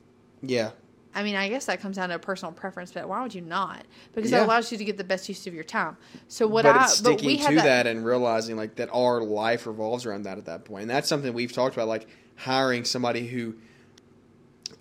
yeah, 0.41 0.71
I 1.15 1.23
mean, 1.23 1.35
I 1.35 1.47
guess 1.49 1.65
that 1.65 1.79
comes 1.79 1.97
down 1.97 2.09
to 2.09 2.15
a 2.15 2.19
personal 2.19 2.51
preference, 2.53 2.91
but 2.91 3.07
why 3.07 3.21
would 3.21 3.35
you 3.35 3.41
not? 3.41 3.85
Because 4.13 4.31
Yeah. 4.31 4.39
that 4.39 4.45
allows 4.45 4.71
you 4.71 4.77
to 4.77 4.85
get 4.85 4.97
the 4.97 5.03
best 5.03 5.29
use 5.29 5.45
of 5.45 5.53
your 5.53 5.63
time. 5.63 5.97
So 6.27 6.47
what 6.47 6.63
but 6.63 6.75
I 6.75 6.85
it's 6.85 7.01
but 7.01 7.21
we 7.21 7.37
to 7.37 7.55
that. 7.55 7.63
that, 7.63 7.87
and 7.87 8.05
realizing 8.05 8.55
like 8.57 8.75
that 8.75 8.89
our 8.91 9.21
life 9.21 9.67
revolves 9.67 10.05
around 10.05 10.23
that 10.23 10.37
at 10.37 10.45
that 10.45 10.65
point. 10.65 10.83
and 10.83 10.89
that's 10.89 11.07
something 11.07 11.31
we've 11.33 11.53
talked 11.53 11.75
about, 11.75 11.87
like 11.87 12.07
hiring 12.35 12.85
somebody 12.85 13.27
who. 13.27 13.55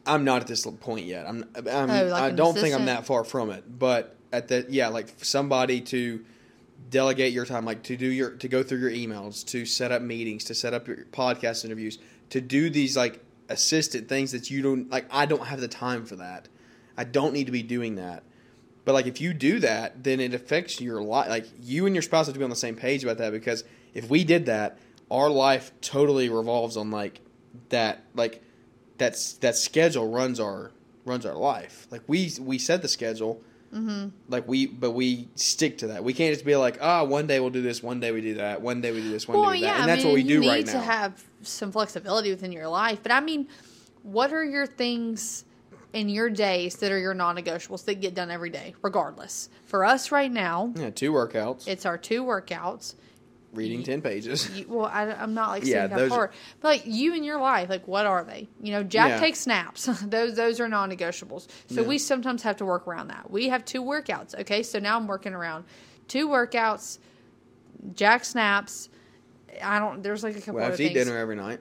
I'm 0.04 0.24
not 0.24 0.40
at 0.40 0.48
this 0.48 0.66
point 0.80 1.06
yet. 1.06 1.26
I'm. 1.28 1.44
I'm 1.54 1.90
Oh, 1.90 2.04
like 2.06 2.22
I 2.22 2.30
don't 2.30 2.54
think 2.54 2.74
I'm 2.74 2.86
that 2.86 3.06
far 3.06 3.24
from 3.24 3.50
it. 3.50 3.78
But 3.78 4.16
at 4.32 4.48
the 4.48 4.66
yeah, 4.68 4.88
like 4.88 5.12
somebody 5.18 5.80
to 5.82 6.24
delegate 6.92 7.32
your 7.32 7.44
time, 7.44 7.64
like 7.64 7.82
to 7.84 7.96
do 7.96 8.06
your 8.06 8.30
to 8.36 8.46
go 8.46 8.62
through 8.62 8.78
your 8.78 8.90
emails, 8.90 9.44
to 9.46 9.66
set 9.66 9.90
up 9.90 10.02
meetings, 10.02 10.44
to 10.44 10.54
set 10.54 10.72
up 10.74 10.86
your 10.86 10.98
podcast 11.10 11.64
interviews, 11.64 11.98
to 12.30 12.40
do 12.40 12.70
these 12.70 12.96
like 12.96 13.20
assistant 13.48 14.08
things 14.08 14.30
that 14.30 14.50
you 14.50 14.62
don't 14.62 14.88
like. 14.90 15.06
I 15.10 15.26
don't 15.26 15.46
have 15.46 15.60
the 15.60 15.66
time 15.66 16.04
for 16.04 16.16
that. 16.16 16.48
I 16.96 17.02
don't 17.02 17.32
need 17.32 17.46
to 17.46 17.52
be 17.52 17.64
doing 17.64 17.96
that. 17.96 18.22
But 18.84 18.92
like 18.92 19.06
if 19.06 19.20
you 19.20 19.32
do 19.32 19.58
that, 19.60 20.04
then 20.04 20.20
it 20.20 20.34
affects 20.34 20.80
your 20.80 21.02
life. 21.02 21.28
Like 21.28 21.46
you 21.60 21.86
and 21.86 21.94
your 21.94 22.02
spouse 22.02 22.26
have 22.26 22.34
to 22.34 22.38
be 22.38 22.44
on 22.44 22.50
the 22.50 22.56
same 22.56 22.76
page 22.76 23.02
about 23.02 23.18
that 23.18 23.32
because 23.32 23.64
if 23.94 24.08
we 24.08 24.22
did 24.22 24.46
that, 24.46 24.78
our 25.10 25.30
life 25.30 25.72
totally 25.80 26.28
revolves 26.28 26.76
on 26.76 26.90
like 26.90 27.20
that. 27.70 28.04
Like 28.14 28.42
that's 28.98 29.34
that 29.34 29.56
schedule 29.56 30.08
runs 30.08 30.38
our 30.38 30.70
runs 31.04 31.26
our 31.26 31.34
life. 31.34 31.86
Like 31.90 32.02
we 32.06 32.32
we 32.40 32.58
set 32.58 32.82
the 32.82 32.88
schedule. 32.88 33.42
Mm-hmm. 33.72 34.08
Like 34.28 34.46
we, 34.46 34.66
but 34.66 34.90
we 34.90 35.28
stick 35.34 35.78
to 35.78 35.86
that. 35.88 36.04
We 36.04 36.12
can't 36.12 36.34
just 36.34 36.44
be 36.44 36.56
like, 36.56 36.78
ah, 36.82 37.04
one 37.04 37.26
day 37.26 37.40
we'll 37.40 37.50
do 37.50 37.62
this, 37.62 37.82
one 37.82 38.00
day 38.00 38.12
we 38.12 38.20
do 38.20 38.34
that, 38.34 38.60
one 38.60 38.80
day 38.80 38.92
we 38.92 39.00
do 39.00 39.10
this, 39.10 39.26
one 39.26 39.38
well, 39.38 39.46
day 39.46 39.52
we 39.52 39.58
do 39.60 39.64
yeah, 39.64 39.72
that, 39.72 39.80
and 39.82 39.90
I 39.90 39.94
that's 39.94 40.04
mean, 40.04 40.12
what 40.12 40.14
we 40.14 40.22
you 40.22 40.28
do 40.28 40.40
need 40.40 40.48
right 40.48 40.66
to 40.66 40.74
now. 40.74 40.80
have 40.82 41.24
some 41.42 41.72
flexibility 41.72 42.30
within 42.30 42.52
your 42.52 42.68
life. 42.68 42.98
But 43.02 43.12
I 43.12 43.20
mean, 43.20 43.48
what 44.02 44.32
are 44.32 44.44
your 44.44 44.66
things 44.66 45.44
in 45.92 46.08
your 46.08 46.28
days 46.28 46.76
that 46.76 46.92
are 46.92 46.98
your 46.98 47.14
non-negotiables 47.14 47.84
that 47.86 48.00
get 48.00 48.14
done 48.14 48.30
every 48.30 48.50
day, 48.50 48.74
regardless? 48.82 49.48
For 49.64 49.84
us 49.84 50.12
right 50.12 50.30
now, 50.30 50.72
yeah, 50.76 50.90
two 50.90 51.12
workouts, 51.12 51.66
it's 51.66 51.86
our 51.86 51.96
two 51.96 52.24
workouts. 52.24 52.94
Reading 53.52 53.82
ten 53.82 54.00
pages. 54.02 54.48
You, 54.56 54.66
well, 54.68 54.86
I, 54.86 55.04
am 55.22 55.34
not 55.34 55.50
like 55.50 55.64
Yeah, 55.64 55.72
saying 55.86 55.90
that 55.90 55.96
those 55.98 56.10
are- 56.12 56.14
hard, 56.14 56.30
but 56.60 56.68
like 56.68 56.82
you 56.86 57.14
and 57.14 57.24
your 57.24 57.40
life, 57.40 57.68
like 57.68 57.86
what 57.86 58.06
are 58.06 58.24
they? 58.24 58.48
You 58.62 58.72
know, 58.72 58.82
Jack 58.82 59.10
Yeah. 59.10 59.20
takes 59.20 59.40
snaps; 59.40 59.84
those 60.06 60.34
those 60.36 60.60
are 60.60 60.68
non-negotiables. 60.68 61.48
So 61.68 61.82
Yeah. 61.82 61.86
we 61.88 61.98
sometimes 61.98 62.42
have 62.42 62.56
to 62.58 62.64
work 62.64 62.86
around 62.88 63.08
that. 63.08 63.30
We 63.30 63.48
have 63.48 63.64
two 63.64 63.82
workouts. 63.82 64.38
Okay, 64.40 64.62
so 64.62 64.78
now 64.78 64.96
I'm 64.96 65.06
working 65.06 65.34
around 65.34 65.64
two 66.08 66.28
workouts. 66.28 66.98
Jack 67.94 68.24
snaps. 68.24 68.88
I 69.62 69.78
don't. 69.78 70.02
There's 70.02 70.22
like 70.22 70.36
a 70.36 70.40
couple 70.40 70.54
We 70.54 70.62
have 70.62 70.68
other 70.72 70.76
to 70.78 70.82
eat 70.84 70.94
things. 70.94 71.06
dinner 71.06 71.18
every 71.18 71.36
night. 71.36 71.60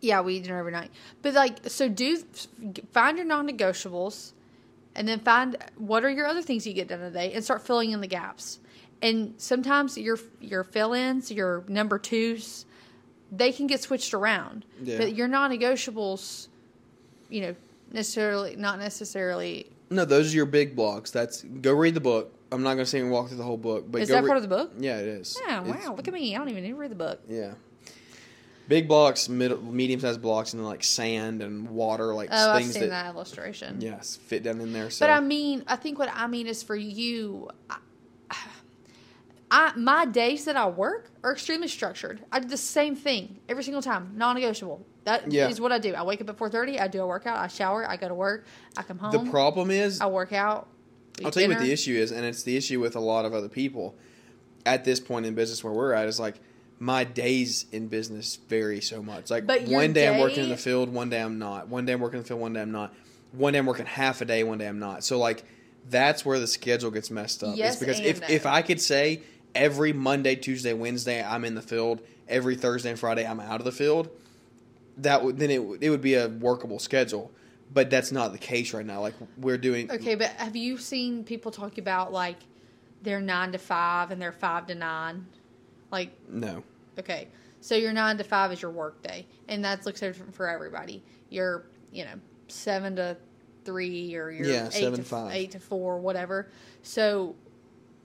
Yeah, 0.00 0.20
we 0.20 0.36
eat 0.36 0.44
dinner 0.44 0.58
every 0.58 0.72
night. 0.72 0.90
But 1.22 1.34
like, 1.34 1.58
so 1.68 1.88
do 1.88 2.22
find 2.92 3.16
your 3.18 3.26
non-negotiables, 3.26 4.32
and 4.94 5.06
then 5.08 5.18
find 5.20 5.56
what 5.76 6.04
are 6.04 6.10
your 6.10 6.26
other 6.26 6.42
things 6.42 6.66
you 6.66 6.72
get 6.72 6.88
done 6.88 7.00
today, 7.00 7.32
and 7.32 7.44
start 7.44 7.62
filling 7.66 7.90
in 7.92 8.00
the 8.00 8.06
gaps. 8.06 8.60
And 9.00 9.34
sometimes 9.38 9.96
your 9.96 10.18
your 10.40 10.64
fill-ins, 10.64 11.30
your 11.30 11.64
number 11.68 11.98
twos, 11.98 12.66
they 13.30 13.52
can 13.52 13.66
get 13.66 13.80
switched 13.80 14.12
around. 14.14 14.64
Yeah. 14.82 14.98
But 14.98 15.14
your 15.14 15.28
non-negotiables, 15.28 16.48
you 17.28 17.42
know, 17.42 17.56
necessarily 17.92 18.56
not 18.56 18.78
necessarily. 18.78 19.70
No, 19.90 20.04
those 20.04 20.32
are 20.32 20.36
your 20.36 20.46
big 20.46 20.74
blocks. 20.76 21.10
That's 21.10 21.42
go 21.42 21.72
read 21.74 21.94
the 21.94 22.00
book. 22.00 22.34
I'm 22.50 22.62
not 22.62 22.70
going 22.74 22.84
to 22.84 22.86
say 22.86 22.98
and 23.00 23.10
walk 23.10 23.28
through 23.28 23.36
the 23.36 23.44
whole 23.44 23.56
book, 23.58 23.84
but 23.90 24.00
Is 24.02 24.08
that 24.08 24.22
re- 24.22 24.26
part 24.28 24.38
of 24.38 24.42
the 24.42 24.48
book? 24.48 24.72
Yeah, 24.78 24.98
it 24.98 25.06
is. 25.06 25.36
Oh 25.46 25.64
It's- 25.66 25.86
wow! 25.86 25.94
Look 25.94 26.08
at 26.08 26.14
me! 26.14 26.34
I 26.34 26.38
don't 26.38 26.48
even 26.48 26.62
need 26.62 26.70
to 26.70 26.76
read 26.76 26.90
the 26.90 26.94
book. 26.96 27.20
Yeah, 27.28 27.52
big 28.68 28.88
blocks, 28.88 29.28
middle, 29.28 29.62
medium 29.62 30.00
sized 30.00 30.20
blocks, 30.22 30.52
and 30.52 30.60
then 30.60 30.66
like 30.66 30.82
sand 30.82 31.42
and 31.42 31.68
water, 31.70 32.14
like 32.14 32.30
Oh, 32.32 32.50
I've 32.50 32.62
things 32.62 32.72
seen 32.74 32.82
that, 32.88 33.04
that 33.04 33.14
illustration. 33.14 33.80
yes 33.80 34.16
fit 34.16 34.42
down 34.42 34.60
in 34.60 34.72
there. 34.72 34.90
So 34.90 35.06
But 35.06 35.12
I 35.12 35.20
mean, 35.20 35.62
I 35.66 35.76
think 35.76 35.98
what 35.98 36.10
I 36.12 36.26
mean 36.26 36.46
is 36.46 36.62
for 36.62 36.76
you, 36.76 37.50
I, 37.70 37.76
I 39.50 39.72
my 39.76 40.04
days 40.04 40.44
that 40.44 40.56
I 40.56 40.66
work 40.68 41.10
are 41.22 41.32
extremely 41.32 41.68
structured. 41.68 42.20
I 42.30 42.40
do 42.40 42.48
the 42.48 42.56
same 42.56 42.94
thing 42.94 43.40
every 43.48 43.62
single 43.62 43.82
time, 43.82 44.12
non-negotiable. 44.14 44.84
That 45.04 45.28
is 45.28 45.34
Yeah. 45.34 45.50
what 45.58 45.72
I 45.72 45.78
do. 45.78 45.94
I 45.94 46.02
wake 46.02 46.20
up 46.20 46.28
at 46.28 46.36
four 46.36 46.50
thirty. 46.50 46.78
I 46.78 46.88
do 46.88 47.02
a 47.02 47.06
workout. 47.06 47.38
I 47.38 47.48
shower. 47.48 47.88
I 47.88 47.96
go 47.96 48.08
to 48.08 48.14
work. 48.14 48.44
I 48.76 48.82
come 48.82 48.98
home. 48.98 49.12
the 49.12 49.30
problem 49.30 49.70
is, 49.70 50.00
I 50.00 50.06
work 50.06 50.32
out. 50.32 50.68
I'll 51.24 51.30
tell 51.30 51.42
you 51.42 51.48
what 51.48 51.60
the 51.60 51.72
issue 51.72 51.96
is, 51.96 52.12
and 52.12 52.24
it's 52.24 52.42
the 52.42 52.56
issue 52.56 52.80
with 52.80 52.94
a 52.94 53.00
lot 53.00 53.24
of 53.24 53.34
other 53.34 53.48
people 53.48 53.96
at 54.66 54.84
this 54.84 55.00
point 55.00 55.26
in 55.26 55.34
business 55.34 55.64
where 55.64 55.72
we're 55.72 55.92
at 55.92 56.06
is 56.06 56.20
like 56.20 56.36
my 56.78 57.04
days 57.04 57.66
in 57.72 57.88
business 57.88 58.36
vary 58.48 58.80
so 58.80 59.02
much. 59.02 59.30
Like 59.30 59.46
one 59.66 59.92
day, 59.92 60.08
I'm 60.08 60.20
working 60.20 60.44
in 60.44 60.50
the 60.50 60.56
field, 60.56 60.92
one 60.92 61.10
day 61.10 61.20
I'm 61.20 61.38
not. 61.38 61.68
One 61.68 61.86
day 61.86 61.94
I'm 61.94 62.00
working 62.00 62.18
in 62.18 62.22
the 62.22 62.28
field, 62.28 62.40
one 62.40 62.52
day 62.52 62.60
I'm 62.62 62.72
not. 62.72 62.94
One 63.32 63.52
day 63.52 63.58
I'm 63.58 63.66
working 63.66 63.86
half 63.86 64.20
a 64.20 64.24
day, 64.24 64.44
one 64.44 64.58
day 64.58 64.68
I'm 64.68 64.78
not. 64.78 65.04
So 65.04 65.18
like 65.18 65.44
that's 65.88 66.24
where 66.24 66.38
the 66.38 66.46
schedule 66.46 66.90
gets 66.90 67.10
messed 67.10 67.42
up. 67.42 67.56
Yes 67.56 67.74
it's 67.74 67.80
because 67.80 68.00
if 68.00 68.20
no. 68.20 68.26
if 68.28 68.46
I 68.46 68.62
could 68.62 68.80
say 68.80 69.22
every 69.54 69.92
Monday, 69.92 70.36
Tuesday, 70.36 70.72
Wednesday 70.72 71.22
I'm 71.22 71.44
in 71.44 71.54
the 71.54 71.62
field, 71.62 72.00
every 72.28 72.56
Thursday 72.56 72.90
and 72.90 72.98
Friday 72.98 73.26
I'm 73.26 73.40
out 73.40 73.60
of 73.60 73.64
the 73.64 73.72
field, 73.72 74.08
that 74.98 75.22
would 75.24 75.38
then 75.38 75.50
it 75.50 75.62
would- 75.64 75.82
it 75.82 75.90
would 75.90 76.00
be 76.02 76.14
a 76.14 76.28
workable 76.28 76.78
schedule. 76.78 77.30
But 77.72 77.90
that's 77.90 78.10
not 78.12 78.32
the 78.32 78.38
case 78.38 78.72
right 78.72 78.84
now. 78.86 79.00
Like 79.02 79.14
we're 79.36 79.58
doing 79.58 79.90
Okay, 79.90 80.14
but 80.14 80.28
have 80.30 80.56
you 80.56 80.78
seen 80.78 81.22
people 81.22 81.50
talk 81.52 81.76
about 81.78 82.12
like 82.12 82.36
they're 83.02 83.20
nine 83.20 83.52
to 83.52 83.58
five 83.58 84.10
and 84.10 84.20
they're 84.20 84.32
five 84.32 84.66
to 84.68 84.74
nine? 84.74 85.26
Like 85.90 86.10
no. 86.30 86.62
Okay. 86.98 87.28
So 87.60 87.74
your 87.74 87.92
nine 87.92 88.16
to 88.18 88.24
five 88.24 88.52
is 88.52 88.62
your 88.62 88.70
work 88.70 89.02
day, 89.02 89.26
and 89.48 89.64
that 89.64 89.84
looks 89.84 90.00
different 90.00 90.34
for 90.34 90.48
everybody. 90.48 91.02
Your, 91.28 91.66
you 91.92 92.04
know, 92.04 92.14
seven 92.46 92.96
to 92.96 93.16
three, 93.64 94.14
or 94.14 94.30
your 94.30 94.46
Yeah, 94.46 94.66
eight 94.68 94.72
seven 94.72 94.92
to 94.92 94.96
to 94.98 95.02
five. 95.04 95.32
eight 95.34 95.50
to 95.50 95.60
four, 95.60 95.98
whatever. 95.98 96.48
So 96.82 97.34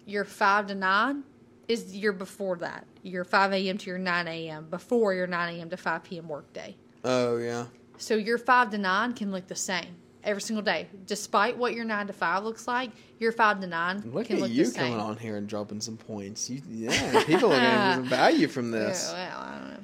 your 0.05 0.25
five 0.25 0.67
to 0.67 0.75
nine 0.75 1.23
is 1.67 1.95
your 1.95 2.13
before 2.13 2.57
that. 2.57 2.85
Your 3.03 3.23
five 3.23 3.53
a.m. 3.53 3.77
to 3.77 3.89
your 3.89 3.99
nine 3.99 4.27
a.m. 4.27 4.67
before 4.69 5.13
your 5.13 5.27
nine 5.27 5.55
a.m. 5.55 5.69
to 5.69 5.77
five 5.77 6.03
p.m. 6.03 6.27
workday. 6.27 6.75
Oh 7.03 7.37
yeah. 7.37 7.65
So 7.97 8.15
your 8.15 8.37
five 8.37 8.69
to 8.71 8.77
nine 8.77 9.13
can 9.13 9.31
look 9.31 9.47
the 9.47 9.55
same 9.55 9.95
every 10.23 10.41
single 10.41 10.63
day, 10.63 10.87
despite 11.05 11.57
what 11.57 11.73
your 11.73 11.85
nine 11.85 12.07
to 12.07 12.13
five 12.13 12.43
looks 12.43 12.67
like. 12.67 12.91
Your 13.19 13.31
five 13.31 13.59
to 13.61 13.67
nine 13.67 14.01
Look 14.11 14.27
can 14.27 14.37
at 14.37 14.41
look 14.43 14.51
you 14.51 14.65
the 14.65 14.71
same. 14.71 14.91
coming 14.91 14.99
on 14.99 15.17
here 15.17 15.37
and 15.37 15.47
dropping 15.47 15.81
some 15.81 15.97
points. 15.97 16.49
You, 16.49 16.61
yeah, 16.69 17.23
people 17.23 17.51
are 17.53 17.59
going 17.59 17.61
to 17.61 17.69
get 17.69 17.95
some 17.95 18.05
value 18.09 18.47
from 18.47 18.71
this. 18.71 19.11
Yeah, 19.13 19.29
well, 19.29 19.47
I 19.47 19.59
don't 19.59 19.69
know. 19.71 19.79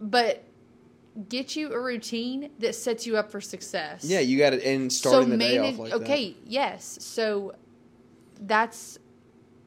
But 0.00 0.44
get 1.28 1.56
you 1.56 1.72
a 1.72 1.80
routine 1.80 2.50
that 2.58 2.74
sets 2.74 3.06
you 3.06 3.16
up 3.16 3.30
for 3.30 3.40
success. 3.40 4.04
Yeah, 4.04 4.20
you 4.20 4.38
got 4.38 4.50
to 4.50 4.66
and 4.66 4.92
starting 4.92 5.30
the 5.30 5.36
day 5.38 5.58
off 5.58 5.78
like 5.78 5.90
that. 5.92 6.02
okay, 6.02 6.36
yes. 6.46 6.98
So 7.00 7.54
that's 8.40 8.98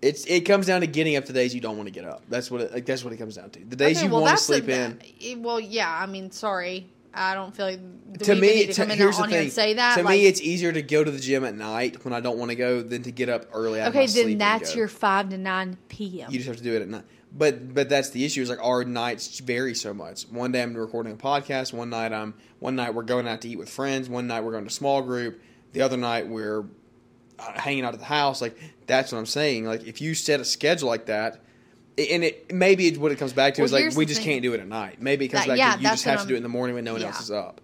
It's 0.01 0.25
it 0.25 0.41
comes 0.41 0.67
down 0.67 0.81
to 0.81 0.87
getting 0.87 1.15
up 1.15 1.25
the 1.25 1.33
days 1.33 1.55
you 1.55 1.61
don't 1.61 1.75
want 1.77 1.87
to 1.87 1.93
get 1.93 2.05
up. 2.05 2.21
That's 2.29 2.51
what 2.51 2.61
it, 2.61 2.71
like 2.73 2.85
that's 2.85 3.03
what 3.03 3.13
it 3.13 3.17
comes 3.17 3.35
down 3.35 3.49
to. 3.51 3.59
The 3.65 3.75
days 3.75 3.97
okay, 3.97 4.05
you 4.05 4.11
well, 4.11 4.21
want 4.21 4.37
to 4.37 4.43
sleep 4.43 4.65
the- 4.65 4.73
in. 4.79 4.99
eh, 5.23 5.35
Well, 5.37 5.59
yeah. 5.59 5.89
I 5.91 6.05
mean, 6.05 6.31
sorry. 6.31 6.89
I 7.13 7.33
don't 7.33 7.55
feel 7.55 7.65
like 7.65 7.79
to 8.19 8.35
me, 8.35 8.41
need 8.41 8.67
to 8.73 8.85
to- 8.85 8.93
here's 8.93 9.17
the 9.17 9.25
thing. 9.27 9.49
say 9.49 9.73
that. 9.73 9.97
to 9.97 10.03
like, 10.03 10.19
me, 10.19 10.25
it's 10.27 10.39
easier 10.39 10.71
to 10.71 10.83
go 10.83 11.03
to 11.03 11.09
the 11.09 11.19
gym 11.19 11.43
at 11.45 11.55
night 11.55 12.05
when 12.05 12.13
I 12.13 12.19
don't 12.19 12.37
want 12.37 12.51
to 12.51 12.55
go 12.55 12.83
than 12.83 13.01
to 13.03 13.11
get 13.11 13.27
up 13.27 13.47
early. 13.53 13.81
Out 13.81 13.87
of 13.87 13.95
my 13.95 14.01
okay. 14.03 14.11
Then 14.23 14.37
that's 14.37 14.75
your 14.75 14.87
five 14.87 15.29
to 15.29 15.37
nine 15.37 15.77
p.m. 15.89 16.29
You 16.29 16.37
just 16.37 16.47
have 16.47 16.57
to 16.57 16.63
do 16.63 16.75
it 16.75 16.83
at 16.83 16.87
night. 16.89 17.05
But 17.35 17.73
but 17.73 17.89
that's 17.89 18.11
the 18.11 18.23
issue. 18.23 18.43
Is 18.43 18.49
like 18.49 18.63
our 18.63 18.83
nights 18.83 19.39
vary 19.39 19.73
so 19.73 19.95
much. 19.95 20.23
One 20.29 20.51
day 20.51 20.61
I'm 20.61 20.75
recording 20.75 21.13
a 21.13 21.15
podcast. 21.15 21.73
One 21.73 21.89
night 21.89 22.13
I'm 22.13 22.35
one 22.59 22.75
night 22.75 22.93
we're 22.93 23.01
going 23.01 23.27
out 23.27 23.41
to 23.41 23.49
eat 23.49 23.57
with 23.57 23.69
friends. 23.69 24.09
One 24.09 24.27
night 24.27 24.43
we're 24.43 24.51
going 24.51 24.65
to 24.65 24.69
small 24.69 25.01
group. 25.01 25.41
The 25.73 25.81
other 25.81 25.97
night 25.97 26.27
we're 26.27 26.65
Uh, 27.39 27.51
hanging 27.59 27.83
out 27.85 27.93
at 27.93 27.99
the 27.99 28.05
house. 28.05 28.41
Like 28.41 28.57
that's 28.87 29.11
what 29.11 29.19
I'm 29.19 29.25
saying. 29.25 29.65
Like 29.65 29.85
if 29.85 30.01
you 30.01 30.15
set 30.15 30.39
a 30.39 30.45
schedule 30.45 30.87
like 30.89 31.05
that. 31.07 31.41
And 31.99 32.23
it 32.23 32.53
maybe 32.53 32.95
what 32.95 33.11
it 33.11 33.15
comes 33.17 33.33
back 33.33 33.55
to 33.55 33.61
Well, 33.61 33.65
is 33.65 33.71
like 33.73 33.95
we 33.97 34.05
just 34.05 34.21
thing. 34.21 34.29
can't 34.33 34.41
do 34.43 34.53
it 34.53 34.59
at 34.59 34.67
night. 34.67 35.01
Maybe 35.01 35.25
it 35.25 35.29
comes 35.29 35.45
That- 35.45 35.53
back 35.53 35.57
yeah, 35.57 35.75
to 35.77 35.81
you 35.81 35.87
just 35.87 36.03
have 36.03 36.17
what 36.17 36.21
to 36.23 36.27
do 36.27 36.33
it 36.35 36.37
in 36.37 36.43
the 36.43 36.49
morning 36.49 36.75
when 36.75 36.83
no 36.83 36.93
one 36.93 37.01
else 37.03 37.19
is 37.21 37.31
up. 37.31 37.59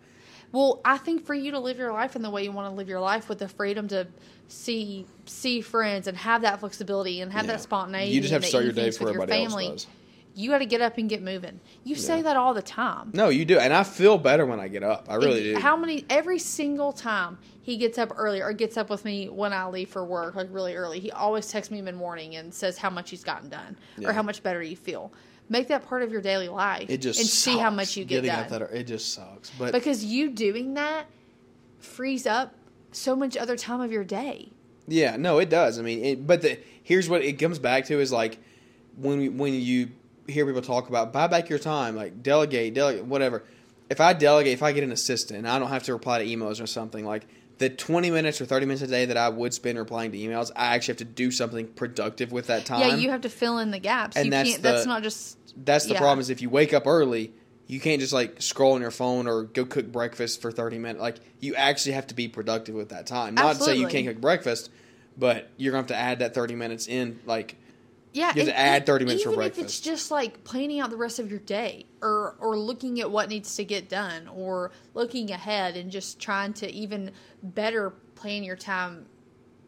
Well, 0.51 0.81
I 0.83 0.97
think 0.97 1.23
for 1.25 1.35
you 1.35 1.51
to 1.51 1.59
live 1.59 1.77
your 1.77 1.91
life 1.93 2.15
in 2.15 2.23
the 2.23 2.31
way 2.31 2.43
you 2.43 2.51
want 2.51 2.71
to 2.71 2.75
live 2.75 2.87
your 2.89 2.99
life 2.99 3.29
with 3.29 3.37
the 3.37 3.47
freedom 3.47 3.87
to 3.89 4.07
see 4.47 5.05
see 5.25 5.61
friends 5.61 6.07
and 6.07 6.17
have 6.17 6.41
that 6.41 6.59
flexibility 6.61 7.21
and 7.21 7.31
have 7.31 7.45
Yeah. 7.45 7.51
that 7.53 7.61
spontaneity, 7.61 8.11
You 8.11 8.21
just 8.21 8.33
have 8.33 8.41
to 8.41 8.47
start 8.47 8.63
your 8.63 8.73
day 8.73 8.89
before 8.89 9.05
with 9.05 9.13
your 9.15 9.23
everybody 9.23 9.43
else 9.43 9.53
family, 9.53 9.67
does. 9.69 9.87
You 10.35 10.49
got 10.49 10.59
to 10.59 10.65
get 10.65 10.81
up 10.81 10.97
and 10.97 11.07
get 11.07 11.21
moving. 11.21 11.59
You 11.83 11.95
say 11.95 12.21
that 12.23 12.35
all 12.35 12.53
the 12.55 12.61
time. 12.63 13.11
No, 13.13 13.29
you 13.29 13.45
do, 13.45 13.59
and 13.59 13.71
I 13.71 13.83
feel 13.83 14.17
better 14.17 14.45
when 14.47 14.59
I 14.59 14.67
get 14.67 14.81
up. 14.81 15.05
I 15.07 15.15
really 15.15 15.49
And 15.51 15.55
do. 15.57 15.61
How 15.61 15.77
many? 15.77 16.05
Every 16.09 16.39
single 16.39 16.91
time 16.91 17.37
he 17.61 17.77
gets 17.77 17.97
up 17.99 18.11
early 18.17 18.41
or 18.41 18.51
gets 18.51 18.75
up 18.75 18.89
with 18.89 19.05
me 19.05 19.29
when 19.29 19.53
I 19.53 19.67
leave 19.67 19.89
for 19.89 20.03
work, 20.03 20.33
like 20.35 20.47
really 20.51 20.75
early, 20.75 20.99
he 20.99 21.11
always 21.11 21.47
texts 21.49 21.71
me 21.71 21.81
mid 21.83 21.93
morning 21.95 22.35
and 22.35 22.51
says 22.53 22.77
how 22.79 22.89
much 22.89 23.11
he's 23.11 23.23
gotten 23.23 23.49
done 23.49 23.77
Yeah. 23.97 24.09
or 24.09 24.13
how 24.13 24.23
much 24.23 24.41
better 24.41 24.61
you 24.63 24.75
feel. 24.75 25.13
Make 25.49 25.67
that 25.67 25.85
part 25.87 26.01
of 26.01 26.11
your 26.11 26.21
daily 26.21 26.49
life. 26.49 26.89
it 26.89 26.97
just 26.97 27.19
and 27.19 27.29
see 27.29 27.57
how 27.57 27.69
much 27.69 27.95
you 27.95 28.03
get 28.05 28.23
getting 28.23 28.31
done. 28.31 28.39
up 28.63 28.69
that 28.71 28.75
it 28.79 28.85
just 28.87 29.13
sucks. 29.13 29.51
But 29.51 29.71
because 29.71 30.03
you 30.03 30.29
doing 30.31 30.73
that 30.75 31.05
frees 31.79 32.25
up 32.25 32.55
so 32.91 33.15
much 33.15 33.37
other 33.37 33.57
time 33.57 33.81
of 33.81 33.91
your 33.91 34.03
day. 34.03 34.49
Yeah, 34.87 35.15
no, 35.17 35.39
it 35.39 35.49
does. 35.49 35.79
I 35.79 35.81
mean, 35.81 36.03
it, 36.03 36.27
but 36.27 36.41
the 36.41 36.59
here's 36.83 37.07
what 37.09 37.21
it 37.21 37.33
comes 37.33 37.59
back 37.59 37.85
to 37.85 37.99
is 37.99 38.11
like 38.11 38.39
when 38.97 39.19
we, 39.19 39.29
when 39.29 39.53
you 39.53 39.89
hear 40.27 40.45
people 40.45 40.61
talk 40.61 40.89
about 40.89 41.13
buy 41.13 41.27
back 41.27 41.49
your 41.49 41.59
time, 41.59 41.95
like 41.95 42.23
delegate, 42.23 42.73
delegate, 42.73 43.05
whatever. 43.05 43.43
If 43.89 43.99
I 44.01 44.13
delegate, 44.13 44.53
if 44.53 44.63
I 44.63 44.71
get 44.71 44.83
an 44.83 44.91
assistant, 44.91 45.39
and 45.39 45.47
I 45.47 45.59
don't 45.59 45.69
have 45.69 45.83
to 45.83 45.93
reply 45.93 46.23
to 46.23 46.25
emails 46.25 46.61
or 46.61 46.67
something 46.67 47.05
like 47.05 47.27
the 47.57 47.69
20 47.69 48.11
minutes 48.11 48.41
or 48.41 48.45
30 48.45 48.65
minutes 48.65 48.81
a 48.81 48.87
day 48.87 49.05
that 49.05 49.17
I 49.17 49.29
would 49.29 49.53
spend 49.53 49.77
replying 49.77 50.11
to 50.11 50.17
emails, 50.17 50.51
I 50.55 50.75
actually 50.75 50.93
have 50.93 50.97
to 50.99 51.05
do 51.05 51.31
something 51.31 51.67
productive 51.67 52.31
with 52.31 52.47
that 52.47 52.65
time. 52.65 52.79
yeah, 52.81 52.95
you 52.95 53.09
have 53.11 53.21
to 53.21 53.29
fill 53.29 53.59
in 53.59 53.71
the 53.71 53.79
gaps. 53.79 54.15
And 54.15 54.25
you 54.25 54.31
that's 54.31 54.49
can't. 54.49 54.63
that's 54.63 54.85
not 54.85 55.03
just. 55.03 55.37
That's 55.63 55.85
the 55.85 55.93
yeah. 55.93 55.99
problem 55.99 56.19
is 56.19 56.29
if 56.29 56.41
you 56.41 56.49
wake 56.49 56.73
up 56.73 56.87
early, 56.87 57.33
you 57.67 57.79
can't 57.79 57.99
just 58.01 58.13
like 58.13 58.41
scroll 58.41 58.73
on 58.73 58.81
your 58.81 58.91
phone 58.91 59.27
or 59.27 59.43
go 59.43 59.65
cook 59.65 59.91
breakfast 59.91 60.41
for 60.41 60.51
30 60.51 60.79
minutes. 60.79 61.01
Like 61.01 61.17
you 61.39 61.55
actually 61.55 61.93
have 61.93 62.07
to 62.07 62.15
be 62.15 62.27
productive 62.27 62.75
with 62.75 62.89
that 62.89 63.05
time. 63.05 63.35
Not 63.35 63.57
to 63.57 63.63
say 63.63 63.75
you 63.75 63.87
can't 63.87 64.07
cook 64.07 64.19
breakfast, 64.19 64.71
but 65.17 65.49
you're 65.57 65.71
going 65.71 65.85
to 65.85 65.93
have 65.93 65.99
to 65.99 66.09
add 66.09 66.19
that 66.19 66.33
30 66.33 66.55
minutes 66.55 66.87
in 66.87 67.19
like 67.25 67.55
Yeah, 68.13 68.31
You 68.35 68.41
have 68.41 68.49
to 68.49 68.59
add 68.59 68.85
30 68.85 69.05
minutes 69.05 69.23
for 69.23 69.33
even 69.33 69.43
if 69.45 69.57
it's 69.57 69.79
just 69.79 70.11
like 70.11 70.43
planning 70.43 70.79
out 70.79 70.91
the 70.91 70.97
rest 70.97 71.17
of 71.19 71.29
your 71.31 71.39
day, 71.39 71.85
or 72.01 72.35
or 72.39 72.55
looking 72.55 72.99
at 73.01 73.09
what 73.09 73.27
needs 73.27 73.55
to 73.55 73.65
get 73.65 73.89
done, 73.89 74.27
or 74.27 74.71
looking 74.93 75.31
ahead 75.31 75.75
and 75.75 75.91
just 75.91 76.19
trying 76.19 76.53
to 76.53 76.71
even 76.71 77.11
better 77.41 77.91
plan 78.15 78.43
your 78.43 78.55
time 78.55 79.07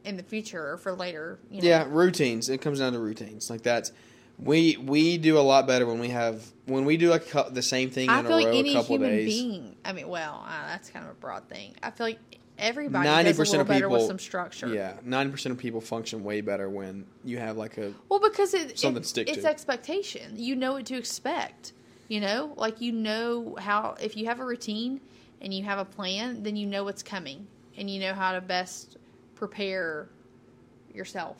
in 0.03 0.15
the 0.15 0.23
future 0.23 0.73
or 0.73 0.77
for 0.77 0.93
later. 0.93 1.39
You 1.49 1.61
know? 1.61 1.67
Yeah, 1.67 1.85
routines. 1.89 2.47
It 2.49 2.61
comes 2.61 2.79
down 2.79 2.93
to 2.93 2.99
routines. 2.99 3.49
Like 3.49 3.63
that's 3.63 3.91
we 4.37 4.77
we 4.77 5.17
do 5.17 5.37
a 5.37 5.41
lot 5.41 5.65
better 5.67 5.85
when 5.85 5.99
we 5.99 6.09
have 6.09 6.45
when 6.65 6.85
we 6.85 6.97
do 6.97 7.09
like 7.09 7.25
the 7.51 7.61
same 7.61 7.89
thing 7.89 8.09
I 8.09 8.19
in 8.19 8.25
a 8.25 8.29
row 8.29 8.35
like 8.35 8.47
any 8.47 8.71
a 8.71 8.73
couple 8.73 8.95
human 8.95 9.09
days. 9.09 9.41
being. 9.41 9.75
I 9.83 9.93
mean, 9.93 10.07
well, 10.07 10.45
uh, 10.47 10.67
that's 10.67 10.89
kind 10.89 11.05
of 11.05 11.11
a 11.11 11.15
broad 11.15 11.47
thing. 11.49 11.73
I 11.81 11.91
feel 11.91 12.07
like 12.07 12.19
everybody 12.57 13.07
Ninety 13.07 13.33
does 13.33 13.53
a 13.53 13.59
of 13.61 13.67
better 13.67 13.85
people 13.87 13.97
with 13.97 14.07
some 14.07 14.19
structure. 14.19 14.67
Yeah, 14.67 14.93
ninety 15.03 15.31
percent 15.31 15.51
of 15.53 15.57
people 15.59 15.81
function 15.81 16.23
way 16.23 16.41
better 16.41 16.69
when 16.69 17.05
you 17.23 17.37
have 17.37 17.57
like 17.57 17.77
a 17.77 17.93
Well, 18.09 18.19
because 18.19 18.53
it, 18.53 18.77
Something 18.79 19.03
it- 19.03 19.07
stick 19.07 19.29
it's 19.29 19.43
to. 19.43 19.49
expectation. 19.49 20.33
You 20.35 20.55
know 20.55 20.73
what 20.73 20.85
to 20.87 20.95
expect. 20.97 21.73
You 22.07 22.21
know, 22.21 22.53
like 22.55 22.81
you 22.81 22.91
know 22.91 23.55
how 23.59 23.95
if 23.99 24.15
you 24.15 24.25
have 24.27 24.39
a 24.39 24.45
routine 24.45 25.01
and 25.41 25.53
you 25.53 25.63
have 25.63 25.79
a 25.79 25.85
plan, 25.85 26.43
then 26.43 26.55
you 26.55 26.67
know 26.67 26.83
what's 26.83 27.01
coming 27.03 27.47
and 27.77 27.89
you 27.89 27.99
know 27.99 28.13
how 28.13 28.33
to 28.33 28.41
best 28.41 28.97
prepare 29.35 30.07
yourself. 30.93 31.37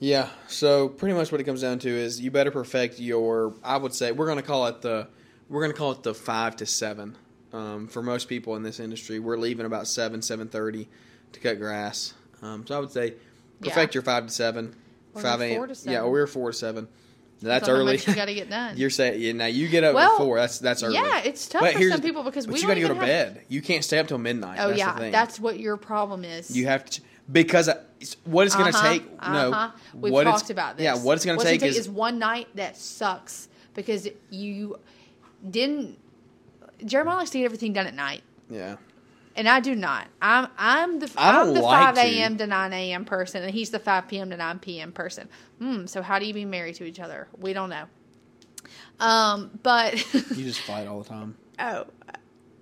Yeah, 0.00 0.28
so 0.46 0.88
pretty 0.88 1.14
much 1.14 1.32
what 1.32 1.40
it 1.40 1.44
comes 1.44 1.62
down 1.62 1.78
to 1.80 1.88
is 1.88 2.20
you 2.20 2.30
better 2.30 2.50
perfect 2.50 3.00
your. 3.00 3.54
I 3.64 3.76
would 3.76 3.94
say 3.94 4.12
we're 4.12 4.26
going 4.26 4.36
to 4.38 4.44
call 4.44 4.66
it 4.66 4.80
the 4.82 5.08
we're 5.48 5.60
going 5.62 5.72
to 5.72 5.78
call 5.78 5.92
it 5.92 6.02
the 6.02 6.14
five 6.14 6.56
to 6.56 6.66
seven. 6.66 7.16
Um, 7.52 7.88
for 7.88 8.02
most 8.02 8.28
people 8.28 8.56
in 8.56 8.62
this 8.62 8.78
industry, 8.80 9.18
we're 9.18 9.38
leaving 9.38 9.64
about 9.66 9.86
seven 9.86 10.20
seven 10.22 10.48
thirty 10.48 10.88
to 11.32 11.40
cut 11.40 11.58
grass. 11.58 12.14
Um, 12.42 12.66
so 12.66 12.76
I 12.76 12.80
would 12.80 12.90
say 12.92 13.14
perfect 13.60 13.94
Yeah. 13.94 13.98
your 13.98 14.02
five 14.02 14.26
to 14.26 14.32
seven, 14.32 14.74
Or 15.14 15.22
five 15.22 15.40
a.m. 15.40 15.72
Yeah, 15.84 16.02
or 16.02 16.10
we're 16.10 16.26
four 16.26 16.50
to 16.52 16.56
seven. 16.56 16.88
That's 17.40 17.66
Depends 17.66 17.68
on 17.68 17.74
how 17.74 17.80
early. 17.92 17.98
you 18.06 18.14
got 18.14 18.24
to 18.26 18.34
get 18.34 18.50
done. 18.58 18.76
You're 18.76 18.90
saying 18.90 19.20
yeah, 19.22 19.32
now 19.32 19.46
you 19.46 19.68
get 19.68 19.84
up 19.84 19.94
Well, 19.94 20.12
at 20.12 20.18
four. 20.18 20.36
That's 20.38 20.58
that's 20.58 20.82
early. 20.82 20.94
yeah, 20.94 21.20
it's 21.20 21.46
tough 21.48 21.62
But 21.62 21.74
for 21.74 21.88
some 21.88 22.00
people 22.02 22.22
because 22.24 22.46
but 22.46 22.54
we 22.54 22.60
you 22.60 22.66
gotta 22.66 22.80
go 22.80 22.88
to 22.88 22.94
even 22.94 23.06
have- 23.08 23.34
bed. 23.34 23.44
You 23.48 23.62
can't 23.62 23.84
stay 23.84 23.98
up 23.98 24.08
till 24.08 24.18
midnight. 24.18 24.58
Oh 24.60 24.68
that's 24.68 24.78
yeah, 24.78 25.10
that's 25.10 25.40
what 25.40 25.58
your 25.58 25.76
problem 25.76 26.24
is. 26.24 26.54
you 26.56 26.66
have 26.66 26.84
to 26.90 27.00
because 27.30 27.70
what 28.24 28.46
it's 28.46 28.56
going 28.56 28.72
to 28.72 28.78
Uh-huh, 28.78 28.88
take. 28.92 29.22
No, 29.22 29.50
uh-huh. 29.52 29.70
We've 29.94 30.12
what 30.12 30.24
talked 30.24 30.50
about 30.50 30.76
this. 30.76 30.84
Yeah, 30.84 30.96
what 30.96 31.14
it's 31.14 31.24
going 31.24 31.38
to 31.38 31.44
take 31.44 31.62
is 31.62 31.88
one 31.88 32.18
night 32.18 32.48
that 32.56 32.76
sucks 32.76 33.48
because 33.74 34.06
you 34.30 34.78
didn't. 35.48 35.98
Jeremiah 36.84 37.16
likes 37.18 37.30
to 37.30 37.38
get 37.38 37.44
everything 37.44 37.72
done 37.72 37.86
at 37.86 37.94
night, 37.94 38.22
yeah. 38.50 38.76
and 39.36 39.48
I 39.48 39.60
do 39.60 39.74
not. 39.74 40.06
I'm 40.22 40.48
I'm 40.58 40.98
the 41.00 41.10
I 41.16 41.40
I'm 41.40 41.54
the 41.54 41.60
like 41.62 41.94
five 41.94 41.98
a.m. 42.04 42.36
to 42.38 42.46
nine 42.46 42.72
a.m. 42.72 43.04
person, 43.04 43.42
and 43.42 43.52
he's 43.52 43.70
the 43.70 43.78
five 43.78 44.08
p.m. 44.08 44.30
to 44.30 44.36
nine 44.36 44.58
p.m. 44.58 44.92
person. 44.92 45.28
Hmm. 45.58 45.86
So 45.86 46.02
how 46.02 46.18
do 46.18 46.26
you 46.26 46.34
be 46.34 46.44
married 46.44 46.76
to 46.76 46.84
each 46.84 47.00
other? 47.00 47.28
We 47.38 47.52
don't 47.52 47.70
know. 47.70 47.84
Um, 49.00 49.58
but 49.62 49.94
You 50.14 50.44
just 50.44 50.60
fight 50.60 50.86
all 50.86 51.02
the 51.02 51.08
time. 51.08 51.36
oh 51.58 51.86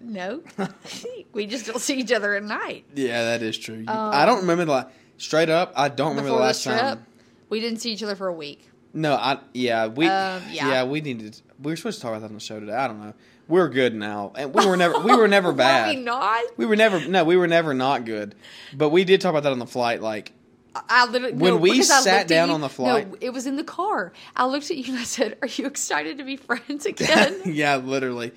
no, 0.00 0.42
we 1.32 1.46
just 1.46 1.66
don't 1.66 1.80
see 1.80 1.98
each 1.98 2.12
other 2.12 2.34
at 2.34 2.42
night. 2.44 2.84
Yeah, 2.94 3.24
that 3.24 3.42
is 3.42 3.56
true. 3.58 3.76
You- 3.76 3.84
I 3.88 4.26
don't 4.26 4.40
remember 4.40 4.64
the 4.66 4.70
la- 4.72 4.84
straight 5.16 5.48
up. 5.48 5.72
I 5.74 5.88
don't 5.88 6.10
remember 6.10 6.30
the 6.30 6.36
the 6.36 6.42
last 6.42 6.62
trip, 6.62 6.78
time. 6.78 7.06
we 7.48 7.60
didn't 7.60 7.80
see 7.80 7.92
each 7.92 8.02
other 8.02 8.14
for 8.14 8.28
a 8.28 8.32
week. 8.32 8.68
No, 8.92 9.14
I 9.14 9.38
yeah 9.54 9.86
we 9.88 10.06
Um, 10.06 10.42
yeah. 10.50 10.68
yeah. 10.68 10.84
we 10.84 11.00
needed. 11.00 11.40
We 11.62 11.72
were 11.72 11.76
supposed 11.76 11.98
to 11.98 12.02
talk 12.02 12.10
about 12.10 12.20
that 12.20 12.28
on 12.28 12.34
the 12.34 12.40
show 12.40 12.60
today. 12.60 12.72
I 12.74 12.86
don't 12.86 13.00
know. 13.00 13.14
We're 13.48 13.68
good 13.68 13.94
now, 13.94 14.32
and 14.36 14.52
we 14.52 14.66
were 14.66 14.76
never 14.76 14.98
we 14.98 15.14
were 15.14 15.28
never 15.28 15.52
bad. 15.52 15.88
Were 15.94 15.94
we 15.94 16.02
not? 16.04 16.42
We 16.56 16.66
were 16.66 16.76
never 16.76 17.06
no, 17.06 17.24
we 17.24 17.36
were 17.36 17.46
never 17.46 17.74
not 17.74 18.04
good. 18.04 18.34
But 18.74 18.90
we 18.90 19.04
did 19.04 19.20
talk 19.20 19.30
about 19.30 19.44
that 19.44 19.52
on 19.52 19.60
the 19.60 19.66
flight. 19.66 20.02
Like 20.02 20.32
I 20.74 21.06
literally 21.06 21.34
When 21.34 21.54
no, 21.54 21.56
we 21.60 21.82
sat 21.82 22.26
down 22.26 22.48
you- 22.48 22.54
on 22.54 22.60
the 22.60 22.68
flight- 22.68 23.08
No, 23.08 23.16
it 23.20 23.30
was 23.30 23.46
in 23.46 23.54
the 23.56 23.62
car. 23.64 24.12
I 24.34 24.46
looked 24.46 24.70
at 24.70 24.76
you 24.76 24.84
and 24.92 24.98
I 24.98 25.04
said, 25.04 25.38
"Are 25.42 25.48
you 25.48 25.66
excited 25.66 26.18
to 26.18 26.24
be 26.24 26.36
friends 26.36 26.86
again?" 26.86 27.42
yeah, 27.44 27.76
literally. 27.76 28.32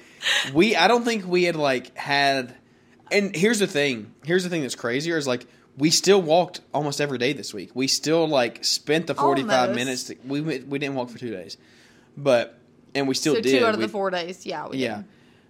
We 0.53 0.75
I 0.75 0.87
don't 0.87 1.03
think 1.03 1.25
we 1.27 1.43
had 1.45 1.55
like 1.55 1.97
had. 1.97 2.55
And 3.11 3.35
here's 3.35 3.57
the 3.57 3.65
thing. 3.67 4.13
Here's 4.23 4.43
the 4.43 4.49
thing 4.51 4.61
that's 4.61 4.75
crazier 4.75 5.17
is 5.17 5.25
like 5.25 5.47
we 5.75 5.89
still 5.89 6.21
walked 6.21 6.61
almost 6.71 7.01
every 7.01 7.17
day 7.17 7.33
this 7.33 7.51
week. 7.51 7.71
We 7.73 7.87
still 7.87 8.27
like 8.27 8.63
spent 8.63 9.07
the 9.07 9.15
45 9.15 9.51
Almost. 9.51 9.75
minutes. 9.75 10.03
To, 10.03 10.15
we 10.23 10.41
we 10.41 10.77
didn't 10.77 10.93
walk 10.93 11.09
for 11.09 11.17
two 11.17 11.31
days, 11.31 11.57
but 12.15 12.58
and 12.95 13.07
we 13.07 13.13
still 13.15 13.35
so 13.35 13.41
did. 13.41 13.59
two 13.59 13.65
out 13.65 13.73
of 13.73 13.79
We- 13.79 13.85
the 13.85 13.91
four 13.91 14.09
days, 14.09 14.45
yeah, 14.45 14.67
we 14.67 14.77
Yeah, 14.77 14.97
did. 14.97 15.05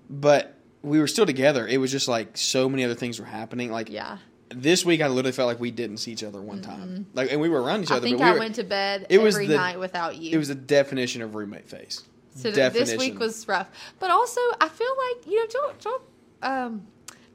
but 0.09 0.55
we 0.81 0.99
were 0.99 1.07
still 1.07 1.25
together. 1.25 1.67
It 1.67 1.77
was 1.77 1.91
just 1.91 2.07
like 2.07 2.37
so 2.37 2.69
many 2.69 2.83
other 2.85 2.95
things 2.95 3.19
were 3.19 3.25
happening. 3.25 3.71
Like 3.71 3.89
yeah. 3.89 4.17
this 4.49 4.85
week, 4.85 5.01
I 5.01 5.07
literally 5.07 5.31
felt 5.33 5.47
like 5.47 5.59
we 5.59 5.71
didn't 5.71 5.97
see 5.97 6.11
each 6.11 6.23
other 6.23 6.41
one 6.41 6.61
time. 6.61 7.05
Like, 7.13 7.31
and 7.31 7.39
we 7.41 7.49
were 7.49 7.61
around 7.61 7.83
each 7.83 7.91
I 7.91 7.95
other. 7.97 8.07
think 8.07 8.17
but 8.17 8.23
we 8.23 8.29
I 8.29 8.33
were, 8.33 8.39
went 8.39 8.55
to 8.55 8.63
bed 8.63 9.05
it 9.09 9.19
was 9.21 9.35
every 9.35 9.47
the- 9.47 9.57
night 9.57 9.77
without 9.79 10.15
you. 10.17 10.31
It 10.31 10.37
was 10.37 10.47
the 10.47 10.55
definition 10.55 11.21
of 11.21 11.35
roommate 11.35 11.67
face. 11.69 12.03
so 12.35 12.51
definition. 12.51 12.97
this 12.97 12.99
week 12.99 13.19
was 13.19 13.47
rough, 13.47 13.67
but 13.99 14.09
also 14.11 14.39
I 14.61 14.69
feel 14.69 14.87
like 15.09 15.27
you 15.27 15.35
know, 15.39 15.47
don't 15.51 15.79
don't 15.81 16.01
um. 16.41 16.87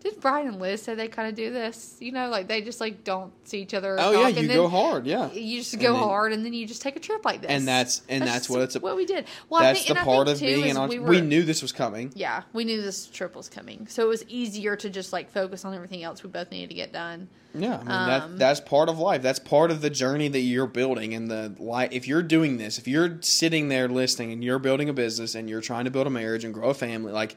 Did 0.05 0.21
Brian 0.21 0.47
and 0.47 0.61
Liz 0.61 0.83
say 0.83 0.95
they 0.95 1.09
kind 1.09 1.29
of 1.31 1.35
do 1.35 1.51
this? 1.51 1.97
You 1.99 2.12
know, 2.12 2.29
like 2.29 2.47
they 2.47 2.61
just 2.61 2.79
like 2.79 3.03
don't 3.05 3.33
see 3.49 3.62
each 3.62 3.73
other. 3.73 3.97
Oh 3.99 4.12
yeah, 4.12 4.29
and 4.29 4.37
you 4.37 4.49
go 4.49 4.69
hard. 4.69 5.07
Yeah, 5.07 5.33
You 5.33 5.59
just 5.61 5.73
And 5.73 5.83
go 5.83 5.95
then- 5.95 6.03
hard, 6.03 6.33
and 6.35 6.45
then 6.45 6.53
you 6.53 6.67
just 6.67 6.83
take 6.83 6.95
a 6.95 7.01
trip 7.01 7.25
like 7.25 7.40
this. 7.40 7.51
And 7.51 7.67
that's- 7.67 8.03
and 8.11 8.23
that's 8.23 8.47
just 8.47 8.51
what 8.51 8.61
it's 8.61 8.77
a- 8.77 8.81
what 8.81 8.97
we 8.97 9.07
did. 9.07 9.25
Well, 9.49 9.62
I 9.62 9.73
That's 9.73 9.79
think, 9.85 9.95
the 9.95 10.01
and 10.01 10.05
part 10.07 10.29
of 10.29 10.38
being 10.40 10.57
an 10.57 10.62
we, 10.62 10.71
entrepreneur. 10.79 11.05
were, 11.07 11.11
We, 11.11 11.21
knew 11.23 11.43
this 11.43 11.62
was 11.62 11.73
coming. 11.73 12.12
Yeah, 12.14 12.43
we 12.53 12.64
knew 12.64 12.83
this 12.83 13.07
trip 13.07 13.35
was 13.35 13.49
coming, 13.49 13.87
so 13.88 14.05
it 14.05 14.09
was 14.09 14.25
easier 14.29 14.77
to 14.77 14.90
just 14.90 15.11
like 15.12 15.31
focus 15.33 15.64
on 15.64 15.73
everything 15.75 16.03
else 16.03 16.23
we 16.23 16.29
both 16.29 16.51
needed 16.51 16.69
to 16.69 16.75
get 16.77 16.93
done. 16.93 17.29
Yeah, 17.55 17.77
I 17.77 17.79
mean 17.79 17.88
Um, 17.90 18.09
that 18.33 18.38
that's 18.38 18.61
part 18.61 18.90
of 18.90 18.99
life. 18.99 19.23
That's 19.23 19.38
part 19.38 19.71
of 19.71 19.81
the 19.81 19.88
journey 19.88 20.29
that 20.29 20.40
you're 20.40 20.67
building 20.67 21.14
and 21.14 21.31
the 21.31 21.55
life. 21.59 21.88
If 21.93 22.07
you're 22.07 22.23
doing 22.23 22.59
this, 22.59 22.77
if 22.77 22.87
you're 22.87 23.19
sitting 23.23 23.69
there 23.69 23.88
listening 23.88 24.33
and 24.33 24.45
you're 24.45 24.59
building 24.59 24.90
a 24.90 24.93
business 24.93 25.35
and 25.35 25.49
you're 25.49 25.61
trying 25.62 25.87
to 25.87 25.90
build 25.90 26.07
a 26.07 26.11
marriage 26.11 26.45
and 26.45 26.53
grow 26.53 26.69
a 26.71 26.75
family, 26.75 27.11
like 27.12 27.37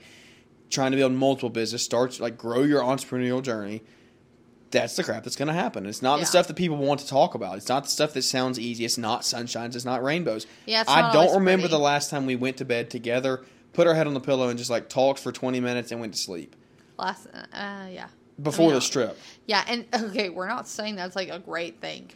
trying 0.69 0.91
to 0.91 0.97
build 0.97 1.12
multiple 1.13 1.49
business, 1.49 1.84
start 1.84 2.19
like 2.19 2.38
grow 2.38 2.63
your 2.63 2.82
entrepreneurial 2.82 3.41
journey. 3.41 3.82
That's 4.69 4.97
the 4.97 5.03
crap 5.03 5.23
that's 5.23 5.38
going 5.38 5.47
to 5.47 5.53
happen. 5.53 5.86
It's 5.86 6.02
not 6.02 6.15
Yeah. 6.15 6.19
the 6.21 6.25
stuff 6.25 6.48
that 6.48 6.56
people 6.56 6.75
want 6.75 7.00
to 7.00 7.08
talk 7.08 7.35
about. 7.35 7.56
It's 7.58 7.69
not 7.69 7.83
the 7.83 7.89
stuff 7.89 8.13
that 8.13 8.23
sounds 8.23 8.60
easy. 8.60 8.83
It's 8.83 8.98
not 8.98 9.21
sunshines. 9.21 9.75
It's 9.75 9.85
not 9.85 10.04
rainbows. 10.04 10.46
Yeah, 10.65 10.81
it's 10.81 10.89
I 10.89 11.13
don't 11.13 11.33
remember 11.35 11.63
pretty. 11.63 11.75
the 11.75 11.79
last 11.79 12.10
time 12.10 12.25
we 12.25 12.35
went 12.35 12.58
to 12.58 12.65
bed 12.65 12.89
together 12.89 13.44
put 13.73 13.85
our 13.87 13.94
head 13.94 14.08
on 14.08 14.13
the 14.15 14.19
pillow 14.19 14.50
and 14.50 14.58
just 14.58 14.71
like 14.71 14.89
talked 14.89 15.19
for 15.19 15.31
20 15.31 15.60
minutes 15.60 15.91
and 15.91 16.02
went 16.02 16.12
to 16.13 16.19
sleep 16.19 16.56
Last, 16.98 17.27
uh, 17.27 17.85
yeah, 17.91 18.08
before 18.41 18.71
I 18.71 18.73
the 18.75 18.81
strip. 18.81 19.15
yeah, 19.46 19.63
and 19.67 19.85
okay, 19.94 20.29
we're 20.29 20.48
not 20.48 20.67
saying 20.67 20.96
that's 20.96 21.15
like 21.15 21.29
a 21.29 21.37
great 21.39 21.79
thing. 21.79 22.10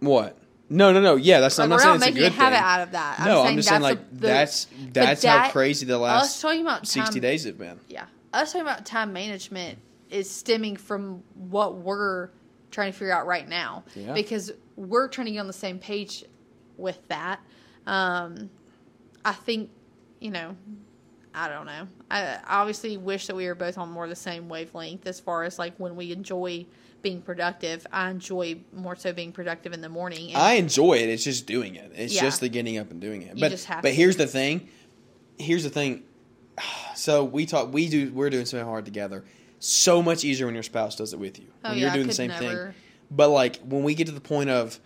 What? 0.00 0.38
No, 0.72 0.92
no, 0.92 1.00
no. 1.00 1.16
Yeah, 1.16 1.40
that's 1.40 1.58
Like, 1.58 1.64
I'm 1.66 1.70
we're 1.70 1.76
not 1.76 1.82
saying 1.82 2.00
not 2.00 2.08
it's 2.08 2.16
a 2.16 2.20
good 2.20 2.32
habit 2.32 2.56
thing. 2.56 2.64
out 2.64 2.80
of 2.80 2.90
that. 2.92 3.20
no, 3.26 3.42
I'm 3.42 3.56
just 3.56 3.68
saying 3.68 3.82
like 3.82 3.98
a- 3.98 4.14
the- 4.14 4.26
that's 4.26 4.66
that's 4.92 5.24
how 5.24 5.50
crazy 5.50 5.86
the 5.86 5.98
last 5.98 6.40
talking 6.40 6.62
about 6.62 6.86
60 6.86 7.12
time- 7.14 7.20
days 7.20 7.44
have 7.44 7.58
been. 7.58 7.78
Yeah. 7.88 8.06
Us 8.32 8.52
talking 8.52 8.66
about 8.66 8.84
time 8.86 9.12
management 9.12 9.78
is 10.10 10.30
stemming 10.30 10.76
from 10.76 11.22
what 11.34 11.76
we're 11.76 12.30
trying 12.70 12.90
to 12.92 12.98
figure 12.98 13.12
out 13.12 13.26
right 13.26 13.48
now. 13.48 13.84
Yeah. 13.94 14.12
Because 14.14 14.50
we're 14.76 15.08
trying 15.08 15.26
to 15.26 15.32
get 15.32 15.38
on 15.40 15.46
the 15.46 15.52
same 15.52 15.78
page 15.78 16.24
with 16.78 17.06
that. 17.08 17.40
Um, 17.86 18.48
I 19.24 19.32
think, 19.32 19.70
you 20.20 20.30
know, 20.30 20.56
I 21.34 21.48
don't 21.48 21.66
know. 21.66 21.86
I 22.10 22.22
I 22.46 22.60
obviously 22.60 22.96
wish 22.96 23.26
that 23.26 23.36
we 23.36 23.46
were 23.46 23.54
both 23.54 23.76
on 23.78 23.90
more 23.90 24.08
the 24.08 24.16
same 24.16 24.48
wavelength 24.48 25.06
as 25.06 25.20
far 25.20 25.44
as 25.44 25.58
like 25.58 25.74
when 25.78 25.96
we 25.96 26.12
enjoy 26.12 26.66
being 27.02 27.20
productive. 27.22 27.86
I 27.92 28.10
enjoy 28.10 28.58
more 28.72 28.96
so 28.96 29.12
being 29.12 29.32
productive 29.32 29.72
in 29.72 29.80
the 29.80 29.88
morning. 29.88 30.28
And 30.28 30.36
I 30.38 30.54
enjoy 30.54 30.94
it. 30.94 31.08
It's 31.08 31.24
just 31.24 31.46
doing 31.46 31.74
it. 31.74 31.92
It's 31.94 32.14
Yeah. 32.14 32.22
just 32.22 32.40
the 32.40 32.48
getting 32.48 32.78
up 32.78 32.90
and 32.90 33.00
doing 33.00 33.22
it. 33.22 33.36
You 33.36 33.40
but 33.40 33.66
but 33.68 33.88
to. 33.88 33.94
here's 33.94 34.16
the 34.16 34.26
thing. 34.26 34.68
Here's 35.38 35.64
the 35.64 35.70
thing. 35.70 36.04
So 36.94 37.24
we 37.24 37.46
talk. 37.46 37.72
We 37.72 37.88
do. 37.88 38.12
We're 38.12 38.30
doing 38.30 38.44
something 38.44 38.66
hard 38.66 38.84
together. 38.84 39.24
So 39.58 40.02
much 40.02 40.24
easier 40.24 40.46
when 40.46 40.54
your 40.54 40.62
spouse 40.62 40.94
does 40.94 41.12
it 41.12 41.18
with 41.18 41.38
you. 41.38 41.46
Oh, 41.64 41.70
when 41.70 41.78
yeah, 41.78 41.84
you're 41.86 41.94
doing 41.94 42.06
the 42.06 42.12
same 42.12 42.30
thing. 42.30 42.74
But 43.10 43.30
like 43.30 43.56
when 43.64 43.82
we 43.82 43.94
get 43.94 44.06
to 44.06 44.12
the 44.12 44.20
point 44.20 44.50
of 44.50 44.78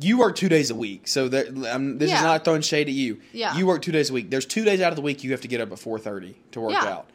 you 0.00 0.18
work 0.18 0.36
two 0.36 0.48
days 0.50 0.70
a 0.70 0.74
week, 0.74 1.08
so 1.08 1.28
that 1.28 1.48
um, 1.72 1.96
this 1.98 2.10
Yeah. 2.10 2.18
is 2.18 2.22
not 2.22 2.44
throwing 2.44 2.60
shade 2.60 2.86
at 2.88 2.94
you. 2.94 3.20
Yeah. 3.32 3.56
You 3.56 3.66
work 3.66 3.80
two 3.82 3.90
days 3.90 4.10
a 4.10 4.12
week. 4.12 4.30
There's 4.30 4.44
two 4.46 4.64
days 4.64 4.80
out 4.82 4.92
of 4.92 4.96
the 4.96 5.02
week 5.02 5.24
you 5.24 5.30
have 5.32 5.40
to 5.40 5.48
get 5.48 5.60
up 5.60 5.72
at 5.72 5.78
four 5.78 5.98
thirty 5.98 6.36
to 6.52 6.60
work 6.60 6.72
Yeah. 6.72 6.84
out. 6.84 7.10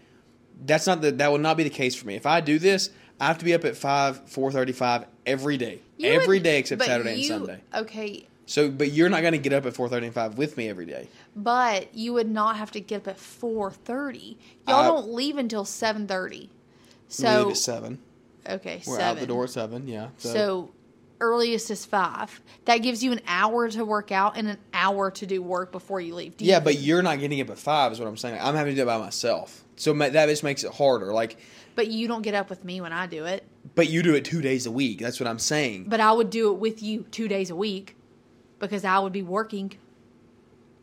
That's 0.66 0.88
not 0.88 1.02
the 1.02 1.12
that 1.12 1.32
would 1.32 1.42
not 1.42 1.56
be 1.56 1.64
the 1.64 1.70
case 1.70 1.94
for 1.96 2.08
me. 2.08 2.16
If 2.16 2.26
I 2.26 2.42
do 2.42 2.58
this, 2.60 2.90
I 3.22 3.28
have 3.28 3.38
to 3.38 3.46
be 3.46 3.54
up 3.54 3.64
at 3.64 3.78
five, 3.78 4.28
four 4.28 4.52
thirty 4.52 4.72
five 4.74 5.06
every 5.26 5.56
day. 5.58 5.80
You 5.98 6.10
every 6.10 6.38
would- 6.38 6.44
day 6.44 6.58
except 6.60 6.80
but 6.80 6.88
Saturday 6.88 7.16
you- 7.22 7.34
and 7.36 7.46
Sunday. 7.48 7.62
Okay, 7.76 8.28
So, 8.48 8.70
but 8.72 8.92
you're 8.92 9.08
not 9.10 9.22
going 9.22 9.34
to 9.34 9.38
get 9.38 9.54
up 9.54 9.66
at 9.66 9.74
four 9.76 9.88
thirty 9.88 10.08
and 10.08 10.16
five 10.16 10.38
with 10.38 10.58
me 10.58 10.68
every 10.68 10.86
day. 10.88 11.08
But 11.36 11.94
you 11.96 12.14
would 12.14 12.30
not 12.30 12.58
have 12.58 12.72
to 12.72 12.80
get 12.82 13.02
up 13.04 13.08
at 13.10 13.20
four 13.20 13.72
thirty. 13.72 14.38
Y'all 14.68 14.80
Uh, 14.80 14.88
don't 14.88 15.14
leave 15.14 15.38
until 15.38 15.64
seven 15.66 16.08
thirty. 16.08 16.50
we 16.50 16.50
So 17.08 17.44
leave 17.44 17.52
at 17.52 17.58
seven. 17.58 18.00
okay, 18.50 18.82
We're 18.88 19.00
out 19.00 19.20
the 19.20 19.28
door 19.28 19.44
at 19.46 19.52
seven. 19.52 19.88
Yeah. 19.88 20.08
So, 20.18 20.72
earliest 21.20 21.70
is 21.70 21.86
five. 21.86 22.42
That 22.66 22.78
gives 22.80 23.04
you 23.04 23.12
an 23.12 23.22
hour 23.28 23.70
to 23.70 23.86
work 23.86 24.12
out 24.12 24.36
and 24.36 24.48
an 24.48 24.58
hour 24.74 25.12
to 25.12 25.26
do 25.28 25.44
work 25.44 25.72
before 25.72 26.02
you 26.02 26.16
leave. 26.16 26.36
Do 26.38 26.44
you 26.46 26.50
yeah, 26.52 26.60
but 26.60 26.80
you're 26.80 27.04
not 27.04 27.20
getting 27.20 27.40
up 27.40 27.52
at 27.52 27.60
five. 27.60 27.92
Is 27.92 28.00
what 28.00 28.08
I'm 28.08 28.18
saying. 28.18 28.40
I'm 28.42 28.56
having 28.56 28.74
to 28.74 28.76
do 28.76 28.82
it 28.82 28.86
by 28.88 28.98
myself. 28.98 29.64
So 29.76 29.94
ma- 29.94 30.10
that 30.10 30.28
just 30.30 30.44
makes 30.44 30.64
it 30.64 30.72
harder. 30.74 31.14
Like, 31.14 31.38
but 31.76 31.88
you 31.88 32.08
don't 32.08 32.22
get 32.22 32.34
up 32.34 32.50
with 32.50 32.64
me 32.64 32.82
when 32.82 32.94
I 32.94 33.08
do 33.08 33.26
it. 33.26 33.44
but 33.76 33.90
you 33.90 34.04
do 34.04 34.14
it 34.16 34.26
two 34.26 34.42
days 34.42 34.66
a 34.66 34.72
week. 34.72 35.00
That's 35.00 35.20
what 35.20 35.28
I'm 35.28 35.40
saying. 35.40 35.86
But 35.88 36.00
I 36.00 36.12
would 36.12 36.30
do 36.30 36.52
it 36.52 36.60
with 36.60 36.82
you 36.84 37.06
two 37.12 37.28
days 37.28 37.50
a 37.50 37.56
week 37.56 37.96
because 38.60 38.84
I 38.86 39.00
would 39.00 39.14
be 39.14 39.22
working. 39.24 39.74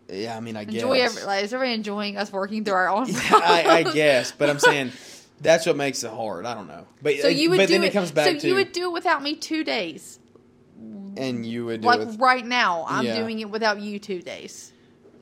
yeah, 0.08 0.36
I 0.36 0.40
mean, 0.40 0.56
I 0.56 0.64
guess. 0.64 0.74
Enjoy 0.82 1.00
every, 1.00 1.22
like, 1.24 1.44
is 1.44 1.52
everybody 1.52 1.74
enjoying 1.74 2.16
us 2.16 2.32
working 2.32 2.64
through 2.64 2.74
our 2.74 2.88
own? 2.88 3.06
I, 3.14 3.64
I 3.68 3.82
guess, 3.92 4.32
but 4.32 4.48
I'm 4.50 4.58
saying 4.58 4.92
that's 5.40 5.66
what 5.66 5.76
makes 5.76 6.02
it 6.02 6.10
hard. 6.10 6.46
I 6.46 6.54
don't 6.54 6.66
know. 6.66 6.86
But 7.02 7.16
So 7.20 7.28
you 7.28 7.50
would 7.50 7.56
but 7.58 7.68
do 7.68 7.74
then 7.74 7.84
it. 7.84 7.88
it 7.88 7.92
comes 7.92 8.10
back 8.10 8.26
so 8.26 8.38
to 8.38 8.48
you 8.48 8.54
would 8.54 8.72
do 8.72 8.84
it 8.90 8.92
without 8.92 9.22
me 9.22 9.36
two 9.36 9.62
days. 9.64 10.18
and 11.16 11.44
you 11.44 11.66
would 11.66 11.80
do 11.82 11.86
Like 11.86 12.00
it. 12.00 12.06
With, 12.06 12.18
right 12.20 12.44
now, 12.46 12.84
I'm 12.88 13.04
Yeah. 13.04 13.18
doing 13.20 13.40
it 13.40 13.50
without 13.50 13.80
you 13.80 13.98
two 13.98 14.22
days. 14.22 14.72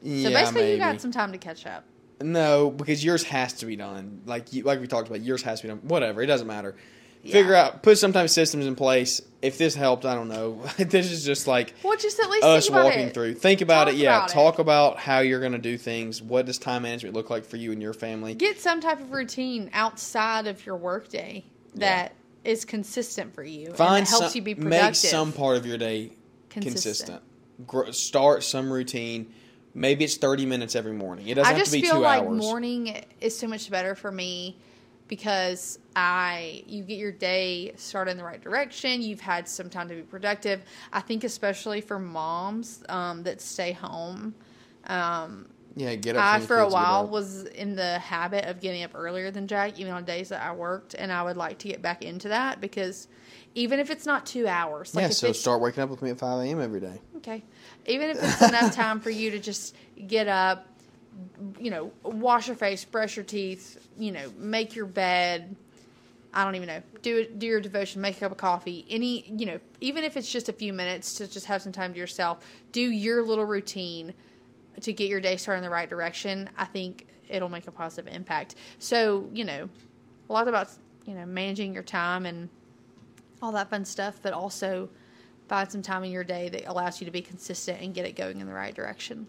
So 0.03 0.09
yeah, 0.09 0.29
basically, 0.29 0.62
maybe. 0.62 0.73
you 0.75 0.79
got 0.79 1.01
some 1.01 1.11
time 1.11 1.33
to 1.33 1.39
catch 1.39 1.67
up. 1.67 1.85
No, 2.21 2.71
because 2.71 3.05
yours 3.05 3.23
has 3.25 3.53
to 3.55 3.67
be 3.67 3.77
done. 3.77 4.23
Like 4.27 4.53
you, 4.53 4.62
like 4.62 4.81
we 4.81 4.87
talked 4.87 5.09
about, 5.09 5.21
yours 5.21 5.43
has 5.43 5.61
to 5.61 5.67
be 5.67 5.69
done. 5.75 5.81
Whatever, 5.83 6.23
it 6.23 6.27
doesn't 6.27 6.47
matter. 6.47 6.75
Yeah. 7.23 7.33
Figure 7.33 7.55
out, 7.55 7.83
put 7.83 7.99
some 7.99 8.12
type 8.12 8.25
of 8.25 8.31
systems 8.31 8.67
in 8.67 8.77
place. 8.77 9.21
If 9.43 9.59
this 9.59 9.75
helped, 9.75 10.05
I 10.05 10.14
don't 10.14 10.29
know. 10.29 10.62
this 10.79 11.11
is 11.11 11.25
just 11.25 11.47
like 11.49 11.75
Well, 11.83 11.97
just 11.97 12.21
at 12.21 12.31
least 12.31 12.45
us 12.45 12.71
walking 12.71 13.09
it. 13.09 13.14
through. 13.14 13.35
Think 13.35 13.61
about 13.62 13.87
Talk 13.87 13.95
it. 13.95 13.97
Yeah, 13.99 14.17
about 14.17 14.31
it. 14.31 14.33
talk 14.33 14.59
about 14.61 14.99
how 14.99 15.19
you're 15.21 15.41
going 15.41 15.53
to 15.53 15.59
do 15.59 15.77
things. 15.77 16.23
What 16.23 16.47
does 16.47 16.57
time 16.59 16.83
management 16.83 17.14
look 17.17 17.29
like 17.29 17.45
for 17.45 17.57
you 17.57 17.73
and 17.73 17.83
your 17.83 17.93
family? 17.95 18.35
Get 18.35 18.61
some 18.61 18.81
type 18.81 19.01
of 19.01 19.11
routine 19.11 19.71
outside 19.73 20.47
of 20.47 20.64
your 20.64 20.77
workday 20.77 21.45
that 21.75 22.14
is 22.45 22.64
consistent 22.64 23.35
for 23.35 23.43
you 23.43 23.73
Find 23.75 23.99
and 24.01 24.09
helps 24.09 24.29
some, 24.29 24.37
you 24.37 24.43
be 24.43 24.55
productive. 24.55 24.83
make 24.83 24.95
some 24.95 25.33
part 25.33 25.57
of 25.57 25.67
your 25.67 25.79
day 25.79 26.12
Consistent. 26.49 27.21
consistent. 27.21 27.23
Gr- 27.67 27.91
start 27.91 28.45
some 28.45 28.73
routine. 28.73 29.33
Maybe 29.77 30.05
it's 30.05 30.16
30 30.16 30.47
minutes 30.47 30.74
every 30.74 30.95
morning. 30.95 31.29
It 31.29 31.35
doesn't 31.35 31.55
I 31.55 31.59
have 31.59 31.66
to 31.66 31.72
be 31.72 31.83
feel 31.83 31.97
two 31.97 31.99
like 31.99 32.22
hours. 32.22 32.39
morning 32.39 33.05
is 33.20 33.39
so 33.39 33.47
much 33.47 33.70
better 33.70 33.95
for 33.95 34.11
me 34.11 34.57
because 35.07 35.79
I 35.95 36.64
you 36.66 36.83
get 36.83 36.99
your 36.99 37.12
day 37.12 37.72
started 37.77 38.12
in 38.12 38.16
the 38.16 38.24
right 38.24 38.41
direction. 38.41 39.03
You've 39.03 39.20
had 39.20 39.47
some 39.47 39.68
time 39.68 39.89
to 39.89 39.95
be 39.95 40.01
productive. 40.01 40.62
I 40.95 41.01
think 41.01 41.24
especially 41.24 41.83
for 41.83 41.99
moms 41.99 42.85
um, 42.89 43.22
that 43.24 43.43
stay 43.43 43.72
home. 43.72 44.35
Um, 44.87 45.47
yeah, 45.79 45.95
get 45.95 46.16
up. 46.16 46.24
I, 46.24 46.41
for 46.41 46.61
a 46.61 46.68
while, 46.68 47.07
was 47.07 47.45
in 47.45 47.77
the 47.77 47.99
habit 47.99 48.47
of 48.47 48.61
getting 48.61 48.83
up 48.83 48.93
earlier 48.95 49.31
than 49.31 49.47
Jack, 49.47 49.79
even 49.79 49.93
on 49.93 50.07
days 50.07 50.31
that 50.31 50.43
I 50.43 50.53
worked, 50.53 50.95
and 50.95 51.12
I 51.12 51.22
would 51.22 51.37
like 51.37 51.59
to 51.59 51.68
get 51.68 51.83
back 51.83 52.03
into 52.03 52.29
that 52.29 52.62
because 52.62 53.09
even 53.55 53.79
if 53.79 53.91
it's 53.91 54.07
not 54.07 54.24
two 54.24 54.49
hours, 54.49 54.95
like 54.95 55.03
yeah, 55.03 55.09
so 55.11 55.33
start 55.33 55.61
waking 55.61 55.83
up 55.83 55.91
with 55.91 56.01
me 56.01 56.09
at 56.09 56.18
5 56.18 56.47
a.m. 56.47 56.62
every 56.62 56.81
day. 56.81 56.99
okay, 57.18 57.45
even 57.87 58.11
if 58.11 58.22
it's 58.22 58.43
enough 58.43 58.74
time 58.74 59.01
for 59.01 59.11
you 59.11 59.30
to 59.32 59.39
just 59.39 59.74
get 60.07 60.28
up, 60.28 60.66
you 61.59 61.70
know, 61.70 61.93
wash 62.03 62.49
your 62.49 62.57
face, 62.57 62.84
brush 62.84 63.16
your 63.16 63.24
teeth, 63.24 63.87
you 63.99 64.12
know, 64.12 64.30
make 64.37 64.74
your 64.74 64.87
bed. 64.87 65.57
I 66.34 66.45
don't 66.45 66.55
even 66.57 66.68
know. 66.68 66.82
Do 67.01 67.18
it. 67.18 67.39
Do 67.39 67.47
your 67.47 67.61
devotion. 67.61 68.03
Make 68.03 68.18
a 68.18 68.20
cup 68.20 68.32
of 68.32 68.39
coffee. 68.39 68.84
Any, 68.91 69.24
you 69.26 69.47
know, 69.47 69.59
even 69.80 70.05
if 70.05 70.18
it's 70.18 70.30
just 70.30 70.51
a 70.51 70.53
few 70.53 70.72
minutes 70.72 71.14
to 71.14 71.26
just 71.26 71.47
have 71.47 71.62
some 71.62 71.72
time 71.72 71.95
to 71.95 71.99
yourself. 71.99 72.45
Do 72.72 72.82
your 72.82 73.22
little 73.22 73.47
routine 73.47 74.12
to 74.82 74.93
get 74.93 75.09
your 75.09 75.20
day 75.20 75.37
started 75.39 75.59
in 75.59 75.64
the 75.64 75.70
right 75.70 75.89
direction. 75.89 76.51
I 76.59 76.66
think 76.66 77.07
it'll 77.28 77.49
make 77.49 77.66
a 77.66 77.70
positive 77.70 78.12
impact. 78.12 78.57
So 78.78 79.30
you 79.32 79.45
know, 79.45 79.68
a 80.28 80.32
lot 80.32 80.49
about 80.49 80.68
you 81.07 81.14
know 81.14 81.24
managing 81.24 81.72
your 81.72 81.82
time 81.82 82.26
and 82.26 82.51
all 83.41 83.53
that 83.53 83.70
fun 83.70 83.84
stuff, 83.84 84.18
but 84.22 84.32
also 84.32 84.89
find 85.49 85.70
some 85.70 85.82
time 85.82 86.05
in 86.05 86.11
your 86.11 86.24
day 86.24 86.49
that 86.49 86.66
allows 86.66 87.01
you 87.01 87.05
to 87.05 87.11
be 87.11 87.22
consistent 87.22 87.80
and 87.80 87.94
get 87.94 88.05
it 88.05 88.16
going 88.16 88.40
in 88.40 88.47
the 88.47 88.53
right 88.53 88.74
direction 88.74 89.26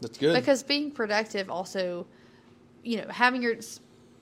That's 0.00 0.18
good. 0.18 0.34
because 0.34 0.62
being 0.62 0.90
productive 0.90 1.50
also 1.50 2.06
you 2.82 2.98
know 2.98 3.06
having 3.08 3.42
your 3.42 3.56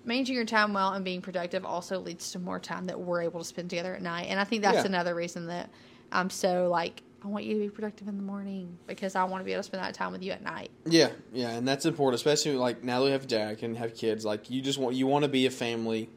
managing 0.04 0.34
your 0.36 0.44
time 0.44 0.72
well 0.72 0.92
and 0.92 1.04
being 1.04 1.20
productive 1.22 1.64
also 1.64 1.98
leads 1.98 2.32
to 2.32 2.38
more 2.38 2.58
time 2.58 2.86
that 2.86 2.98
we're 2.98 3.22
able 3.22 3.40
to 3.40 3.44
spend 3.46 3.70
together 3.70 3.94
at 3.94 4.02
night 4.02 4.26
and 4.28 4.38
i 4.40 4.44
think 4.44 4.62
that's 4.62 4.76
Yeah. 4.76 4.86
another 4.86 5.14
reason 5.14 5.46
that 5.48 5.70
i'm 6.12 6.30
so 6.30 6.68
like 6.70 7.02
i 7.22 7.26
want 7.28 7.44
you 7.44 7.54
to 7.54 7.60
be 7.60 7.68
productive 7.70 8.08
in 8.08 8.16
the 8.16 8.22
morning 8.22 8.78
because 8.86 9.14
i 9.14 9.24
want 9.24 9.40
to 9.40 9.44
be 9.44 9.52
able 9.52 9.60
to 9.62 9.66
spend 9.66 9.82
that 9.82 9.94
time 9.94 10.12
with 10.12 10.22
you 10.22 10.32
at 10.32 10.42
night 10.42 10.70
Yeah, 10.86 11.10
yeah, 11.32 11.50
and 11.50 11.66
that's 11.68 11.84
important, 11.86 12.14
especially 12.16 12.52
like 12.54 12.82
now 12.84 13.00
that 13.00 13.06
we 13.06 13.10
have 13.12 13.26
Jack 13.26 13.62
and 13.62 13.76
have 13.78 13.94
kids. 13.94 14.24
Like 14.24 14.50
you 14.50 14.60
just 14.62 14.78
want 14.78 14.94
you 14.96 15.06
want 15.06 15.24
to 15.24 15.28
be 15.30 15.46
a 15.46 15.50
family 15.50 16.08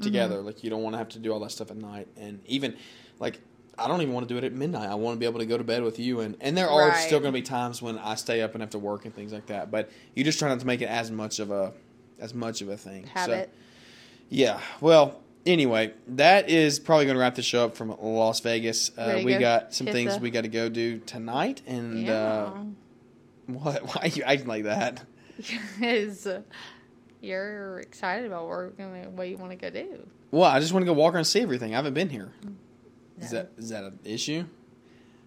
together. 0.00 0.36
Mm-hmm. 0.36 0.46
Like 0.46 0.62
you 0.64 0.70
don't 0.70 0.82
want 0.82 0.94
to 0.94 0.98
have 0.98 1.08
to 1.10 1.18
do 1.18 1.32
all 1.32 1.40
that 1.40 1.50
stuff 1.50 1.70
at 1.72 1.76
night, 1.76 2.06
and 2.16 2.40
even 2.46 2.76
like 3.18 3.40
I 3.78 3.88
don't 3.88 4.00
even 4.02 4.14
want 4.14 4.28
to 4.28 4.34
do 4.34 4.38
it 4.38 4.44
at 4.44 4.52
midnight. 4.52 4.88
I 4.88 4.94
want 4.94 5.16
to 5.16 5.18
be 5.20 5.26
able 5.26 5.40
to 5.40 5.46
go 5.46 5.58
to 5.58 5.64
bed 5.64 5.82
with 5.82 5.98
you, 5.98 6.20
and 6.20 6.36
and 6.40 6.56
there 6.56 6.68
are 6.70 6.88
Right. 6.90 6.96
still 7.06 7.20
going 7.20 7.32
to 7.32 7.38
be 7.38 7.42
times 7.42 7.82
when 7.82 7.98
I 7.98 8.14
stay 8.14 8.40
up 8.42 8.54
and 8.54 8.62
have 8.62 8.70
to 8.70 8.78
work 8.78 9.04
and 9.04 9.14
things 9.14 9.32
like 9.32 9.46
that. 9.46 9.70
But 9.70 9.90
you 10.14 10.24
just 10.24 10.38
try 10.38 10.48
not 10.48 10.60
to 10.60 10.66
make 10.66 10.80
it 10.82 10.88
as 10.88 11.10
much 11.10 11.38
of 11.40 11.50
a 11.50 11.72
as 12.20 12.32
much 12.34 12.60
of 12.62 12.68
a 12.68 12.76
thing. 12.76 13.04
So, 13.06 13.10
habit 13.14 13.54
yeah. 14.28 14.60
Well. 14.80 15.20
Anyway, 15.46 15.92
that 16.08 16.48
is 16.48 16.78
probably 16.78 17.04
going 17.04 17.16
to 17.16 17.20
wrap 17.20 17.34
the 17.34 17.42
show 17.42 17.66
up 17.66 17.76
from 17.76 17.94
Las 18.00 18.40
Vegas. 18.40 18.90
Uh, 18.96 19.20
we 19.22 19.34
go 19.34 19.40
got 19.40 19.74
some 19.74 19.86
things 19.86 20.18
we 20.18 20.30
got 20.30 20.40
to 20.40 20.48
go 20.48 20.70
do 20.70 20.98
tonight, 21.00 21.60
and 21.66 22.00
yeah 22.06 22.14
uh, 22.14 22.64
what? 23.48 23.82
Why 23.94 24.02
are 24.04 24.08
you 24.08 24.22
acting 24.22 24.46
like 24.48 24.64
that? 24.64 25.02
uh, 25.82 26.40
you're 27.20 27.80
excited 27.80 28.26
about 28.26 28.42
what, 28.44 28.48
we're 28.48 28.68
gonna, 28.70 29.10
what 29.10 29.28
you 29.28 29.36
want 29.36 29.50
to 29.50 29.56
go 29.56 29.68
do 29.68 30.06
Well, 30.30 30.50
I 30.50 30.60
just 30.60 30.72
want 30.72 30.82
to 30.82 30.86
go 30.86 30.92
walk 30.94 31.12
around 31.12 31.18
and 31.20 31.26
see 31.26 31.40
everything. 31.40 31.74
I 31.74 31.76
haven't 31.76 31.94
been 31.94 32.08
here. 32.10 32.32
Is 33.20 33.30
that 33.30 33.52
is 33.56 33.68
that 33.70 33.84
an 33.84 33.98
issue? 34.04 34.44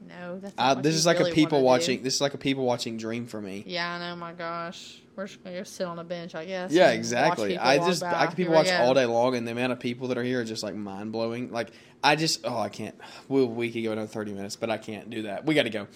no 0.07 0.39
that's 0.39 0.53
Uh, 0.57 0.75
this 0.75 0.93
is 0.95 1.05
like 1.05 1.17
really 1.19 1.31
a 1.31 1.33
people 1.33 1.61
wanna 1.63 1.79
do. 1.79 1.81
watching. 1.83 2.03
This 2.03 2.15
is 2.15 2.21
like 2.21 2.33
a 2.33 2.37
people 2.37 2.63
watching 2.65 2.97
dream 2.97 3.25
for 3.25 3.41
me. 3.41 3.63
yeah 3.65 3.95
i 3.95 3.99
know 3.99 4.15
my 4.15 4.31
gosh 4.31 5.01
we're 5.15 5.25
just 5.25 5.43
gonna 5.43 5.57
go 5.57 5.63
sit 5.63 5.87
on 5.87 5.97
a 5.97 6.03
bench 6.03 6.35
i 6.35 6.45
guess 6.45 6.71
Yeah, 6.71 6.91
exactly. 6.91 7.57
I 7.57 7.77
just 7.79 8.01
by. 8.01 8.13
I 8.13 8.27
could 8.27 8.37
people 8.37 8.53
watch 8.53 8.67
go. 8.67 8.77
all 8.77 8.93
day 8.93 9.05
long, 9.05 9.35
and 9.35 9.47
the 9.47 9.51
amount 9.51 9.73
of 9.73 9.79
people 9.79 10.09
that 10.09 10.17
are 10.17 10.23
here 10.23 10.41
are 10.41 10.45
just 10.45 10.61
like 10.61 10.75
mind 10.75 11.11
blowing. 11.11 11.51
Like 11.51 11.69
I 12.03 12.15
just 12.15 12.41
oh 12.45 12.57
I 12.59 12.69
can't. 12.69 12.95
We 13.27 13.43
we 13.43 13.71
could 13.71 13.83
go 13.83 13.91
another 13.91 14.07
thirty 14.07 14.31
minutes, 14.33 14.55
but 14.55 14.69
I 14.69 14.77
can't 14.77 15.09
do 15.09 15.23
that. 15.23 15.45
We 15.45 15.55
got 15.55 15.63
to 15.63 15.71
go. 15.71 15.87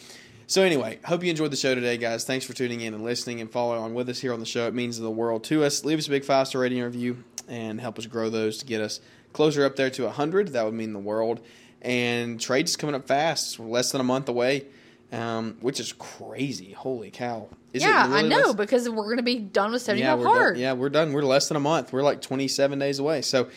So 0.47 0.63
anyway, 0.63 0.99
hope 1.05 1.23
you 1.23 1.29
enjoyed 1.29 1.51
the 1.51 1.55
show 1.55 1.75
today, 1.75 1.97
guys. 1.97 2.25
Thanks 2.25 2.45
for 2.45 2.53
tuning 2.53 2.81
in 2.81 2.93
and 2.95 3.03
listening 3.05 3.39
and 3.39 3.49
following 3.51 3.77
along 3.77 3.93
with 3.93 4.09
us 4.09 4.19
here 4.19 4.33
on 4.33 4.39
the 4.41 4.45
show. 4.45 4.65
It 4.67 4.73
means 4.73 4.97
the 4.99 5.09
world 5.11 5.43
to 5.45 5.63
us. 5.63 5.85
Leave 5.85 5.99
us 5.99 6.07
a 6.07 6.09
big 6.09 6.25
five 6.25 6.47
star 6.47 6.63
rating 6.63 6.81
review 6.81 7.23
and 7.47 7.79
help 7.79 7.99
us 7.99 8.07
grow 8.07 8.29
those 8.31 8.57
to 8.57 8.65
get 8.65 8.81
us 8.81 8.99
closer 9.33 9.63
up 9.63 9.75
there 9.75 9.91
to 9.91 10.09
hundred. 10.09 10.49
That 10.49 10.65
would 10.65 10.73
mean 10.73 10.93
the 10.93 10.99
world. 10.99 11.39
And 11.81 12.39
trades 12.39 12.75
coming 12.75 12.95
up 12.95 13.07
fast. 13.07 13.57
We're 13.57 13.67
less 13.67 13.91
than 13.91 14.01
a 14.01 14.03
month 14.03 14.29
away. 14.29 14.65
um, 15.11 15.57
which 15.59 15.79
is 15.81 15.91
crazy. 15.93 16.71
Holy 16.71 17.11
cow! 17.11 17.49
Is 17.73 17.83
it 17.83 17.87
yeah, 17.87 18.07
I 18.09 18.21
know 18.21 18.37
less- 18.37 18.55
because 18.55 18.89
we're 18.89 19.09
gonna 19.09 19.23
be 19.23 19.39
done 19.39 19.73
with 19.73 19.81
seventy 19.81 20.03
yeah, 20.03 20.15
hard. 20.15 20.53
done. 20.53 20.61
Yeah, 20.61 20.73
we're 20.73 20.89
done. 20.89 21.11
We're 21.11 21.23
less 21.23 21.47
than 21.49 21.57
a 21.57 21.59
month. 21.61 21.91
We're 21.91 22.01
like 22.03 22.21
27 22.21 22.79
days 22.79 22.99
away. 22.99 23.21
So, 23.21 23.49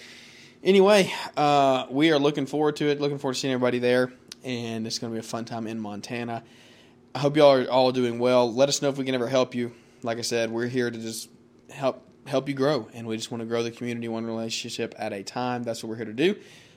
anyway, 0.64 1.12
uh, 1.37 1.87
we 1.91 2.11
are 2.11 2.18
looking 2.18 2.47
forward 2.47 2.75
to 2.77 2.89
it. 2.89 3.01
Looking 3.01 3.18
forward 3.18 3.35
to 3.35 3.41
seeing 3.41 3.53
everybody 3.53 3.79
there, 3.79 4.12
and 4.43 4.85
it's 4.87 4.99
going 4.99 5.12
to 5.12 5.14
be 5.14 5.20
a 5.20 5.22
fun 5.22 5.45
time 5.45 5.66
in 5.68 5.79
Montana. 5.79 6.43
I 7.14 7.18
hope 7.20 7.37
y'all 7.37 7.53
are 7.53 7.70
all 7.70 7.93
doing 7.93 8.18
well. 8.18 8.53
Let 8.53 8.68
us 8.68 8.83
know 8.83 8.89
if 8.89 8.97
we 8.97 9.05
can 9.05 9.14
ever 9.14 9.29
help 9.29 9.55
you. 9.55 9.72
Like 10.03 10.18
I 10.18 10.22
said, 10.22 10.51
we're 10.51 10.66
here 10.66 10.91
to 10.91 10.99
just 10.99 11.29
help 11.70 12.03
help 12.27 12.49
you 12.49 12.55
grow, 12.55 12.89
and 12.95 13.07
we 13.07 13.16
just 13.16 13.31
want 13.31 13.43
to 13.43 13.47
grow 13.47 13.62
the 13.62 13.70
community 13.70 14.09
one 14.09 14.27
relationship 14.27 14.95
at 14.99 15.12
a 15.12 15.22
time. 15.22 15.62
That's 15.62 15.85
what 15.85 15.91
we're 15.91 15.97
here 15.97 16.07
to 16.07 16.12
do. 16.12 16.35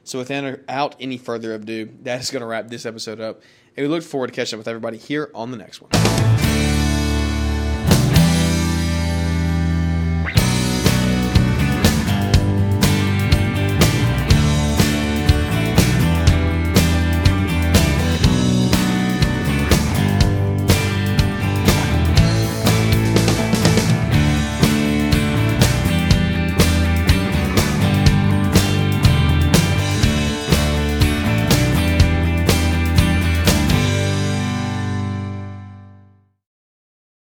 So, 0.08 0.20
without 0.20 0.96
any 1.02 1.18
further 1.18 1.54
ado, 1.54 1.90
that 2.04 2.22
is 2.22 2.32
going 2.32 2.40
to 2.40 2.46
wrap 2.46 2.70
this 2.70 2.86
episode 2.86 3.20
up. 3.20 3.42
And 3.76 3.86
we 3.86 3.90
look 3.90 4.04
forward 4.04 4.28
to 4.28 4.34
catching 4.34 4.58
up 4.58 4.60
with 4.60 4.68
everybody 4.70 4.98
here 4.98 5.30
on 5.36 5.52
the 5.52 5.58
next 5.58 5.82
one. 5.82 6.07